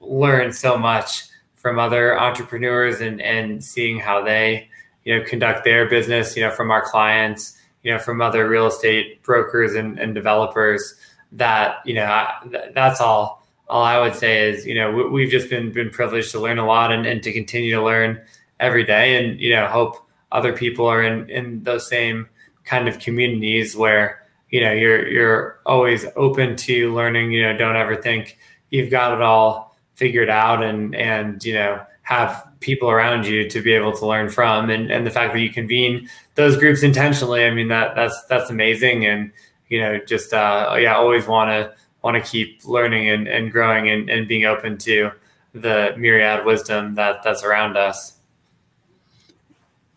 learned 0.01 0.55
so 0.55 0.76
much 0.76 1.24
from 1.65 1.79
other 1.79 2.21
entrepreneurs 2.21 3.01
and 3.01 3.23
and 3.23 3.65
seeing 3.65 3.99
how 3.99 4.23
they 4.23 4.69
you 5.05 5.19
know 5.19 5.25
conduct 5.25 5.65
their 5.65 5.89
business, 5.89 6.37
you 6.37 6.43
know, 6.43 6.51
from 6.51 6.71
our 6.71 6.83
clients, 6.83 7.59
you 7.83 7.91
know, 7.91 7.99
from 7.99 8.21
other 8.21 8.47
real 8.47 8.67
estate 8.67 9.23
brokers 9.23 9.75
and, 9.75 9.99
and 9.99 10.15
developers 10.15 10.95
that 11.33 11.77
you 11.87 11.95
know 11.95 12.05
I, 12.05 12.35
that's 12.75 13.01
all 13.01 13.49
all 13.67 13.83
I 13.83 13.99
would 13.99 14.15
say 14.15 14.51
is 14.51 14.67
you 14.67 14.75
know 14.75 15.09
we, 15.09 15.23
have 15.23 15.31
just 15.31 15.49
been 15.49 15.73
been 15.73 15.89
privileged 15.89 16.33
to 16.33 16.39
learn 16.39 16.59
a 16.59 16.67
lot 16.67 16.93
and, 16.93 17.07
and 17.07 17.23
to 17.23 17.33
continue 17.33 17.75
to 17.75 17.83
learn 17.83 18.21
every 18.61 18.85
day 18.85 19.17
and 19.17 19.41
you 19.41 19.55
know 19.55 19.67
hope 19.67 19.97
other 20.33 20.53
people 20.53 20.87
are 20.87 21.03
in 21.03 21.31
in 21.31 21.62
those 21.62 21.89
same 21.89 22.29
kind 22.65 22.89
of 22.89 22.99
communities 22.99 23.75
where 23.75 24.23
you 24.51 24.61
know 24.61 24.71
you're 24.71 25.09
you're 25.09 25.61
always 25.65 26.05
open 26.15 26.57
to 26.57 26.95
learning 26.95 27.33
you 27.33 27.41
know 27.41 27.57
don't 27.57 27.77
ever 27.77 27.97
think 27.97 28.37
you've 28.69 28.91
got 28.91 29.15
it 29.15 29.23
all 29.23 29.74
figured 29.95 30.30
out 30.30 30.62
and 30.62 30.95
and 30.95 31.45
you 31.45 31.55
know 31.55 31.80
have 32.03 32.47
people 32.61 32.90
around 32.90 33.26
you 33.26 33.49
to 33.49 33.62
be 33.62 33.72
able 33.72 33.92
to 33.92 34.07
learn 34.07 34.28
from. 34.28 34.68
And, 34.68 34.90
and 34.90 35.07
the 35.07 35.11
fact 35.11 35.32
that 35.32 35.40
you 35.40 35.51
convene 35.51 36.09
those 36.34 36.57
groups 36.57 36.82
intentionally 36.82 37.47
i 37.47 37.51
mean 37.51 37.68
that 37.68 37.95
that's 37.95 38.24
that's 38.24 38.51
amazing. 38.51 39.07
And 39.07 39.32
you 39.68 39.80
know 39.80 39.99
just 40.07 40.32
uh, 40.32 40.76
yeah 40.78 40.95
always 40.97 41.26
want 41.26 41.51
to 41.51 41.72
want 42.03 42.22
to 42.22 42.30
keep 42.30 42.64
learning 42.66 43.09
and, 43.09 43.26
and 43.26 43.51
growing 43.51 43.88
and, 43.88 44.11
and 44.11 44.28
being 44.28 44.45
open 44.45 44.76
to 44.76 45.11
the 45.55 45.95
myriad 45.97 46.45
wisdom 46.45 46.95
that 46.97 47.22
that's 47.24 47.42
around 47.42 47.76
us. 47.76 48.18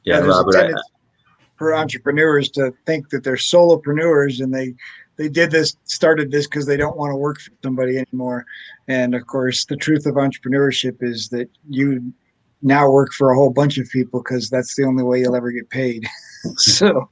Yeah, 0.03 0.19
yeah 0.19 0.25
Robert, 0.25 0.73
for 1.57 1.75
entrepreneurs 1.75 2.49
to 2.51 2.73
think 2.85 3.09
that 3.09 3.23
they're 3.23 3.35
solopreneurs 3.35 4.41
and 4.41 4.53
they 4.53 4.75
they 5.17 5.29
did 5.29 5.51
this 5.51 5.75
started 5.85 6.31
this 6.31 6.47
because 6.47 6.65
they 6.65 6.77
don't 6.77 6.97
want 6.97 7.11
to 7.11 7.15
work 7.15 7.39
for 7.39 7.51
somebody 7.63 7.97
anymore. 7.97 8.45
And 8.87 9.15
of 9.15 9.25
course 9.27 9.65
the 9.65 9.75
truth 9.75 10.05
of 10.05 10.15
entrepreneurship 10.15 10.97
is 11.01 11.29
that 11.29 11.49
you 11.69 12.13
now 12.61 12.89
work 12.89 13.13
for 13.13 13.31
a 13.31 13.35
whole 13.35 13.51
bunch 13.51 13.77
of 13.77 13.87
people 13.89 14.21
because 14.21 14.49
that's 14.49 14.75
the 14.75 14.83
only 14.83 15.03
way 15.03 15.19
you'll 15.19 15.35
ever 15.35 15.51
get 15.51 15.69
paid. 15.69 16.07
So 16.55 17.09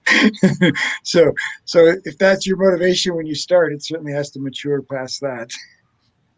so 1.03 1.33
so 1.65 1.95
if 2.05 2.17
that's 2.19 2.45
your 2.45 2.57
motivation 2.57 3.15
when 3.15 3.25
you 3.25 3.35
start 3.35 3.73
it 3.73 3.83
certainly 3.83 4.13
has 4.13 4.29
to 4.31 4.39
mature 4.39 4.81
past 4.83 5.19
that. 5.21 5.49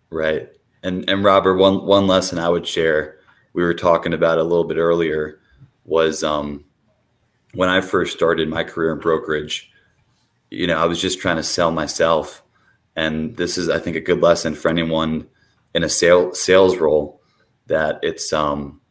Right. 0.09 0.49
And 0.83 1.07
and 1.07 1.23
robert 1.23 1.57
one 1.57 1.85
one 1.85 2.07
lesson 2.07 2.39
i 2.39 2.49
would 2.49 2.65
share 2.65 3.19
we 3.53 3.61
were 3.61 3.73
talking 3.73 4.13
about 4.13 4.39
a 4.39 4.43
little 4.43 4.63
bit 4.63 4.77
earlier 4.77 5.41
was 5.83 6.23
um 6.23 6.63
when 7.53 7.69
I 7.69 7.81
first 7.81 8.13
started 8.13 8.49
my 8.49 8.63
career 8.63 8.93
in 8.93 8.99
brokerage, 8.99 9.71
you 10.49 10.67
know, 10.67 10.77
I 10.77 10.85
was 10.85 11.01
just 11.01 11.19
trying 11.19 11.37
to 11.37 11.43
sell 11.43 11.71
myself. 11.71 12.43
And 12.95 13.35
this 13.37 13.57
is, 13.57 13.69
I 13.69 13.79
think, 13.79 13.95
a 13.95 14.01
good 14.01 14.21
lesson 14.21 14.55
for 14.55 14.69
anyone 14.69 15.27
in 15.73 15.83
a 15.83 15.89
sale, 15.89 16.33
sales 16.33 16.77
role 16.77 17.21
that 17.67 17.99
it's 18.01 18.33
um, 18.33 18.81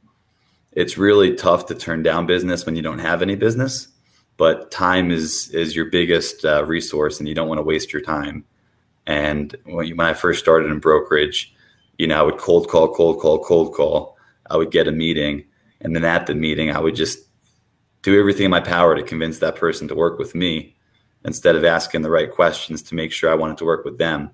it's 0.73 0.99
really 0.99 1.35
tough 1.35 1.67
to 1.67 1.75
turn 1.75 2.03
down 2.03 2.27
business 2.27 2.67
when 2.67 2.77
you 2.77 2.83
don't 2.83 2.99
have 2.99 3.23
any 3.23 3.35
business. 3.35 3.89
But 4.37 4.71
time 4.71 5.11
is 5.11 5.51
is 5.51 5.75
your 5.75 5.87
biggest 5.87 6.45
uh, 6.45 6.65
resource, 6.65 7.19
and 7.19 7.29
you 7.29 7.35
don't 7.35 7.49
want 7.49 7.59
to 7.59 7.65
waste 7.65 7.93
your 7.93 8.03
time. 8.03 8.45
And 9.07 9.57
when, 9.65 9.87
you, 9.87 9.97
when 9.97 10.07
I 10.07 10.15
first 10.15 10.41
started 10.41 10.71
in 10.71 10.79
brokerage, 10.79 11.55
you 11.99 12.07
know, 12.07 12.19
I 12.19 12.23
would 12.23 12.39
cold 12.39 12.69
call, 12.69 12.95
cold 12.95 13.21
call, 13.21 13.43
cold 13.43 13.75
call. 13.75 14.17
I 14.49 14.57
would 14.57 14.71
get 14.71 14.87
a 14.87 14.93
meeting, 14.93 15.45
and 15.81 15.97
then 15.97 16.05
at 16.05 16.27
the 16.27 16.35
meeting, 16.35 16.71
I 16.71 16.79
would 16.79 16.95
just 16.95 17.19
do 18.03 18.19
everything 18.19 18.45
in 18.45 18.51
my 18.51 18.61
power 18.61 18.95
to 18.95 19.03
convince 19.03 19.41
that 19.41 19.57
person 19.57 19.89
to 19.89 19.95
work 19.95 20.19
with 20.19 20.35
me 20.35 20.76
instead 21.27 21.57
of 21.57 21.65
asking 21.65 22.03
the 22.03 22.11
right 22.11 22.31
questions 22.31 22.83
to 22.85 22.95
make 22.95 23.13
sure 23.13 23.31
I 23.31 23.35
wanted 23.35 23.59
to 23.59 23.65
work 23.65 23.85
with 23.85 23.99
them. 23.99 24.31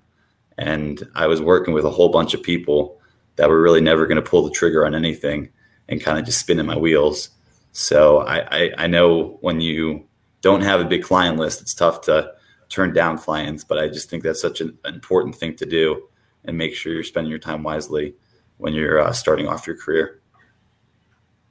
And 0.58 1.02
I 1.14 1.26
was 1.26 1.40
working 1.40 1.72
with 1.74 1.86
a 1.86 1.90
whole 1.90 2.10
bunch 2.10 2.34
of 2.34 2.42
people 2.42 3.00
that 3.36 3.48
were 3.48 3.60
really 3.60 3.80
never 3.80 4.06
going 4.06 4.22
to 4.22 4.30
pull 4.30 4.44
the 4.44 4.50
trigger 4.50 4.84
on 4.86 4.94
anything 4.94 5.48
and 5.88 6.02
kind 6.02 6.18
of 6.18 6.26
just 6.26 6.38
spinning 6.38 6.66
my 6.66 6.76
wheels. 6.76 7.30
So 7.72 8.18
I, 8.18 8.40
I, 8.56 8.70
I, 8.78 8.86
know 8.86 9.38
when 9.40 9.62
you 9.62 10.06
don't 10.42 10.60
have 10.60 10.80
a 10.80 10.84
big 10.84 11.02
client 11.02 11.38
list, 11.38 11.62
it's 11.62 11.74
tough 11.74 12.02
to 12.02 12.32
turn 12.68 12.92
down 12.92 13.16
clients, 13.16 13.64
but 13.64 13.78
I 13.78 13.88
just 13.88 14.10
think 14.10 14.22
that's 14.22 14.42
such 14.42 14.60
an 14.60 14.78
important 14.84 15.34
thing 15.34 15.56
to 15.56 15.66
do 15.66 16.08
and 16.44 16.58
make 16.58 16.74
sure 16.74 16.92
you're 16.92 17.04
spending 17.04 17.30
your 17.30 17.38
time 17.38 17.62
wisely 17.62 18.14
when 18.58 18.74
you're 18.74 19.00
uh, 19.00 19.12
starting 19.12 19.48
off 19.48 19.66
your 19.66 19.76
career. 19.76 20.21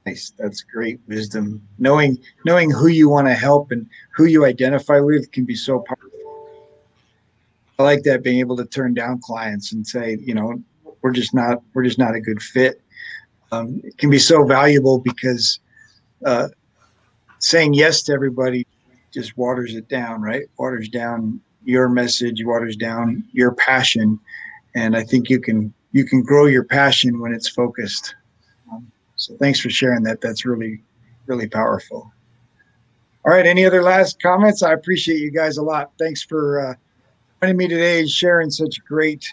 Nice. 0.06 0.32
That's 0.38 0.62
great 0.62 1.00
wisdom. 1.06 1.62
Knowing 1.78 2.18
knowing 2.44 2.70
who 2.70 2.88
you 2.88 3.08
want 3.08 3.28
to 3.28 3.34
help 3.34 3.70
and 3.70 3.88
who 4.14 4.24
you 4.24 4.44
identify 4.44 4.98
with 4.98 5.30
can 5.30 5.44
be 5.44 5.54
so 5.54 5.78
powerful. 5.80 6.08
I 7.78 7.84
like 7.84 8.02
that 8.02 8.22
being 8.22 8.40
able 8.40 8.56
to 8.56 8.64
turn 8.64 8.94
down 8.94 9.20
clients 9.20 9.72
and 9.72 9.86
say, 9.86 10.18
you 10.20 10.34
know, 10.34 10.62
we're 11.02 11.12
just 11.12 11.34
not 11.34 11.62
we're 11.74 11.84
just 11.84 11.98
not 11.98 12.14
a 12.14 12.20
good 12.20 12.42
fit. 12.42 12.80
Um, 13.52 13.80
it 13.84 13.98
can 13.98 14.10
be 14.10 14.18
so 14.18 14.44
valuable 14.44 14.98
because 14.98 15.60
uh, 16.24 16.48
saying 17.38 17.74
yes 17.74 18.02
to 18.04 18.12
everybody 18.12 18.66
just 19.12 19.36
waters 19.36 19.74
it 19.74 19.88
down, 19.88 20.22
right? 20.22 20.44
Waters 20.58 20.88
down 20.88 21.40
your 21.64 21.88
message, 21.88 22.44
waters 22.44 22.76
down 22.76 23.24
your 23.32 23.54
passion, 23.54 24.18
and 24.74 24.96
I 24.96 25.04
think 25.04 25.28
you 25.28 25.40
can 25.40 25.72
you 25.92 26.04
can 26.04 26.22
grow 26.22 26.46
your 26.46 26.64
passion 26.64 27.20
when 27.20 27.32
it's 27.32 27.48
focused. 27.48 28.14
So 29.22 29.36
thanks 29.36 29.60
for 29.60 29.70
sharing 29.70 30.02
that. 30.02 30.20
That's 30.20 30.44
really, 30.44 30.82
really 31.26 31.46
powerful. 31.46 32.12
All 33.24 33.32
right. 33.32 33.46
Any 33.46 33.64
other 33.64 33.80
last 33.80 34.20
comments? 34.20 34.64
I 34.64 34.72
appreciate 34.72 35.20
you 35.20 35.30
guys 35.30 35.58
a 35.58 35.62
lot. 35.62 35.92
Thanks 35.96 36.24
for 36.24 36.60
uh, 36.60 36.74
joining 37.40 37.56
me 37.56 37.68
today, 37.68 38.00
and 38.00 38.10
sharing 38.10 38.50
such 38.50 38.84
great 38.84 39.32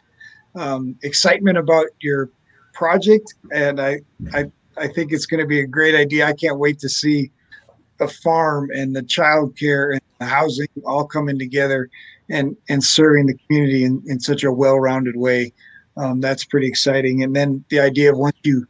um, 0.54 0.96
excitement 1.02 1.58
about 1.58 1.88
your 2.02 2.30
project. 2.72 3.34
And 3.52 3.82
I, 3.82 4.02
I, 4.32 4.52
I 4.78 4.90
think 4.90 5.12
it's 5.12 5.26
going 5.26 5.42
to 5.42 5.48
be 5.48 5.62
a 5.62 5.66
great 5.66 5.96
idea. 5.96 6.28
I 6.28 6.34
can't 6.34 6.60
wait 6.60 6.78
to 6.80 6.90
see 6.90 7.32
the 7.98 8.08
farm 8.08 8.70
and 8.72 8.96
the 8.96 9.02
childcare 9.02 9.94
and 9.94 10.02
the 10.20 10.26
housing 10.28 10.68
all 10.86 11.06
coming 11.06 11.40
together 11.40 11.90
and 12.30 12.56
and 12.70 12.84
serving 12.84 13.26
the 13.26 13.34
community 13.48 13.86
in, 13.86 14.04
in 14.06 14.20
such 14.20 14.44
a 14.44 14.52
well-rounded 14.52 15.16
way. 15.16 15.52
Um, 15.98 16.22
that's 16.22 16.46
pretty 16.46 16.68
exciting. 16.68 17.24
And 17.24 17.36
then 17.36 17.66
the 17.70 17.80
idea 17.80 18.12
of 18.12 18.20
once 18.20 18.38
you 18.44 18.68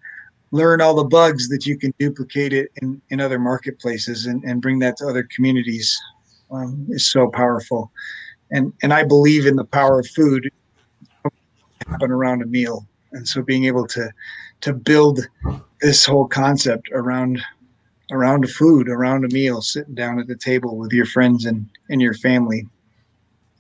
learn 0.51 0.81
all 0.81 0.95
the 0.95 1.03
bugs 1.03 1.47
that 1.49 1.65
you 1.65 1.77
can 1.77 1.93
duplicate 1.99 2.53
it 2.53 2.71
in, 2.81 3.01
in 3.09 3.21
other 3.21 3.39
marketplaces 3.39 4.25
and, 4.25 4.43
and 4.43 4.61
bring 4.61 4.79
that 4.79 4.97
to 4.97 5.07
other 5.07 5.27
communities 5.35 5.97
um, 6.51 6.87
is 6.89 7.09
so 7.09 7.29
powerful. 7.29 7.91
And 8.51 8.73
and 8.81 8.93
I 8.93 9.03
believe 9.03 9.45
in 9.45 9.55
the 9.55 9.65
power 9.65 9.99
of 9.99 10.07
food 10.07 10.49
happen 11.87 12.11
around 12.11 12.41
a 12.41 12.47
meal. 12.47 12.87
And 13.11 13.27
so 13.27 13.41
being 13.41 13.65
able 13.65 13.87
to 13.87 14.09
to 14.61 14.73
build 14.73 15.27
this 15.81 16.05
whole 16.05 16.27
concept 16.27 16.89
around 16.91 17.41
around 18.11 18.49
food, 18.49 18.89
around 18.89 19.23
a 19.23 19.33
meal, 19.33 19.61
sitting 19.61 19.93
down 19.93 20.19
at 20.19 20.27
the 20.27 20.35
table 20.35 20.77
with 20.77 20.91
your 20.91 21.05
friends 21.05 21.45
and, 21.45 21.69
and 21.89 22.01
your 22.01 22.15
family 22.15 22.67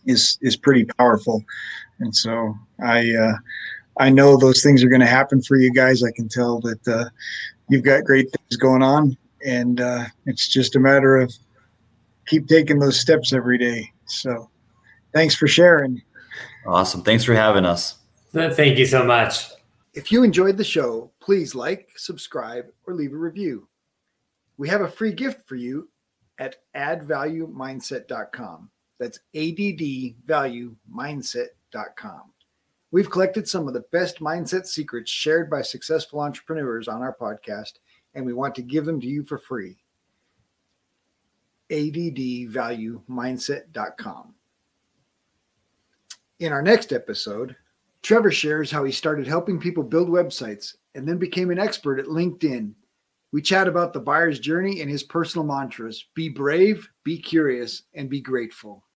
is 0.05 0.37
is 0.41 0.55
pretty 0.55 0.85
powerful. 0.85 1.43
And 1.99 2.15
so 2.15 2.55
I 2.83 3.13
uh, 3.13 3.33
I 3.99 4.09
know 4.09 4.37
those 4.37 4.63
things 4.63 4.83
are 4.83 4.89
going 4.89 5.01
to 5.01 5.07
happen 5.07 5.41
for 5.41 5.57
you 5.57 5.71
guys. 5.71 6.03
I 6.03 6.11
can 6.11 6.29
tell 6.29 6.59
that 6.61 6.87
uh, 6.87 7.09
you've 7.67 7.83
got 7.83 8.05
great 8.05 8.31
things 8.31 8.57
going 8.57 8.81
on, 8.81 9.17
and 9.45 9.81
uh, 9.81 10.05
it's 10.25 10.47
just 10.47 10.75
a 10.75 10.79
matter 10.79 11.17
of 11.17 11.31
keep 12.25 12.47
taking 12.47 12.79
those 12.79 12.99
steps 12.99 13.33
every 13.33 13.57
day. 13.57 13.91
So, 14.05 14.49
thanks 15.13 15.35
for 15.35 15.47
sharing. 15.47 16.01
Awesome. 16.65 17.03
Thanks 17.03 17.25
for 17.25 17.33
having 17.33 17.65
us. 17.65 17.97
Thank 18.31 18.77
you 18.77 18.85
so 18.85 19.03
much. 19.03 19.49
If 19.93 20.11
you 20.11 20.23
enjoyed 20.23 20.57
the 20.57 20.63
show, 20.63 21.11
please 21.19 21.55
like, 21.55 21.89
subscribe, 21.97 22.67
or 22.87 22.93
leave 22.93 23.11
a 23.13 23.17
review. 23.17 23.67
We 24.57 24.69
have 24.69 24.81
a 24.81 24.87
free 24.87 25.11
gift 25.11 25.47
for 25.47 25.55
you 25.55 25.89
at 26.37 26.57
addvaluemindset.com. 26.75 28.69
That's 28.99 29.19
addvaluemindset.com. 29.35 32.21
We've 32.91 33.09
collected 33.09 33.47
some 33.47 33.67
of 33.67 33.75
the 33.75 33.85
best 33.91 34.19
mindset 34.19 34.65
secrets 34.65 35.11
shared 35.11 35.47
by 35.49 35.61
successful 35.61 36.21
entrepreneurs 36.21 36.87
on 36.87 37.01
our 37.01 37.15
podcast, 37.15 37.73
and 38.15 38.25
we 38.25 38.33
want 38.33 38.55
to 38.55 38.63
give 38.63 38.85
them 38.85 38.99
to 38.99 39.07
you 39.07 39.23
for 39.23 39.37
free. 39.37 39.77
ADDvaluemindset.com. 41.69 44.33
In 46.39 46.51
our 46.51 46.63
next 46.63 46.91
episode, 46.91 47.55
Trevor 48.01 48.31
shares 48.31 48.71
how 48.71 48.83
he 48.83 48.91
started 48.91 49.27
helping 49.27 49.59
people 49.59 49.83
build 49.83 50.09
websites 50.09 50.75
and 50.95 51.07
then 51.07 51.17
became 51.17 51.51
an 51.51 51.59
expert 51.59 51.99
at 51.99 52.07
LinkedIn. 52.07 52.73
We 53.31 53.43
chat 53.43 53.67
about 53.67 53.93
the 53.93 53.99
buyer's 53.99 54.39
journey 54.39 54.81
and 54.81 54.89
his 54.89 55.03
personal 55.03 55.45
mantras 55.45 56.07
be 56.15 56.29
brave, 56.29 56.89
be 57.03 57.19
curious, 57.19 57.83
and 57.93 58.09
be 58.09 58.21
grateful. 58.21 58.83